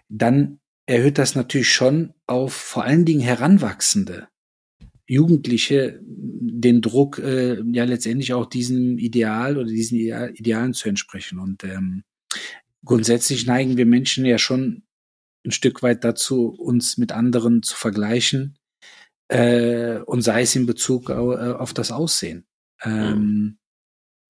dann 0.09 0.59
erhöht 0.87 1.17
das 1.17 1.35
natürlich 1.35 1.71
schon 1.71 2.13
auf 2.25 2.53
vor 2.53 2.83
allen 2.83 3.05
Dingen 3.05 3.21
Heranwachsende, 3.21 4.27
Jugendliche 5.11 5.99
den 6.03 6.81
Druck, 6.81 7.19
äh, 7.19 7.61
ja 7.71 7.83
letztendlich 7.83 8.33
auch 8.33 8.45
diesem 8.45 8.97
Ideal 8.97 9.57
oder 9.57 9.67
diesen 9.67 9.97
Ideal, 9.97 10.31
Idealen 10.35 10.73
zu 10.73 10.87
entsprechen. 10.87 11.39
Und 11.39 11.63
ähm, 11.63 12.03
grundsätzlich 12.85 13.45
neigen 13.45 13.77
wir 13.77 13.85
Menschen 13.85 14.25
ja 14.25 14.37
schon 14.37 14.83
ein 15.45 15.51
Stück 15.51 15.83
weit 15.83 16.03
dazu, 16.03 16.47
uns 16.49 16.97
mit 16.97 17.11
anderen 17.11 17.63
zu 17.63 17.75
vergleichen, 17.75 18.57
äh, 19.31 19.99
und 20.05 20.21
sei 20.21 20.41
es 20.41 20.55
in 20.55 20.65
Bezug 20.65 21.09
auf, 21.09 21.35
äh, 21.35 21.53
auf 21.53 21.73
das 21.73 21.91
Aussehen. 21.91 22.45
Ähm, 22.83 23.57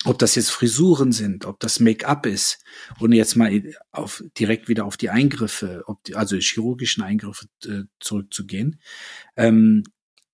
ob 0.03 0.19
das 0.19 0.36
jetzt 0.36 0.49
Frisuren 0.49 1.11
sind, 1.11 1.45
ob 1.45 1.59
das 1.59 1.79
Make-up 1.79 2.25
ist 2.25 2.63
und 2.99 3.11
jetzt 3.11 3.36
mal 3.36 3.63
auf, 3.91 4.23
direkt 4.38 4.67
wieder 4.67 4.86
auf 4.86 4.97
die 4.97 5.09
Eingriffe, 5.09 5.84
die, 6.07 6.15
also 6.15 6.38
chirurgischen 6.38 7.03
Eingriffe 7.03 7.45
äh, 7.65 7.84
zurückzugehen. 7.99 8.79
Ähm, 9.36 9.84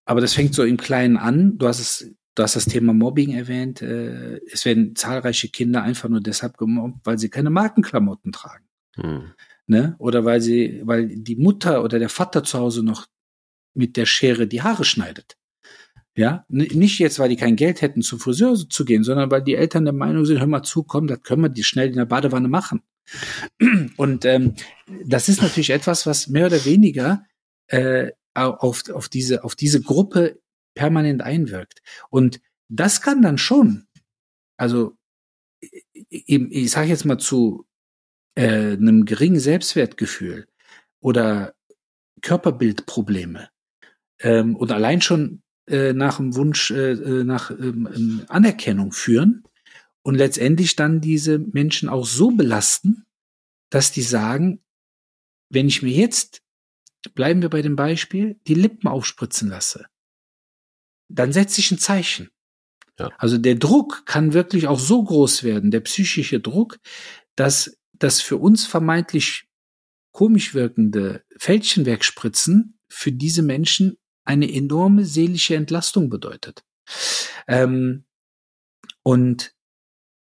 aber 0.08 0.22
das 0.22 0.34
fängt 0.34 0.56
so 0.56 0.64
im 0.64 0.78
Kleinen 0.78 1.18
an. 1.18 1.58
Du 1.58 1.68
hast 1.68 1.80
es, 1.80 2.16
du 2.34 2.44
hast 2.44 2.56
das 2.56 2.66
Thema 2.66 2.94
Mobbing 2.94 3.34
erwähnt. 3.34 3.82
Äh, 3.82 4.40
es 4.52 4.64
werden 4.64 4.96
zahlreiche 4.96 5.50
Kinder 5.50 5.84
einfach 5.84 6.08
nur 6.08 6.22
deshalb 6.22 6.58
gemobbt, 6.58 7.06
weil 7.06 7.20
sie 7.20 7.30
keine 7.30 7.50
Markenklamotten 7.50 8.32
tragen. 8.32 8.66
Hm. 8.96 9.34
Ne? 9.68 9.96
Oder 10.00 10.24
weil 10.24 10.40
sie, 10.40 10.82
weil 10.86 11.08
die 11.08 11.36
Mutter 11.36 11.84
oder 11.84 12.00
der 12.00 12.08
Vater 12.08 12.46
zu 12.46 12.58
Hause 12.58 12.84
noch 12.84 13.08
mit 13.74 13.98
der 13.98 14.06
Schere 14.06 14.48
die 14.48 14.62
Haare 14.62 14.86
schneidet. 14.86 15.38
Ja, 16.16 16.46
nicht 16.48 16.98
jetzt, 16.98 17.20
weil 17.20 17.30
die 17.30 17.36
kein 17.36 17.58
Geld 17.58 17.82
hätten, 17.82 18.02
zum 18.02 18.20
Friseur 18.20 18.56
zu 18.56 18.86
gehen, 18.86 19.04
sondern 19.04 19.30
weil 19.30 19.44
die 19.44 19.54
Eltern 19.54 19.84
der 19.84 19.94
Meinung 19.94 20.26
sind, 20.26 20.40
hör 20.40 20.48
mal 20.48 20.64
zu, 20.64 20.82
komm, 20.84 21.06
das 21.06 21.22
können 21.22 21.44
wir 21.44 21.50
die 21.50 21.64
schnell 21.64 21.90
in 21.90 21.98
der 21.98 22.06
Badewanne 22.06 22.48
machen. 22.48 22.82
Und 23.98 24.26
ähm, 24.26 24.56
das 25.06 25.30
ist 25.30 25.42
natürlich 25.44 25.70
etwas, 25.70 26.08
was 26.08 26.28
mehr 26.28 26.48
oder 26.48 26.66
weniger 26.66 27.24
äh, 27.68 28.12
auf, 28.38 28.90
auf, 28.90 29.10
diese, 29.10 29.44
auf 29.44 29.56
diese 29.56 29.82
Gruppe 29.82 30.40
permanent 30.76 31.22
einwirkt. 31.22 31.82
Und 32.10 32.40
das 32.70 33.02
kann 33.02 33.22
dann 33.22 33.38
schon, 33.38 33.88
also 34.58 34.96
ich, 35.60 36.30
ich 36.30 36.72
sage 36.72 36.90
jetzt 36.90 37.06
mal 37.06 37.18
zu 37.18 37.66
äh, 38.36 38.74
einem 38.74 39.06
geringen 39.06 39.40
Selbstwertgefühl 39.40 40.48
oder 41.00 41.56
Körperbildprobleme 42.22 43.50
ähm, 44.20 44.56
und 44.56 44.72
allein 44.72 45.02
schon 45.02 45.42
äh, 45.68 45.94
nach 45.94 46.18
dem 46.18 46.36
Wunsch 46.36 46.72
äh, 46.72 46.92
äh, 46.92 47.24
nach 47.24 47.52
ähm, 47.52 47.90
ähm, 47.94 48.26
Anerkennung 48.28 48.92
führen 48.92 49.44
und 50.04 50.16
letztendlich 50.16 50.76
dann 50.76 51.02
diese 51.02 51.40
Menschen 51.40 51.90
auch 51.90 52.06
so 52.06 52.32
belasten, 52.32 53.06
dass 53.70 53.92
die 53.92 54.02
sagen, 54.02 54.62
wenn 55.50 55.68
ich 55.68 55.82
mir 55.82 55.92
jetzt, 55.92 56.42
bleiben 57.14 57.42
wir 57.42 57.50
bei 57.50 57.62
dem 57.62 57.76
Beispiel, 57.76 58.40
die 58.48 58.54
Lippen 58.54 58.88
aufspritzen 58.88 59.50
lasse, 59.50 59.86
dann 61.10 61.32
setze 61.32 61.62
ich 61.62 61.72
ein 61.72 61.80
Zeichen. 61.80 62.30
Ja. 63.00 63.10
Also 63.18 63.38
der 63.38 63.56
Druck 63.56 64.06
kann 64.06 64.34
wirklich 64.34 64.68
auch 64.68 64.80
so 64.80 65.04
groß 65.04 65.44
werden, 65.44 65.72
der 65.72 65.82
psychische 65.82 66.40
Druck, 66.40 66.80
dass 67.36 67.78
das 67.94 68.22
für 68.22 68.38
uns 68.38 68.66
vermeintlich 68.66 69.48
komisch 70.12 70.54
wirkende 70.54 71.24
Fältchenwerkspritzen 71.38 72.80
für 72.90 73.12
diese 73.12 73.44
Menschen 73.44 73.98
eine 74.26 74.52
enorme 74.52 75.06
seelische 75.06 75.56
Entlastung 75.56 76.10
bedeutet. 76.10 76.64
Ähm, 77.48 78.06
und 79.04 79.54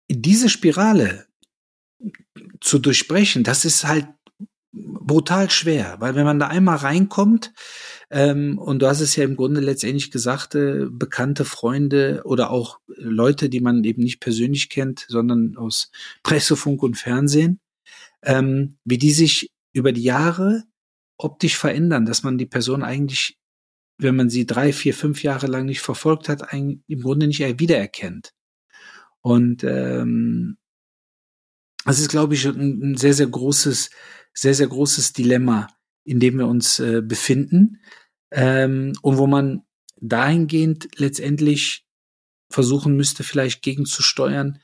diese 0.09 0.49
Spirale 0.49 1.27
zu 2.59 2.79
durchbrechen, 2.79 3.43
das 3.43 3.65
ist 3.65 3.85
halt 3.85 4.07
brutal 4.73 5.49
schwer, 5.49 5.97
weil 5.99 6.15
wenn 6.15 6.25
man 6.25 6.39
da 6.39 6.47
einmal 6.47 6.77
reinkommt, 6.77 7.53
ähm, 8.09 8.57
und 8.57 8.81
du 8.81 8.87
hast 8.87 9.01
es 9.01 9.15
ja 9.15 9.23
im 9.23 9.35
Grunde 9.35 9.61
letztendlich 9.61 10.11
gesagt, 10.11 10.55
äh, 10.55 10.85
bekannte 10.89 11.45
Freunde 11.45 12.21
oder 12.25 12.49
auch 12.49 12.79
Leute, 12.87 13.49
die 13.49 13.61
man 13.61 13.83
eben 13.83 14.03
nicht 14.03 14.19
persönlich 14.19 14.69
kennt, 14.69 15.05
sondern 15.07 15.57
aus 15.57 15.91
Pressefunk 16.23 16.81
und 16.83 16.95
Fernsehen, 16.95 17.59
ähm, 18.23 18.77
wie 18.83 18.97
die 18.97 19.11
sich 19.11 19.51
über 19.73 19.91
die 19.91 20.03
Jahre 20.03 20.63
optisch 21.17 21.57
verändern, 21.57 22.05
dass 22.05 22.23
man 22.23 22.37
die 22.37 22.45
Person 22.45 22.83
eigentlich 22.83 23.37
wenn 23.99 24.15
man 24.15 24.29
sie 24.29 24.45
drei, 24.45 24.73
vier, 24.73 24.93
fünf 24.93 25.23
Jahre 25.23 25.47
lang 25.47 25.65
nicht 25.65 25.81
verfolgt 25.81 26.29
hat, 26.29 26.51
im 26.51 27.01
Grunde 27.01 27.27
nicht 27.27 27.39
wiedererkennt. 27.39 28.33
Und 29.21 29.63
ähm, 29.63 30.57
das 31.85 31.99
ist, 31.99 32.09
glaube 32.09 32.33
ich, 32.33 32.45
ein, 32.45 32.95
sehr, 32.97 33.13
sehr 33.13 33.27
großes, 33.27 33.89
sehr, 34.33 34.53
sehr 34.53 34.67
großes 34.67 35.13
Dilemma, 35.13 35.67
in 36.03 36.19
dem 36.19 36.37
wir 36.37 36.47
uns 36.47 36.79
äh, 36.79 37.01
befinden. 37.01 37.81
Ähm, 38.31 38.93
und 39.01 39.17
wo 39.17 39.27
man 39.27 39.63
dahingehend 39.99 40.89
letztendlich 40.97 41.85
versuchen 42.49 42.95
müsste, 42.95 43.23
vielleicht 43.23 43.61
gegenzusteuern, 43.61 44.59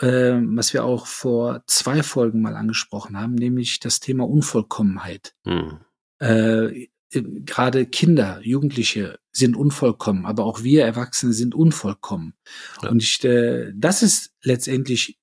äh, 0.00 0.34
was 0.42 0.72
wir 0.72 0.84
auch 0.84 1.06
vor 1.06 1.62
zwei 1.66 2.02
Folgen 2.02 2.42
mal 2.42 2.56
angesprochen 2.56 3.18
haben, 3.18 3.34
nämlich 3.34 3.80
das 3.80 4.00
Thema 4.00 4.28
Unvollkommenheit. 4.28 5.34
Hm. 5.44 5.80
Äh, 6.18 6.88
gerade 7.10 7.86
Kinder, 7.86 8.40
Jugendliche 8.42 9.18
sind 9.32 9.56
unvollkommen, 9.56 10.26
aber 10.26 10.44
auch 10.44 10.62
wir 10.62 10.84
Erwachsene 10.84 11.32
sind 11.32 11.54
unvollkommen. 11.54 12.34
Ja. 12.82 12.90
Und 12.90 13.02
ich, 13.02 13.22
äh, 13.24 13.72
das 13.74 14.02
ist 14.02 14.34
letztendlich 14.42 15.18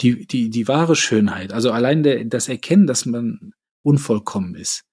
die, 0.00 0.26
die, 0.26 0.50
die 0.50 0.68
wahre 0.68 0.96
Schönheit. 0.96 1.52
Also 1.52 1.70
allein 1.72 2.02
der, 2.02 2.24
das 2.24 2.48
Erkennen, 2.48 2.86
dass 2.86 3.06
man 3.06 3.52
unvollkommen 3.82 4.54
ist 4.54 4.84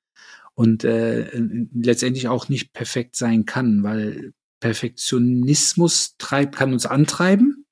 und 0.55 0.83
äh, 0.83 1.29
letztendlich 1.73 2.27
auch 2.27 2.49
nicht 2.49 2.73
perfekt 2.73 3.15
sein 3.15 3.45
kann, 3.45 3.83
weil 3.83 4.33
Perfektionismus 4.59 6.15
treibt, 6.17 6.55
kann 6.55 6.73
uns 6.73 6.85
antreiben. 6.85 7.65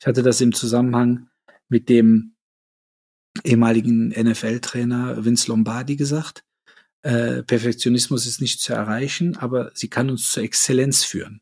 Ich 0.00 0.06
hatte 0.06 0.22
das 0.22 0.40
im 0.40 0.52
Zusammenhang 0.52 1.28
mit 1.68 1.88
dem 1.88 2.34
ehemaligen 3.44 4.08
NFL-Trainer 4.08 5.24
Vince 5.24 5.48
Lombardi 5.48 5.96
gesagt 5.96 6.44
äh, 7.02 7.42
Perfektionismus 7.42 8.26
ist 8.26 8.40
nicht 8.40 8.60
zu 8.60 8.72
erreichen, 8.72 9.36
aber 9.36 9.70
sie 9.74 9.88
kann 9.88 10.10
uns 10.10 10.30
zur 10.30 10.42
Exzellenz 10.42 11.04
führen. 11.04 11.40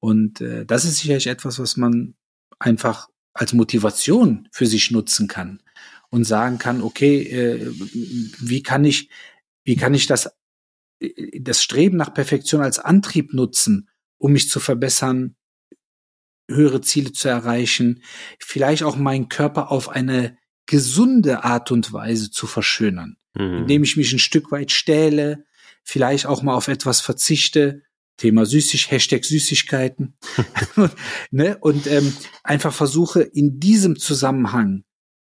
Und 0.00 0.40
äh, 0.40 0.64
das 0.64 0.84
ist 0.84 0.98
sicherlich 0.98 1.26
etwas, 1.26 1.58
was 1.58 1.76
man 1.76 2.14
einfach 2.58 3.08
als 3.38 3.52
Motivation 3.52 4.48
für 4.52 4.66
sich 4.66 4.90
nutzen 4.90 5.28
kann 5.28 5.62
und 6.10 6.24
sagen 6.24 6.58
kann, 6.58 6.82
okay, 6.82 7.22
äh, 7.22 7.72
wie 8.38 8.62
kann 8.62 8.84
ich, 8.84 9.10
wie 9.64 9.76
kann 9.76 9.94
ich 9.94 10.06
das, 10.06 10.30
äh, 11.00 11.40
das 11.40 11.62
Streben 11.62 11.96
nach 11.96 12.14
Perfektion 12.14 12.62
als 12.62 12.78
Antrieb 12.78 13.34
nutzen, 13.34 13.88
um 14.18 14.32
mich 14.32 14.48
zu 14.48 14.60
verbessern, 14.60 15.36
höhere 16.50 16.80
Ziele 16.80 17.12
zu 17.12 17.28
erreichen, 17.28 18.02
vielleicht 18.40 18.82
auch 18.82 18.96
meinen 18.96 19.28
Körper 19.28 19.70
auf 19.70 19.88
eine 19.90 20.38
gesunde 20.66 21.44
Art 21.44 21.70
und 21.70 21.92
Weise 21.92 22.30
zu 22.30 22.46
verschönern 22.46 23.18
mhm. 23.38 23.58
indem 23.58 23.82
ich 23.82 23.96
mich 23.96 24.12
ein 24.12 24.18
Stück 24.18 24.50
weit 24.50 24.70
stähle, 24.70 25.44
vielleicht 25.82 26.26
auch 26.26 26.42
mal 26.42 26.54
auf 26.54 26.68
etwas 26.68 27.00
verzichte. 27.00 27.82
Thema 28.18 28.44
Süßig, 28.44 28.90
Hashtag 28.90 29.24
Süßigkeiten. 29.24 30.14
ne? 31.30 31.56
Und 31.60 31.86
ähm, 31.86 32.12
einfach 32.44 32.74
versuche 32.74 33.22
in 33.22 33.58
diesem 33.58 33.96
Zusammenhang 33.96 34.84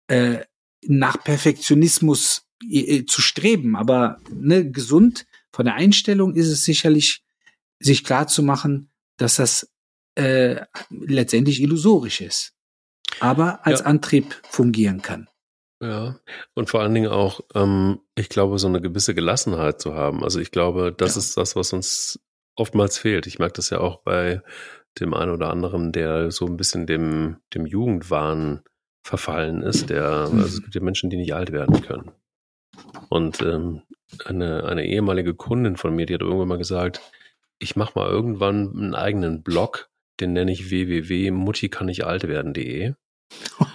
äh, 0.08 0.40
nach 0.86 1.24
Perfektionismus 1.24 2.44
äh, 2.70 3.06
zu 3.06 3.22
streben. 3.22 3.76
Aber 3.76 4.18
ne, 4.30 4.70
gesund 4.70 5.26
von 5.52 5.66
der 5.66 5.76
Einstellung 5.76 6.36
ist 6.36 6.48
es 6.48 6.64
sicherlich, 6.64 7.24
sich 7.80 8.04
klar 8.04 8.28
zu 8.28 8.44
machen, 8.44 8.92
dass 9.18 9.38
das 9.38 9.72
äh, 10.16 10.62
letztendlich 10.90 11.62
illusorisch 11.62 12.22
ist, 12.22 12.54
aber 13.20 13.66
als 13.66 13.80
ja. 13.80 13.86
Antrieb 13.86 14.40
fungieren 14.44 15.02
kann. 15.02 15.28
Ja, 15.82 16.20
und 16.54 16.70
vor 16.70 16.82
allen 16.82 16.94
Dingen 16.94 17.10
auch, 17.10 17.42
ähm, 17.56 18.02
ich 18.16 18.30
glaube, 18.30 18.60
so 18.60 18.68
eine 18.68 18.82
gewisse 18.82 19.16
Gelassenheit 19.16 19.82
zu 19.82 19.96
haben. 19.96 20.24
Also 20.24 20.40
ich 20.40 20.52
glaube, 20.52 20.94
das 20.96 21.16
ja. 21.16 21.20
ist 21.20 21.38
das, 21.38 21.56
was 21.56 21.74
uns 21.74 22.20
oftmals 22.56 22.98
fehlt. 22.98 23.28
Ich 23.28 23.40
merke 23.40 23.54
das 23.54 23.70
ja 23.70 23.80
auch 23.80 24.02
bei 24.04 24.42
dem 25.00 25.14
einen 25.14 25.32
oder 25.32 25.50
anderen, 25.50 25.92
der 25.92 26.32
so 26.32 26.46
ein 26.46 26.58
bisschen 26.58 26.86
dem, 26.86 27.38
dem 27.54 27.66
Jugendwahn 27.66 28.62
verfallen 29.04 29.62
ist. 29.62 29.90
Der, 29.90 30.06
also 30.06 30.46
es 30.46 30.62
gibt 30.62 30.76
ja 30.76 30.82
Menschen, 30.82 31.10
die 31.10 31.18
nicht 31.18 31.34
alt 31.34 31.52
werden 31.52 31.82
können. 31.82 32.12
Und 33.10 33.42
ähm, 33.42 33.82
eine, 34.26 34.66
eine 34.66 34.86
ehemalige 34.86 35.34
Kundin 35.34 35.78
von 35.78 35.96
mir, 35.96 36.06
die 36.06 36.14
hat 36.14 36.22
irgendwann 36.22 36.48
mal 36.48 36.58
gesagt, 36.58 37.02
ich 37.60 37.76
mache 37.76 37.94
mal 37.96 38.10
irgendwann 38.10 38.72
einen 38.72 38.96
eigenen 38.96 39.44
Blog, 39.44 39.90
den 40.20 40.34
nenne 40.34 40.52
ich 40.52 40.70
www.muttikanichtalt 40.70 42.28
werden.de. 42.28 42.94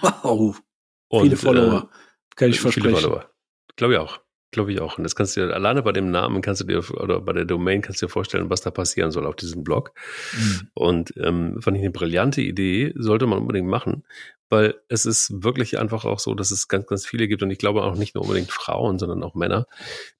Wow. 0.01 0.61
Und, 1.09 1.23
viele 1.23 1.37
Follower. 1.37 1.89
Äh, 1.91 2.35
Kann 2.35 2.49
ich 2.49 2.59
versprechen. 2.59 2.89
Viele 2.89 3.01
Follower. 3.01 3.31
Glaube 3.75 3.93
ich 3.93 3.99
auch. 3.99 4.19
Glaube 4.51 4.71
ich 4.71 4.79
auch. 4.79 4.97
Und 4.97 5.03
das 5.03 5.15
kannst 5.15 5.35
du 5.35 5.45
dir, 5.45 5.53
alleine 5.53 5.83
bei 5.83 5.91
dem 5.91 6.09
Namen 6.09 6.41
kannst 6.41 6.61
du 6.61 6.65
dir, 6.65 6.79
oder 7.01 7.19
bei 7.19 7.33
der 7.33 7.45
Domain 7.45 7.81
kannst 7.81 8.01
du 8.01 8.05
dir 8.05 8.11
vorstellen, 8.11 8.49
was 8.49 8.61
da 8.61 8.71
passieren 8.71 9.11
soll 9.11 9.25
auf 9.25 9.35
diesem 9.35 9.63
Blog. 9.63 9.93
Mhm. 10.33 10.69
Und 10.73 11.13
ähm, 11.17 11.61
fand 11.61 11.75
ich 11.77 11.83
eine 11.83 11.91
brillante 11.91 12.41
Idee, 12.41 12.93
sollte 12.95 13.27
man 13.27 13.39
unbedingt 13.39 13.67
machen, 13.67 14.03
weil 14.49 14.75
es 14.87 15.05
ist 15.05 15.43
wirklich 15.43 15.79
einfach 15.79 16.05
auch 16.05 16.19
so, 16.19 16.33
dass 16.33 16.51
es 16.51 16.69
ganz, 16.69 16.87
ganz 16.87 17.05
viele 17.05 17.27
gibt 17.27 17.43
und 17.43 17.51
ich 17.51 17.57
glaube 17.57 17.83
auch 17.83 17.95
nicht 17.95 18.15
nur 18.15 18.23
unbedingt 18.23 18.51
Frauen, 18.51 18.99
sondern 18.99 19.21
auch 19.23 19.35
Männer, 19.35 19.67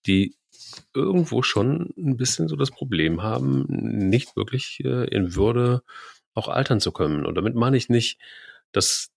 die 0.06 0.36
irgendwo 0.94 1.42
schon 1.42 1.94
ein 1.98 2.18
bisschen 2.18 2.48
so 2.50 2.56
das 2.56 2.72
Problem 2.72 3.24
haben, 3.24 3.66
nicht 3.70 4.36
wirklich 4.36 4.82
äh, 4.84 5.06
in 5.06 5.36
Würde 5.36 5.84
auch 6.34 6.50
altern 6.50 6.80
zu 6.80 6.92
können. 6.92 7.26
Und 7.26 7.36
damit 7.36 7.56
meine 7.56 7.78
ich 7.78 7.90
nicht, 7.90 8.20
dass 8.72 9.12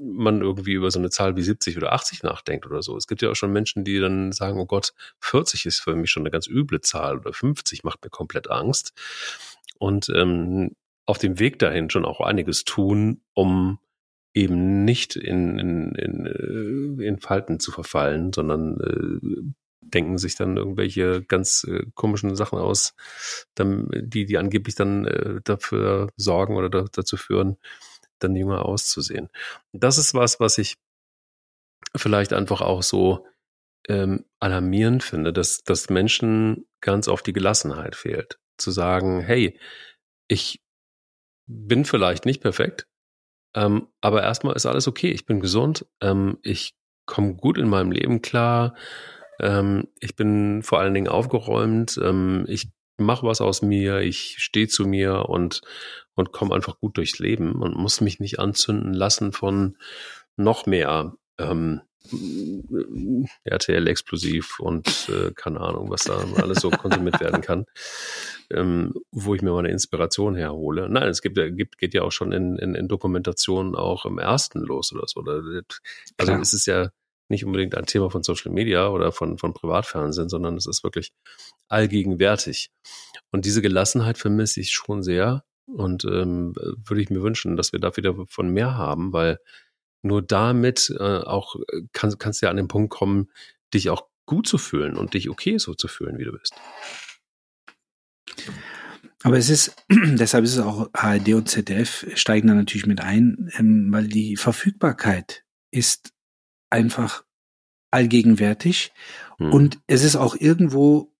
man 0.00 0.40
irgendwie 0.40 0.72
über 0.72 0.90
so 0.90 0.98
eine 0.98 1.10
Zahl 1.10 1.36
wie 1.36 1.42
70 1.42 1.76
oder 1.76 1.92
80 1.92 2.22
nachdenkt 2.22 2.66
oder 2.66 2.82
so. 2.82 2.96
Es 2.96 3.06
gibt 3.06 3.22
ja 3.22 3.30
auch 3.30 3.36
schon 3.36 3.52
Menschen, 3.52 3.84
die 3.84 3.98
dann 3.98 4.32
sagen, 4.32 4.58
oh 4.58 4.66
Gott, 4.66 4.92
40 5.20 5.66
ist 5.66 5.80
für 5.80 5.94
mich 5.94 6.10
schon 6.10 6.22
eine 6.22 6.30
ganz 6.30 6.46
üble 6.46 6.80
Zahl 6.80 7.18
oder 7.18 7.32
50 7.32 7.84
macht 7.84 8.02
mir 8.04 8.10
komplett 8.10 8.50
Angst. 8.50 8.92
Und 9.78 10.08
ähm, 10.14 10.74
auf 11.06 11.18
dem 11.18 11.38
Weg 11.38 11.58
dahin 11.58 11.90
schon 11.90 12.04
auch 12.04 12.20
einiges 12.20 12.64
tun, 12.64 13.22
um 13.34 13.78
eben 14.34 14.84
nicht 14.84 15.16
in, 15.16 15.58
in, 15.58 15.94
in, 15.94 16.26
äh, 17.00 17.06
in 17.06 17.18
Falten 17.18 17.60
zu 17.60 17.72
verfallen, 17.72 18.32
sondern 18.32 18.78
äh, 18.80 19.52
denken 19.80 20.18
sich 20.18 20.36
dann 20.36 20.56
irgendwelche 20.56 21.22
ganz 21.22 21.64
äh, 21.64 21.84
komischen 21.94 22.36
Sachen 22.36 22.58
aus, 22.58 22.94
dann, 23.54 23.88
die, 23.94 24.26
die 24.26 24.38
angeblich 24.38 24.74
dann 24.74 25.06
äh, 25.06 25.40
dafür 25.44 26.10
sorgen 26.16 26.56
oder 26.56 26.68
da, 26.68 26.84
dazu 26.92 27.16
führen, 27.16 27.56
dann 28.18 28.36
jünger 28.36 28.66
auszusehen. 28.66 29.28
Das 29.72 29.98
ist 29.98 30.14
was, 30.14 30.40
was 30.40 30.58
ich 30.58 30.76
vielleicht 31.96 32.32
einfach 32.32 32.60
auch 32.60 32.82
so 32.82 33.26
ähm, 33.88 34.24
alarmierend 34.40 35.02
finde, 35.02 35.32
dass, 35.32 35.62
dass 35.62 35.90
Menschen 35.90 36.66
ganz 36.80 37.08
oft 37.08 37.26
die 37.26 37.32
Gelassenheit 37.32 37.96
fehlt. 37.96 38.38
Zu 38.58 38.70
sagen, 38.70 39.20
hey, 39.20 39.58
ich 40.28 40.60
bin 41.46 41.84
vielleicht 41.84 42.26
nicht 42.26 42.42
perfekt, 42.42 42.86
ähm, 43.54 43.88
aber 44.00 44.22
erstmal 44.22 44.56
ist 44.56 44.66
alles 44.66 44.88
okay. 44.88 45.10
Ich 45.10 45.26
bin 45.26 45.40
gesund, 45.40 45.86
ähm, 46.00 46.38
ich 46.42 46.74
komme 47.06 47.34
gut 47.34 47.56
in 47.56 47.68
meinem 47.68 47.90
Leben 47.90 48.20
klar, 48.20 48.74
ähm, 49.40 49.88
ich 50.00 50.16
bin 50.16 50.62
vor 50.62 50.80
allen 50.80 50.94
Dingen 50.94 51.08
aufgeräumt, 51.08 51.98
ähm, 52.02 52.44
ich 52.48 52.70
mache 52.98 53.26
was 53.26 53.40
aus 53.40 53.62
mir, 53.62 54.00
ich 54.00 54.36
stehe 54.38 54.68
zu 54.68 54.86
mir 54.86 55.28
und, 55.28 55.62
und 56.14 56.32
komme 56.32 56.54
einfach 56.54 56.78
gut 56.78 56.96
durchs 56.96 57.18
Leben 57.18 57.62
und 57.62 57.76
muss 57.76 58.00
mich 58.00 58.20
nicht 58.20 58.38
anzünden 58.38 58.92
lassen 58.92 59.32
von 59.32 59.76
noch 60.36 60.66
mehr 60.66 61.14
ähm, 61.38 61.80
RTL-Explosiv 63.44 64.60
und 64.60 65.08
äh, 65.08 65.32
keine 65.34 65.60
Ahnung, 65.60 65.90
was 65.90 66.04
da 66.04 66.24
alles 66.36 66.60
so 66.60 66.70
konsumiert 66.70 67.20
werden 67.20 67.40
kann, 67.40 67.66
ähm, 68.50 68.94
wo 69.10 69.34
ich 69.34 69.42
mir 69.42 69.52
meine 69.52 69.70
Inspiration 69.70 70.34
herhole. 70.34 70.88
Nein, 70.88 71.08
es 71.08 71.22
gibt, 71.22 71.36
gibt 71.56 71.78
geht 71.78 71.94
ja 71.94 72.02
auch 72.02 72.12
schon 72.12 72.32
in, 72.32 72.56
in, 72.56 72.74
in 72.74 72.88
Dokumentationen 72.88 73.74
auch 73.74 74.06
im 74.06 74.18
ersten 74.18 74.60
los 74.60 74.92
oder 74.92 75.04
so. 75.06 75.20
Also 75.20 75.60
Klar. 76.16 76.40
es 76.40 76.52
ist 76.52 76.66
ja 76.66 76.90
nicht 77.28 77.44
unbedingt 77.44 77.74
ein 77.74 77.86
Thema 77.86 78.10
von 78.10 78.22
Social 78.22 78.52
Media 78.52 78.88
oder 78.88 79.12
von, 79.12 79.38
von 79.38 79.52
Privatfernsehen, 79.52 80.28
sondern 80.28 80.56
es 80.56 80.66
ist 80.66 80.82
wirklich 80.82 81.12
allgegenwärtig. 81.68 82.70
Und 83.30 83.44
diese 83.44 83.62
Gelassenheit 83.62 84.18
vermisse 84.18 84.60
ich 84.60 84.72
schon 84.72 85.02
sehr 85.02 85.44
und 85.66 86.04
ähm, 86.04 86.54
würde 86.56 87.02
ich 87.02 87.10
mir 87.10 87.22
wünschen, 87.22 87.56
dass 87.56 87.72
wir 87.72 87.80
da 87.80 87.96
wieder 87.96 88.14
von 88.28 88.48
mehr 88.48 88.76
haben, 88.76 89.12
weil 89.12 89.38
nur 90.02 90.22
damit 90.22 90.94
äh, 90.98 91.18
auch 91.18 91.56
äh, 91.56 91.82
kann, 91.92 92.16
kannst 92.18 92.40
du 92.40 92.46
ja 92.46 92.50
an 92.50 92.56
den 92.56 92.68
Punkt 92.68 92.90
kommen, 92.90 93.30
dich 93.74 93.90
auch 93.90 94.08
gut 94.26 94.46
zu 94.46 94.58
fühlen 94.58 94.96
und 94.96 95.14
dich 95.14 95.28
okay 95.28 95.58
so 95.58 95.74
zu 95.74 95.88
fühlen, 95.88 96.18
wie 96.18 96.24
du 96.24 96.32
bist. 96.32 96.54
Aber 99.22 99.36
es 99.36 99.50
ist, 99.50 99.74
deshalb 99.90 100.44
ist 100.44 100.56
es 100.56 100.60
auch 100.60 100.88
ARD 100.92 101.34
und 101.34 101.48
ZDF 101.48 102.06
steigen 102.14 102.48
da 102.48 102.54
natürlich 102.54 102.86
mit 102.86 103.00
ein, 103.00 103.50
ähm, 103.58 103.88
weil 103.90 104.06
die 104.06 104.36
Verfügbarkeit 104.36 105.44
ist 105.70 106.12
einfach 106.70 107.24
allgegenwärtig 107.90 108.92
mhm. 109.38 109.52
und 109.52 109.78
es 109.86 110.04
ist 110.04 110.16
auch 110.16 110.36
irgendwo 110.36 111.14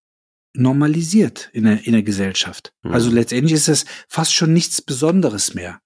normalisiert 0.55 1.51
in 1.53 1.65
der, 1.65 1.87
in 1.87 1.93
der 1.93 2.03
Gesellschaft. 2.03 2.75
Mhm. 2.83 2.93
Also 2.93 3.11
letztendlich 3.11 3.53
ist 3.53 3.69
es 3.69 3.85
fast 4.09 4.35
schon 4.35 4.53
nichts 4.53 4.83
Besonderes 4.83 5.55
mehr, 5.55 5.81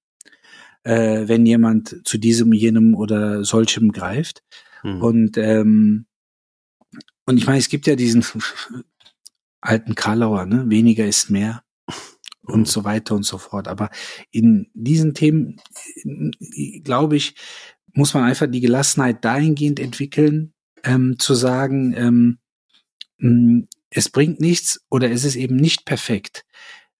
äh, 0.84 1.28
wenn 1.28 1.46
jemand 1.46 2.00
zu 2.04 2.18
diesem, 2.18 2.52
jenem 2.52 2.94
oder 2.94 3.44
solchem 3.44 3.92
greift. 3.92 4.42
Mhm. 4.82 5.02
Und, 5.02 5.36
ähm, 5.36 6.06
und 7.26 7.36
ich 7.36 7.46
meine, 7.46 7.58
es 7.58 7.68
gibt 7.68 7.86
ja 7.86 7.96
diesen 7.96 8.24
alten 9.60 9.94
Karlauer, 9.94 10.46
ne? 10.46 10.64
weniger 10.68 11.06
ist 11.06 11.30
mehr 11.30 11.62
und 12.42 12.60
mhm. 12.60 12.66
so 12.66 12.84
weiter 12.84 13.14
und 13.14 13.24
so 13.24 13.38
fort. 13.38 13.68
Aber 13.68 13.90
in 14.30 14.70
diesen 14.74 15.14
Themen, 15.14 15.60
glaube 16.82 17.16
ich, 17.16 17.36
muss 17.93 18.14
man 18.14 18.24
einfach 18.24 18.47
die 18.47 18.61
Gelassenheit 18.61 19.24
dahingehend 19.24 19.80
entwickeln, 19.80 20.53
ähm, 20.84 21.18
zu 21.18 21.34
sagen, 21.34 21.95
ähm, 21.97 22.38
mh, 23.18 23.66
es 23.90 24.09
bringt 24.09 24.40
nichts 24.40 24.84
oder 24.90 25.11
es 25.11 25.24
ist 25.24 25.36
eben 25.36 25.57
nicht 25.57 25.84
perfekt, 25.84 26.45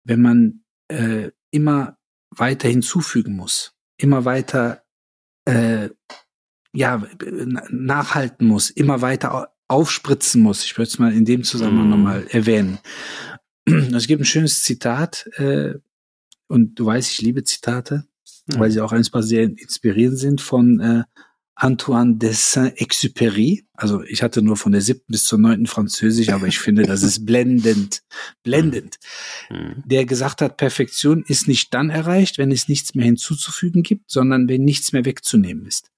wenn 0.05 0.21
man 0.21 0.65
äh, 0.89 1.31
immer 1.51 1.97
weiter 2.31 2.69
hinzufügen 2.69 3.35
muss, 3.35 3.75
immer 3.97 4.25
weiter 4.25 4.85
äh, 5.47 5.89
ja 6.75 7.07
nachhalten 7.71 8.47
muss, 8.47 8.71
immer 8.71 9.01
weiter 9.01 9.53
aufspritzen 9.69 10.43
muss. 10.43 10.65
Ich 10.65 10.77
würde 10.77 10.89
es 10.89 10.99
mal 10.99 11.13
in 11.13 11.25
dem 11.25 11.45
Zusammenhang 11.45 11.89
mm. 11.89 11.91
nochmal 11.91 12.27
erwähnen. 12.29 12.79
Es 13.65 14.07
gibt 14.07 14.23
ein 14.23 14.27
schönes 14.27 14.63
Zitat, 14.63 15.29
äh, 15.37 15.75
und 16.49 16.79
du 16.79 16.85
weißt, 16.85 17.11
ich 17.11 17.23
liebe 17.23 17.45
Zitate 17.45 18.07
mhm. 18.47 18.59
weil 18.59 18.71
sie 18.71 18.81
auch 18.81 18.93
einfach 18.93 19.23
sehr 19.23 19.45
inspirierend 19.45 20.19
sind 20.19 20.41
von 20.41 20.81
äh, 20.81 21.03
Antoine 21.55 22.17
de 22.17 22.33
Saint-Exupéry. 22.33 23.65
Also 23.75 24.03
ich 24.03 24.23
hatte 24.23 24.43
nur 24.43 24.57
von 24.57 24.73
der 24.73 24.81
siebten 24.81 25.13
bis 25.13 25.25
zur 25.25 25.39
neunten 25.39 25.67
Französisch, 25.67 26.31
aber 26.31 26.47
ich 26.47 26.59
finde, 26.59 26.83
das 26.83 27.03
ist 27.03 27.25
blendend, 27.27 28.03
blendend. 28.43 28.99
Mhm. 29.51 29.83
Der 29.85 30.05
gesagt 30.07 30.41
hat, 30.41 30.57
Perfektion 30.57 31.23
ist 31.27 31.49
nicht 31.49 31.73
dann 31.75 31.91
erreicht, 31.91 32.39
wenn 32.39 32.51
es 32.51 32.69
nichts 32.69 32.95
mehr 32.95 33.05
hinzuzufügen 33.05 33.83
gibt, 33.83 34.11
sondern 34.11 34.49
wenn 34.49 34.65
nichts 34.65 34.93
mehr 34.93 35.05
wegzunehmen 35.05 35.67
ist. 35.67 35.91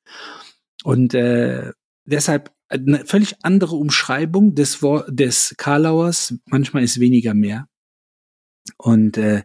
Und 0.83 1.15
äh, 1.15 1.73
deshalb 2.05 2.53
eine 2.69 3.07
völlig 3.07 3.37
andere 3.43 3.77
Umschreibung 3.77 4.55
des, 4.55 4.83
Wort, 4.83 5.09
des 5.11 5.55
Karlauers. 5.57 6.35
Manchmal 6.47 6.83
ist 6.83 7.01
weniger 7.01 7.33
mehr. 7.33 7.69
Und 8.77 9.17
äh, 9.17 9.45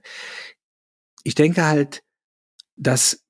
ich 1.24 1.36
denke 1.36 1.66
halt, 1.66 2.02
dass 2.80 3.24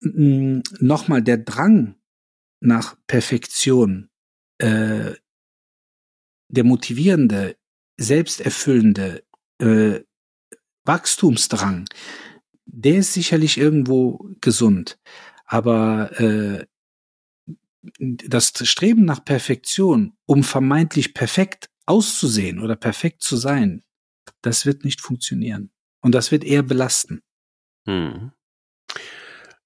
mm, 0.00 0.60
nochmal 0.80 1.22
der 1.22 1.38
Drang 1.38 1.94
nach 2.60 2.96
Perfektion, 3.06 4.10
äh, 4.58 5.12
der 6.48 6.64
motivierende, 6.64 7.56
selbsterfüllende 7.96 9.24
äh, 9.58 10.00
Wachstumsdrang, 10.84 11.88
der 12.66 12.96
ist 12.96 13.14
sicherlich 13.14 13.56
irgendwo 13.56 14.34
gesund. 14.40 14.98
Aber 15.44 16.20
äh, 16.20 16.66
das 17.98 18.52
Streben 18.68 19.04
nach 19.04 19.24
Perfektion, 19.24 20.16
um 20.26 20.42
vermeintlich 20.42 21.14
perfekt 21.14 21.70
auszusehen 21.86 22.60
oder 22.60 22.74
perfekt 22.74 23.22
zu 23.22 23.36
sein, 23.36 23.84
das 24.42 24.66
wird 24.66 24.84
nicht 24.84 25.00
funktionieren. 25.00 25.70
Und 26.00 26.14
das 26.14 26.32
wird 26.32 26.44
eher 26.44 26.62
belasten. 26.62 27.22
Hm. 27.86 28.32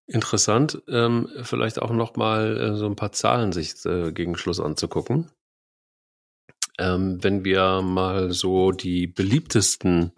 Interessant, 0.07 0.83
ähm, 0.89 1.29
vielleicht 1.43 1.81
auch 1.81 1.93
noch 1.93 2.17
mal 2.17 2.57
äh, 2.57 2.77
so 2.77 2.87
ein 2.87 2.97
paar 2.97 3.13
Zahlen 3.13 3.53
sich 3.53 3.85
äh, 3.85 4.11
gegen 4.11 4.37
Schluss 4.37 4.59
anzugucken. 4.59 5.31
Ähm, 6.79 7.23
wenn 7.23 7.45
wir 7.45 7.81
mal 7.83 8.33
so 8.33 8.73
die 8.73 9.07
beliebtesten 9.07 10.13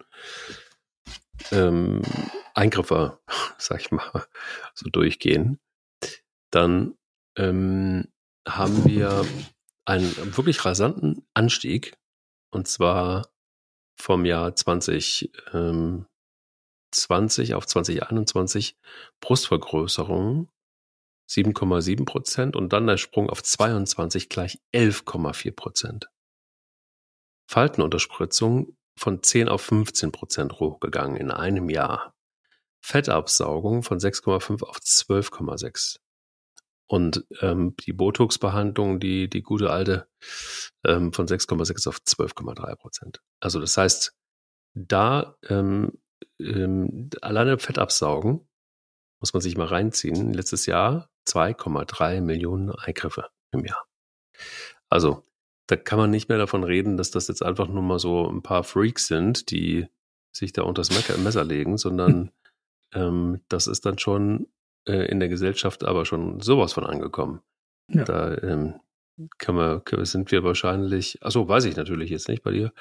ähm, 1.51 2.01
Eingriffe, 2.55 3.19
sag 3.59 3.81
ich 3.81 3.91
mal, 3.91 4.25
so 4.73 4.89
durchgehen, 4.89 5.59
dann 6.49 6.95
ähm, 7.37 8.07
haben 8.47 8.85
wir 8.85 9.25
einen 9.85 10.35
wirklich 10.35 10.63
rasanten 10.65 11.25
Anstieg. 11.33 11.97
Und 12.51 12.67
zwar 12.67 13.27
vom 13.95 14.25
Jahr 14.25 14.55
2020 14.55 15.31
ähm, 15.53 16.05
auf 17.53 17.65
2021 17.65 18.77
Brustvergrößerung 19.19 20.49
7,7 21.29 22.05
Prozent 22.05 22.55
und 22.55 22.73
dann 22.73 22.87
der 22.87 22.97
Sprung 22.97 23.29
auf 23.29 23.43
22 23.43 24.29
gleich 24.29 24.59
11,4 24.73 25.51
Prozent. 25.55 26.09
Faltenunterspritzung 27.47 28.75
von 28.97 29.23
10 29.23 29.49
auf 29.49 29.61
15 29.61 30.11
Prozent 30.11 30.53
hochgegangen 30.59 31.17
in 31.17 31.31
einem 31.31 31.69
Jahr. 31.69 32.13
Fettabsaugung 32.81 33.83
von 33.83 33.99
6,5 33.99 34.63
auf 34.63 34.77
12,6. 34.77 35.97
Und 36.87 37.25
ähm, 37.39 37.75
die 37.77 37.93
Botox-Behandlung, 37.93 38.99
die, 38.99 39.29
die 39.29 39.41
gute 39.41 39.71
alte, 39.71 40.07
ähm, 40.85 41.13
von 41.13 41.27
6,6 41.27 41.87
auf 41.87 41.99
12,3 41.99 42.75
Prozent. 42.75 43.21
Also 43.39 43.59
das 43.59 43.77
heißt, 43.77 44.13
da 44.75 45.37
ähm, 45.47 45.93
ähm, 46.39 47.09
alleine 47.21 47.57
Fettabsaugen 47.57 48.47
muss 49.19 49.33
man 49.33 49.41
sich 49.41 49.57
mal 49.57 49.67
reinziehen. 49.67 50.33
Letztes 50.33 50.65
Jahr 50.65 51.09
2,3 51.27 52.21
Millionen 52.21 52.71
Eingriffe 52.71 53.29
im 53.51 53.65
Jahr. 53.65 53.85
Also 54.89 55.23
da 55.67 55.75
kann 55.77 55.97
man 55.97 56.09
nicht 56.09 56.29
mehr 56.29 56.37
davon 56.37 56.63
reden, 56.63 56.97
dass 56.97 57.11
das 57.11 57.27
jetzt 57.27 57.43
einfach 57.43 57.67
nur 57.67 57.81
mal 57.81 57.99
so 57.99 58.27
ein 58.27 58.41
paar 58.41 58.63
Freaks 58.63 59.07
sind, 59.07 59.49
die 59.49 59.87
sich 60.35 60.51
da 60.51 60.63
unter 60.63 60.81
das 60.81 60.91
Messer 61.17 61.43
legen, 61.43 61.77
sondern 61.77 62.31
ähm, 62.93 63.41
das 63.47 63.67
ist 63.67 63.85
dann 63.85 63.97
schon 63.97 64.47
äh, 64.87 65.07
in 65.07 65.19
der 65.19 65.29
Gesellschaft 65.29 65.83
aber 65.83 66.05
schon 66.05 66.41
sowas 66.41 66.73
von 66.73 66.85
angekommen. 66.85 67.41
Ja. 67.89 68.03
Da 68.03 68.37
ähm, 68.39 68.79
kann 69.37 69.55
man, 69.55 69.81
sind 70.05 70.31
wir 70.31 70.43
wahrscheinlich, 70.43 71.23
achso, 71.23 71.47
weiß 71.47 71.65
ich 71.65 71.75
natürlich 71.75 72.09
jetzt 72.09 72.27
nicht 72.27 72.43
bei 72.43 72.51
dir, 72.51 72.73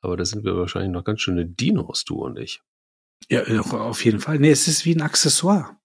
aber 0.00 0.16
da 0.16 0.24
sind 0.24 0.44
wir 0.44 0.56
wahrscheinlich 0.56 0.92
noch 0.92 1.04
ganz 1.04 1.20
schöne 1.20 1.46
Dinos, 1.46 2.04
du 2.04 2.22
und 2.22 2.38
ich. 2.38 2.62
Ja, 3.28 3.42
auf 3.60 4.04
jeden 4.04 4.20
Fall. 4.20 4.38
Nee, 4.38 4.50
es 4.50 4.68
ist 4.68 4.84
wie 4.84 4.94
ein 4.94 5.02
Accessoire. 5.02 5.76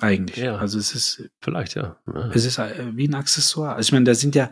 Eigentlich. 0.00 0.44
Ja. 0.44 0.56
Also 0.56 0.78
es 0.78 0.94
ist. 0.94 1.30
Vielleicht, 1.40 1.74
ja. 1.74 1.98
ja. 2.06 2.30
Es 2.32 2.44
ist 2.44 2.58
äh, 2.58 2.94
wie 2.94 3.08
ein 3.08 3.14
Accessoire. 3.14 3.74
Also 3.74 3.88
ich 3.88 3.92
meine, 3.92 4.04
da 4.04 4.14
sind 4.14 4.34
ja, 4.34 4.50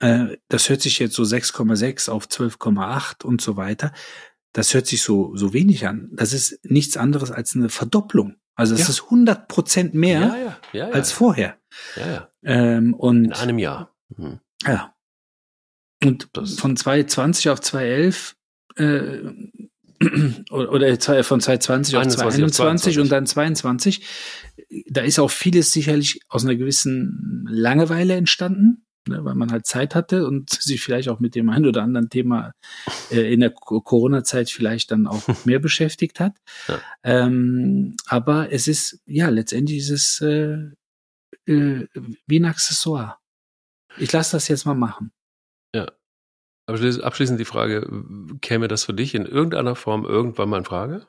äh, 0.00 0.36
das 0.48 0.68
hört 0.68 0.80
sich 0.80 0.98
jetzt 0.98 1.14
so 1.14 1.22
6,6 1.22 2.10
auf 2.10 2.26
12,8 2.26 3.24
und 3.24 3.40
so 3.40 3.56
weiter. 3.56 3.92
Das 4.52 4.72
hört 4.74 4.86
sich 4.86 5.02
so, 5.02 5.36
so 5.36 5.52
wenig 5.52 5.86
an. 5.86 6.08
Das 6.12 6.32
ist 6.32 6.64
nichts 6.64 6.96
anderes 6.96 7.30
als 7.30 7.54
eine 7.54 7.68
Verdopplung. 7.68 8.36
Also 8.54 8.74
es 8.74 8.80
ja. 8.80 8.88
ist 8.88 9.04
100 9.04 9.46
Prozent 9.46 9.94
mehr 9.94 10.58
ja, 10.72 10.88
als 10.88 11.12
vorher. 11.12 11.58
Ja, 11.94 12.06
ja. 12.06 12.32
Ähm, 12.42 12.94
und, 12.94 13.26
In 13.26 13.32
einem 13.32 13.58
Jahr. 13.58 13.94
Mhm. 14.16 14.40
Ja. 14.66 14.94
Und 16.02 16.28
das 16.32 16.54
von 16.54 16.76
2020 16.76 17.50
auf 17.50 17.60
2011 17.60 18.36
äh, 18.76 19.32
oder 20.50 20.96
von 21.24 21.40
2020 21.40 21.96
auf 21.96 22.08
2021 22.08 22.98
und 23.00 23.10
dann 23.10 23.26
22, 23.26 24.06
da 24.88 25.02
ist 25.02 25.18
auch 25.18 25.30
vieles 25.30 25.72
sicherlich 25.72 26.20
aus 26.28 26.44
einer 26.44 26.56
gewissen 26.56 27.46
Langeweile 27.48 28.14
entstanden 28.14 28.84
ne, 29.08 29.24
weil 29.24 29.34
man 29.34 29.50
halt 29.50 29.66
Zeit 29.66 29.94
hatte 29.94 30.26
und 30.26 30.50
sich 30.50 30.82
vielleicht 30.82 31.08
auch 31.08 31.18
mit 31.18 31.34
dem 31.34 31.50
einen 31.50 31.66
oder 31.66 31.82
anderen 31.82 32.10
Thema 32.10 32.52
äh, 33.10 33.32
in 33.32 33.40
der 33.40 33.50
Corona-Zeit 33.50 34.50
vielleicht 34.50 34.92
dann 34.92 35.06
auch 35.06 35.22
mehr 35.44 35.58
beschäftigt 35.58 36.20
hat. 36.20 36.36
Ja. 36.68 36.80
Ähm, 37.02 37.96
aber 38.06 38.52
es 38.52 38.68
ist, 38.68 39.00
ja, 39.06 39.28
letztendlich 39.28 39.78
ist 39.78 39.90
es 39.90 40.20
äh, 40.20 40.68
äh, 41.46 41.86
wie 42.26 42.38
ein 42.38 42.44
Accessoire. 42.44 43.16
Ich 43.96 44.12
lasse 44.12 44.36
das 44.36 44.48
jetzt 44.48 44.64
mal 44.64 44.74
machen. 44.74 45.10
Abschließend 46.68 47.40
die 47.40 47.46
Frage, 47.46 47.88
käme 48.42 48.68
das 48.68 48.84
für 48.84 48.92
dich 48.92 49.14
in 49.14 49.24
irgendeiner 49.24 49.74
Form 49.74 50.04
irgendwann 50.04 50.50
mal 50.50 50.58
in 50.58 50.64
Frage? 50.64 51.06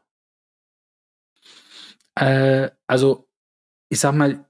Äh, 2.16 2.70
also, 2.88 3.30
ich 3.90 4.00
sag 4.00 4.16
mal, 4.16 4.46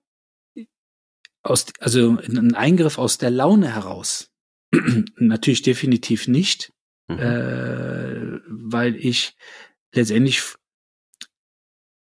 aus, 1.42 1.66
also 1.80 2.18
ein 2.20 2.54
Eingriff 2.54 2.98
aus 3.00 3.18
der 3.18 3.32
Laune 3.32 3.74
heraus. 3.74 4.32
Natürlich 5.18 5.64
definitiv 5.64 6.28
nicht, 6.28 6.74
mhm. 7.08 7.18
äh, 7.18 8.40
weil 8.48 8.96
ich 8.96 9.36
letztendlich 9.94 10.44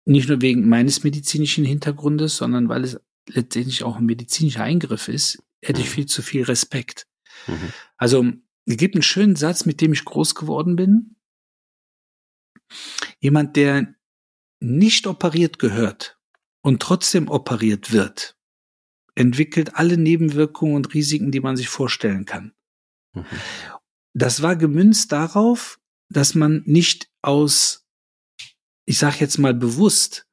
nicht 0.06 0.28
nur 0.28 0.42
wegen 0.42 0.68
meines 0.68 1.04
medizinischen 1.04 1.64
Hintergrundes, 1.64 2.36
sondern 2.38 2.68
weil 2.68 2.84
es 2.84 3.00
letztendlich 3.30 3.84
auch 3.84 3.98
ein 3.98 4.06
medizinischer 4.06 4.64
Eingriff 4.64 5.08
ist, 5.08 5.42
hätte 5.64 5.80
ich 5.80 5.88
mhm. 5.88 5.94
viel 5.94 6.06
zu 6.08 6.22
viel 6.22 6.44
Respekt. 6.44 7.08
Mhm. 7.48 7.72
Also 7.98 8.26
es 8.66 8.78
gibt 8.78 8.96
einen 8.96 9.04
schönen 9.04 9.36
Satz, 9.36 9.66
mit 9.66 9.82
dem 9.82 9.94
ich 9.94 10.06
groß 10.06 10.36
geworden 10.36 10.76
bin. 10.76 11.16
Jemand, 13.20 13.56
der 13.56 13.96
nicht 14.60 15.08
operiert 15.08 15.60
gehört 15.60 16.20
und 16.62 16.82
trotzdem 16.82 17.28
operiert 17.28 17.92
wird, 17.92 18.38
entwickelt 19.16 19.76
alle 19.76 19.98
Nebenwirkungen 19.98 20.76
und 20.76 20.94
Risiken, 20.94 21.32
die 21.32 21.40
man 21.40 21.58
sich 21.58 21.70
vorstellen 21.70 22.26
kann. 22.26 22.54
Mhm. 23.14 23.26
Das 24.14 24.42
war 24.42 24.56
gemünzt 24.56 25.12
darauf, 25.12 25.80
dass 26.10 26.36
man 26.36 26.64
nicht 26.66 27.10
aus, 27.22 27.86
ich 28.86 28.98
sage 28.98 29.18
jetzt 29.20 29.38
mal 29.38 29.54
bewusst, 29.54 30.28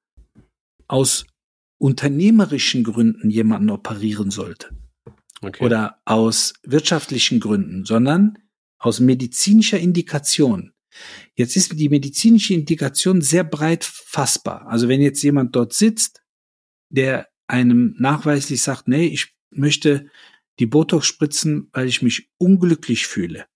aus 0.88 1.26
unternehmerischen 1.78 2.82
Gründen 2.82 3.30
jemanden 3.30 3.70
operieren 3.70 4.30
sollte. 4.30 4.76
Okay. 5.40 5.64
Oder 5.64 6.00
aus 6.04 6.54
wirtschaftlichen 6.62 7.40
Gründen, 7.40 7.84
sondern 7.84 8.38
aus 8.78 9.00
medizinischer 9.00 9.78
Indikation. 9.78 10.72
Jetzt 11.34 11.56
ist 11.56 11.78
die 11.78 11.88
medizinische 11.88 12.54
Indikation 12.54 13.22
sehr 13.22 13.44
breit 13.44 13.84
fassbar. 13.84 14.66
Also 14.66 14.88
wenn 14.88 15.00
jetzt 15.00 15.22
jemand 15.22 15.54
dort 15.54 15.72
sitzt, 15.72 16.22
der 16.88 17.28
einem 17.46 17.94
nachweislich 17.98 18.62
sagt, 18.62 18.88
nee, 18.88 19.06
ich 19.06 19.34
möchte 19.50 20.10
die 20.58 20.66
Botox 20.66 21.06
spritzen, 21.06 21.68
weil 21.72 21.86
ich 21.86 22.02
mich 22.02 22.30
unglücklich 22.38 23.06
fühle, 23.06 23.46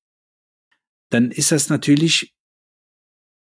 dann 1.11 1.31
ist 1.31 1.53
das 1.53 1.69
natürlich 1.69 2.35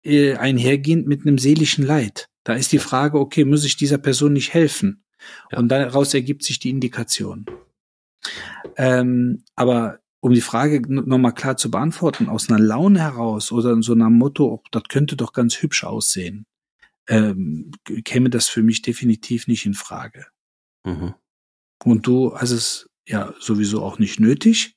äh, 0.05 0.37
einhergehend 0.37 1.07
mit 1.07 1.23
einem 1.23 1.39
seelischen 1.39 1.85
Leid. 1.85 2.29
Da 2.45 2.55
ist 2.55 2.73
die 2.73 2.79
Frage, 2.79 3.19
okay, 3.19 3.45
muss 3.45 3.65
ich 3.65 3.77
dieser 3.77 3.99
Person 3.99 4.35
nicht 4.35 4.55
helfen? 4.55 5.05
Ja. 5.51 5.59
Und 5.59 5.69
daraus 5.69 6.15
ergibt 6.15 6.45
sich 6.45 6.59
die 6.59 6.71
Indikation. 6.71 7.47
Ähm, 8.77 9.45
aber 9.55 10.01
um 10.21 10.33
die 10.33 10.41
Frage 10.41 10.83
nochmal 10.89 11.35
klar 11.35 11.57
zu 11.57 11.71
beantworten, 11.71 12.29
aus 12.29 12.51
einer 12.51 12.59
Laune 12.59 13.01
heraus 13.01 13.53
oder 13.53 13.73
in 13.73 13.83
so 13.83 13.93
einem 13.93 14.19
Motto, 14.19 14.63
das 14.73 14.85
könnte 14.89 15.17
doch 15.17 15.33
ganz 15.33 15.63
hübsch 15.63 15.85
aussehen, 15.85 16.47
ähm, 17.09 17.71
käme 18.05 18.31
das 18.31 18.49
für 18.49 18.63
mich 18.63 18.83
definitiv 18.83 19.47
nicht 19.47 19.67
in 19.67 19.75
Frage. 19.75 20.27
Mhm. 20.85 21.15
Und 21.85 22.07
du 22.07 22.37
hast 22.37 22.51
es 22.51 22.91
ja 23.07 23.35
sowieso 23.39 23.83
auch 23.83 23.99
nicht 23.99 24.19
nötig. 24.19 24.77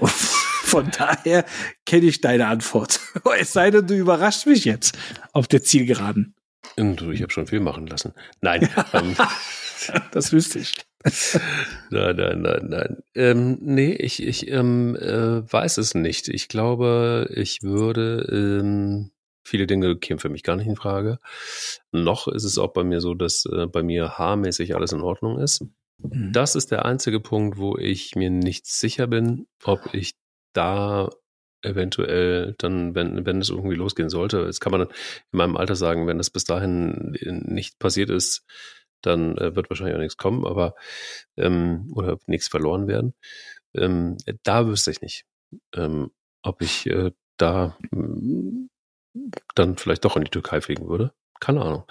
Von 0.00 0.90
daher 0.90 1.44
kenne 1.86 2.06
ich 2.06 2.20
deine 2.20 2.46
Antwort. 2.46 3.00
Es 3.38 3.52
sei 3.52 3.70
denn, 3.70 3.86
du 3.86 3.94
überrascht 3.94 4.46
mich 4.46 4.64
jetzt 4.64 4.96
auf 5.32 5.48
der 5.48 5.62
Zielgeraden. 5.62 6.34
Du, 6.76 7.10
ich 7.10 7.22
habe 7.22 7.32
schon 7.32 7.46
viel 7.46 7.60
machen 7.60 7.86
lassen. 7.86 8.14
Nein. 8.40 8.68
ähm, 8.92 9.16
das 10.12 10.32
wüsste 10.32 10.60
ich. 10.60 10.74
Nein, 11.90 12.16
nein, 12.16 12.42
nein, 12.42 12.66
nein. 12.68 13.02
Ähm, 13.14 13.58
nee, 13.60 13.92
ich, 13.92 14.22
ich 14.22 14.50
ähm, 14.50 14.96
äh, 14.96 15.50
weiß 15.50 15.78
es 15.78 15.94
nicht. 15.94 16.28
Ich 16.28 16.48
glaube, 16.48 17.30
ich 17.34 17.62
würde 17.62 18.26
ähm, 18.30 19.10
Viele 19.48 19.66
Dinge 19.66 19.96
kämen 19.96 20.18
für 20.18 20.28
mich 20.28 20.42
gar 20.42 20.56
nicht 20.56 20.66
in 20.66 20.76
Frage. 20.76 21.18
Noch 21.90 22.28
ist 22.28 22.44
es 22.44 22.58
auch 22.58 22.74
bei 22.74 22.84
mir 22.84 23.00
so, 23.00 23.14
dass 23.14 23.46
äh, 23.46 23.66
bei 23.66 23.82
mir 23.82 24.18
haarmäßig 24.18 24.74
alles 24.74 24.92
in 24.92 25.00
Ordnung 25.00 25.38
ist. 25.38 25.64
Mhm. 26.02 26.34
Das 26.34 26.54
ist 26.54 26.70
der 26.70 26.84
einzige 26.84 27.18
Punkt, 27.18 27.56
wo 27.56 27.78
ich 27.78 28.14
mir 28.14 28.28
nicht 28.28 28.66
sicher 28.66 29.06
bin, 29.06 29.46
ob 29.64 29.94
ich 29.94 30.12
da 30.52 31.08
eventuell 31.62 32.56
dann, 32.58 32.94
wenn, 32.94 33.24
wenn 33.24 33.40
es 33.40 33.48
irgendwie 33.48 33.74
losgehen 33.74 34.10
sollte, 34.10 34.40
jetzt 34.40 34.60
kann 34.60 34.70
man 34.70 34.82
in 34.82 34.88
meinem 35.32 35.56
Alter 35.56 35.76
sagen, 35.76 36.06
wenn 36.06 36.20
es 36.20 36.28
bis 36.28 36.44
dahin 36.44 37.16
nicht 37.24 37.78
passiert 37.78 38.10
ist, 38.10 38.44
dann 39.02 39.36
äh, 39.38 39.54
wird 39.54 39.70
wahrscheinlich 39.70 39.96
auch 39.96 40.00
nichts 40.00 40.16
kommen, 40.16 40.46
aber 40.46 40.74
ähm, 41.36 41.92
oder 41.94 42.18
nichts 42.26 42.48
verloren 42.48 42.86
werden. 42.88 43.14
Ähm, 43.74 44.16
da 44.42 44.66
wüsste 44.66 44.90
ich 44.90 45.00
nicht, 45.00 45.24
ähm, 45.74 46.10
ob 46.42 46.62
ich 46.62 46.86
äh, 46.86 47.12
da 47.36 47.76
dann 49.54 49.76
vielleicht 49.76 50.04
doch 50.04 50.16
in 50.16 50.24
die 50.24 50.30
Türkei 50.30 50.60
fliegen 50.60 50.88
würde. 50.88 51.12
Keine 51.40 51.62
Ahnung. 51.62 51.84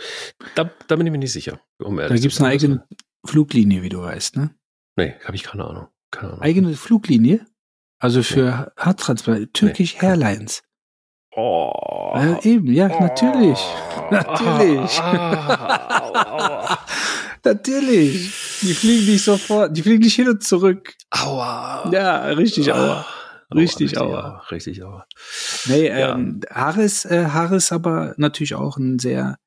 Da, 0.55 0.69
da 0.87 0.95
bin 0.95 1.07
ich 1.07 1.11
mir 1.11 1.17
nicht 1.17 1.31
sicher. 1.31 1.61
Um 1.79 1.97
da 1.97 2.07
gibt 2.09 2.33
es 2.33 2.39
eine 2.39 2.49
eigene 2.49 2.87
Fluglinie, 3.25 3.81
wie 3.81 3.89
du 3.89 4.01
weißt, 4.01 4.35
ne? 4.37 4.53
Nee, 4.97 5.15
habe 5.23 5.35
ich 5.35 5.43
keine 5.43 5.65
Ahnung. 5.65 5.87
keine 6.11 6.33
Ahnung. 6.33 6.41
Eigene 6.41 6.73
Fluglinie? 6.73 7.45
Also 7.99 8.23
für 8.23 8.71
nee. 8.75 8.83
Harttransplant, 8.83 9.53
Turkish 9.53 9.95
nee. 9.95 10.07
Airlines. 10.07 10.63
Oh. 11.35 12.11
Ja, 12.15 12.39
eben, 12.41 12.73
ja, 12.73 12.89
oh. 12.89 12.99
natürlich. 12.99 13.59
natürlich. 14.11 14.99
Natürlich. 17.53 18.33
Die 18.61 18.73
fliegen 18.73 19.05
nicht 19.05 19.23
sofort, 19.23 19.75
die 19.75 19.81
fliegen 19.83 20.03
nicht 20.03 20.15
hin 20.15 20.29
und 20.29 20.43
zurück. 20.43 20.95
Aua. 21.11 21.89
Ja, 21.91 22.25
richtig 22.27 22.71
aua. 22.73 23.05
Richtig 23.53 23.97
aua. 23.97 24.19
aua. 24.19 24.43
Richtig 24.51 24.83
aua. 24.83 25.05
Nee, 25.65 25.87
ähm, 25.87 26.41
Harris, 26.49 27.05
äh, 27.05 27.25
Harris 27.27 27.71
aber 27.71 28.13
natürlich 28.17 28.55
auch 28.55 28.77
ein 28.77 28.99
sehr, 28.99 29.37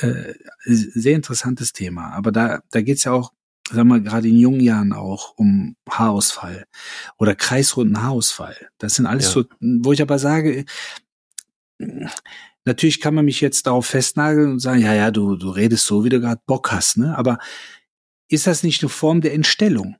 äh, 0.00 0.34
sehr 0.64 1.14
interessantes 1.14 1.72
Thema. 1.72 2.12
Aber 2.14 2.32
da, 2.32 2.60
da 2.70 2.82
geht's 2.82 3.04
ja 3.04 3.12
auch, 3.12 3.32
sagen 3.70 3.88
wir 3.88 4.00
gerade 4.00 4.28
in 4.28 4.38
jungen 4.38 4.60
Jahren 4.60 4.92
auch 4.92 5.34
um 5.36 5.76
Haarausfall 5.88 6.64
oder 7.18 7.34
kreisrunden 7.36 8.02
Haarausfall. 8.02 8.56
Das 8.78 8.94
sind 8.94 9.06
alles 9.06 9.26
Ja. 9.26 9.30
so, 9.30 9.44
wo 9.60 9.92
ich 9.92 10.02
aber 10.02 10.18
sage, 10.18 10.64
natürlich 12.64 13.00
kann 13.00 13.14
man 13.14 13.24
mich 13.24 13.40
jetzt 13.40 13.66
darauf 13.66 13.86
festnageln 13.86 14.52
und 14.52 14.58
sagen, 14.60 14.80
ja, 14.80 14.94
ja, 14.94 15.10
du, 15.10 15.36
du 15.36 15.50
redest 15.50 15.86
so, 15.86 16.04
wie 16.04 16.08
du 16.08 16.20
gerade 16.20 16.40
Bock 16.46 16.72
hast, 16.72 16.96
ne? 16.96 17.16
Aber 17.16 17.38
ist 18.28 18.46
das 18.46 18.62
nicht 18.62 18.82
eine 18.82 18.88
Form 18.88 19.20
der 19.20 19.34
Entstellung? 19.34 19.96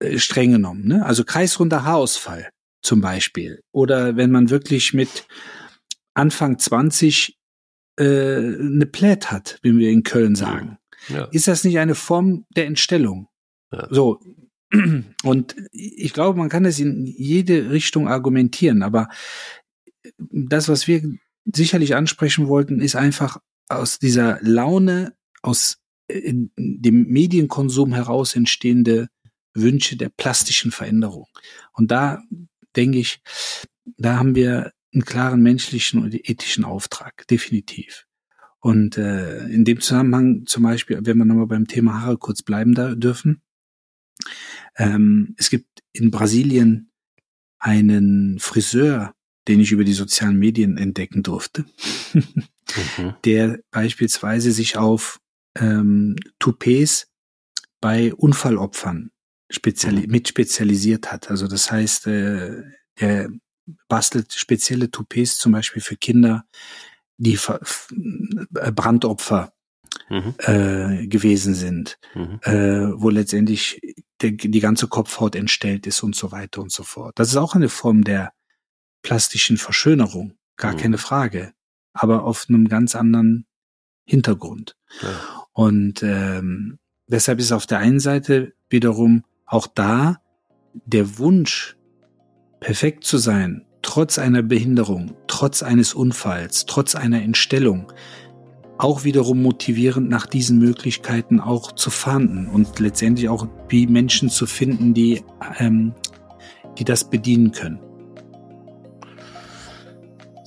Äh, 0.00 0.18
streng 0.18 0.52
genommen, 0.52 0.86
ne? 0.86 1.04
Also 1.04 1.24
kreisrunder 1.24 1.84
Haarausfall 1.84 2.50
zum 2.82 3.00
Beispiel. 3.00 3.62
Oder 3.72 4.16
wenn 4.16 4.30
man 4.30 4.50
wirklich 4.50 4.94
mit 4.94 5.26
Anfang 6.14 6.58
20 6.58 7.36
äh, 7.98 8.04
eine 8.04 8.86
Plät 8.86 9.30
hat, 9.30 9.58
wie 9.62 9.76
wir 9.76 9.90
in 9.90 10.02
Köln 10.02 10.34
sagen. 10.34 10.78
Ja. 11.08 11.24
Ist 11.26 11.48
das 11.48 11.64
nicht 11.64 11.78
eine 11.78 11.94
Form 11.94 12.46
der 12.56 12.66
Entstellung? 12.66 13.28
Ja. 13.72 13.88
So. 13.90 14.20
Und 15.24 15.56
ich 15.72 16.12
glaube, 16.12 16.38
man 16.38 16.48
kann 16.48 16.64
es 16.64 16.78
in 16.78 17.04
jede 17.06 17.70
Richtung 17.70 18.08
argumentieren, 18.08 18.82
aber 18.82 19.08
das, 20.18 20.68
was 20.68 20.86
wir 20.86 21.02
sicherlich 21.44 21.94
ansprechen 21.94 22.48
wollten, 22.48 22.80
ist 22.80 22.96
einfach 22.96 23.38
aus 23.68 23.98
dieser 23.98 24.38
Laune, 24.42 25.14
aus 25.42 25.78
äh, 26.08 26.32
dem 26.56 27.06
Medienkonsum 27.06 27.92
heraus 27.92 28.34
entstehende 28.34 29.08
Wünsche 29.54 29.96
der 29.96 30.10
plastischen 30.10 30.70
Veränderung. 30.70 31.26
Und 31.72 31.90
da 31.90 32.22
denke 32.76 32.98
ich, 32.98 33.20
da 33.96 34.18
haben 34.18 34.34
wir 34.34 34.72
einen 34.92 35.04
klaren 35.04 35.42
menschlichen 35.42 36.02
und 36.02 36.14
ethischen 36.14 36.64
Auftrag, 36.64 37.26
definitiv. 37.28 38.06
Und 38.60 38.98
äh, 38.98 39.46
in 39.46 39.64
dem 39.64 39.80
Zusammenhang 39.80 40.44
zum 40.46 40.64
Beispiel, 40.64 41.00
wenn 41.02 41.16
wir 41.16 41.24
nochmal 41.24 41.46
beim 41.46 41.66
Thema 41.66 42.02
Haare 42.02 42.18
kurz 42.18 42.42
bleiben 42.42 42.74
da 42.74 42.94
dürfen, 42.94 43.42
ähm, 44.76 45.34
es 45.38 45.48
gibt 45.48 45.66
in 45.92 46.10
Brasilien 46.10 46.90
einen 47.58 48.38
Friseur, 48.38 49.14
den 49.48 49.60
ich 49.60 49.72
über 49.72 49.84
die 49.84 49.92
sozialen 49.92 50.38
Medien 50.38 50.76
entdecken 50.76 51.22
durfte, 51.22 51.64
Mhm. 52.14 52.44
der 53.24 53.58
beispielsweise 53.70 54.52
sich 54.52 54.76
auf 54.76 55.18
ähm, 55.58 56.16
Toupets 56.38 57.08
bei 57.80 58.14
Unfallopfern 58.14 59.10
speziali 59.50 60.06
mit 60.06 60.28
spezialisiert 60.28 61.10
hat. 61.10 61.30
Also 61.30 61.48
das 61.48 61.70
heißt, 61.72 62.06
äh, 62.06 62.62
er 62.96 63.28
bastelt 63.88 64.32
spezielle 64.32 64.90
Toupets 64.90 65.38
zum 65.38 65.52
Beispiel 65.52 65.82
für 65.82 65.96
Kinder, 65.96 66.44
die 67.16 67.34
äh, 67.34 68.72
Brandopfer 68.72 69.52
Mhm. 70.08 70.34
äh, 70.38 71.06
gewesen 71.08 71.54
sind, 71.54 71.98
Mhm. 72.14 72.38
äh, 72.42 73.00
wo 73.00 73.10
letztendlich 73.10 73.80
der, 74.20 74.32
die 74.32 74.60
ganze 74.60 74.86
Kopfhaut 74.86 75.34
entstellt 75.34 75.86
ist 75.86 76.02
und 76.04 76.14
so 76.14 76.30
weiter 76.30 76.60
und 76.62 76.70
so 76.70 76.84
fort. 76.84 77.18
Das 77.18 77.28
ist 77.28 77.36
auch 77.36 77.54
eine 77.56 77.68
Form 77.68 78.04
der 78.04 78.32
plastischen 79.02 79.56
Verschönerung, 79.56 80.34
gar 80.56 80.74
Mhm. 80.74 80.78
keine 80.78 80.98
Frage, 80.98 81.52
aber 81.92 82.24
auf 82.24 82.46
einem 82.48 82.68
ganz 82.68 82.94
anderen 82.94 83.46
Hintergrund. 84.04 84.76
Ja. 85.02 85.08
Und 85.52 86.02
ähm, 86.02 86.78
deshalb 87.06 87.38
ist 87.38 87.52
auf 87.52 87.66
der 87.66 87.78
einen 87.78 88.00
Seite 88.00 88.52
wiederum 88.68 89.24
auch 89.46 89.66
da 89.66 90.20
der 90.86 91.18
Wunsch, 91.18 91.76
perfekt 92.60 93.04
zu 93.04 93.18
sein, 93.18 93.64
trotz 93.82 94.18
einer 94.18 94.42
Behinderung, 94.42 95.16
trotz 95.26 95.62
eines 95.62 95.94
Unfalls, 95.94 96.66
trotz 96.66 96.94
einer 96.94 97.22
Entstellung, 97.22 97.92
auch 98.78 99.04
wiederum 99.04 99.42
motivierend 99.42 100.08
nach 100.08 100.26
diesen 100.26 100.58
Möglichkeiten 100.58 101.40
auch 101.40 101.72
zu 101.72 101.90
fahnden 101.90 102.48
und 102.48 102.78
letztendlich 102.78 103.28
auch 103.28 103.46
wie 103.68 103.86
Menschen 103.86 104.30
zu 104.30 104.46
finden, 104.46 104.94
die, 104.94 105.22
ähm, 105.58 105.94
die 106.78 106.84
das 106.84 107.10
bedienen 107.10 107.52
können. 107.52 107.80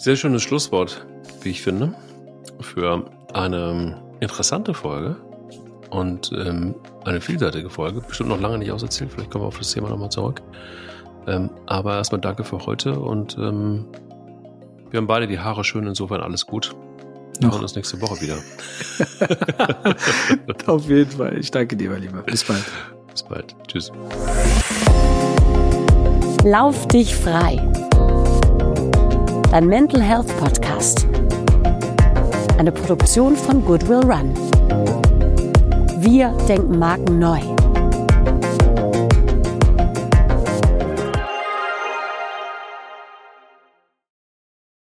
Sehr 0.04 0.18
schönes 0.18 0.44
Schlusswort, 0.44 1.06
wie 1.44 1.52
ich 1.52 1.62
finde, 1.62 1.94
für 2.60 3.06
eine 3.32 4.04
interessante 4.20 4.74
Folge 4.74 5.16
und 5.92 6.30
ähm, 6.34 6.76
eine 7.06 7.22
vielseitige 7.22 7.70
Folge. 7.70 8.02
Bestimmt 8.02 8.28
noch 8.28 8.42
lange 8.42 8.58
nicht 8.58 8.74
auserzählt, 8.74 9.14
vielleicht 9.14 9.32
kommen 9.32 9.46
wir 9.46 9.48
auf 9.48 9.60
das 9.60 9.72
Thema 9.72 9.88
nochmal 9.88 10.12
zurück. 10.12 10.42
Ähm, 11.26 11.50
aber 11.68 11.96
erstmal 11.96 12.20
danke 12.20 12.44
für 12.44 12.66
heute 12.66 13.00
und 13.00 13.38
ähm, 13.38 13.86
wir 14.92 14.98
haben 14.98 15.08
beide 15.08 15.26
die 15.26 15.40
Haare 15.40 15.64
schön, 15.64 15.88
insofern 15.88 16.20
alles 16.20 16.46
gut. 16.46 16.76
Wir 17.40 17.50
hören 17.50 17.62
uns 17.62 17.74
nächste 17.74 18.02
Woche 18.02 18.20
wieder. 18.20 18.36
Auf 20.68 20.90
jeden 20.90 21.12
Fall. 21.12 21.38
Ich 21.38 21.50
danke 21.50 21.78
dir, 21.78 21.90
mein 21.92 22.02
Lieber. 22.02 22.24
Bis 22.24 22.44
bald. 22.44 22.66
Bis 23.10 23.24
bald. 23.24 23.56
Tschüss. 23.70 23.90
Lauf 26.44 26.90
dich 26.90 27.16
frei. 27.16 27.66
Dein 29.54 29.68
Mental 29.68 30.02
Health 30.02 30.36
Podcast. 30.40 31.06
Eine 32.58 32.72
Produktion 32.72 33.36
von 33.36 33.64
Goodwill 33.64 34.00
Run. 34.00 34.34
Wir 36.00 36.36
denken 36.48 36.80
Marken 36.80 37.20
neu. 37.20 37.40